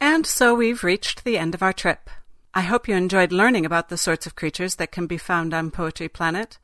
[0.01, 2.09] And so we've reached the end of our trip.
[2.51, 5.69] I hope you enjoyed learning about the sorts of creatures that can be found on
[5.69, 6.57] Poetry Planet.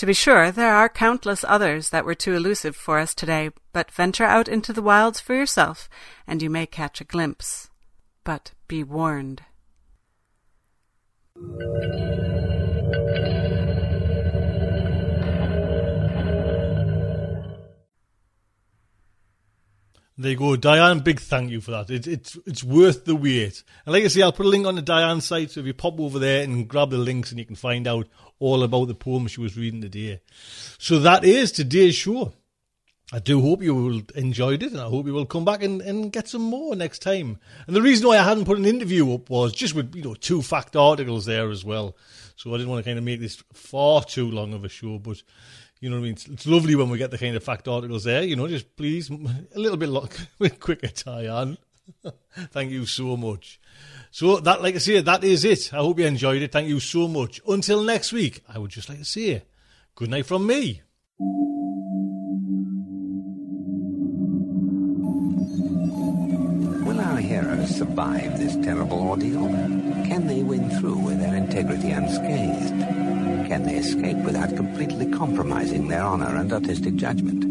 [0.00, 3.90] To be sure, there are countless others that were too elusive for us today, but
[3.90, 5.90] venture out into the wilds for yourself,
[6.26, 7.68] and you may catch a glimpse.
[8.24, 9.42] But be warned.
[20.16, 21.00] There you go, Diane.
[21.00, 21.90] Big thank you for that.
[21.90, 23.64] It, it's it's worth the wait.
[23.84, 25.74] And like I say, I'll put a link on the Diane site, so if you
[25.74, 28.06] pop over there and grab the links, and you can find out
[28.40, 30.20] all about the poem she was reading today.
[30.78, 32.32] So that is today's show.
[33.12, 35.82] I do hope you will enjoyed it, and I hope you will come back and,
[35.82, 37.38] and get some more next time.
[37.66, 40.14] And the reason why I hadn't put an interview up was just with you know
[40.14, 41.96] two fact articles there as well.
[42.36, 44.98] So I didn't want to kind of make this far too long of a show,
[44.98, 45.22] but
[45.80, 46.12] you know what I mean?
[46.12, 48.22] It's, it's, lovely when we get the kind of fact articles there.
[48.22, 49.10] You know, just please
[49.54, 50.08] a little bit lo-
[50.60, 51.58] quicker, Diane.
[52.52, 53.59] Thank you so much.
[54.10, 55.72] So that, like I say, that is it.
[55.72, 56.52] I hope you enjoyed it.
[56.52, 57.40] Thank you so much.
[57.46, 59.42] Until next week, I would just like to say
[59.94, 60.82] good night from me.
[66.84, 69.46] Will our heroes survive this terrible ordeal?
[70.06, 73.00] Can they win through with their integrity unscathed?
[73.50, 77.42] can they escape without completely compromising their honor and artistic judgment?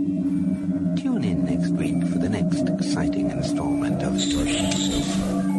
[0.97, 5.58] Tune in next week for the next exciting installment of Sofa.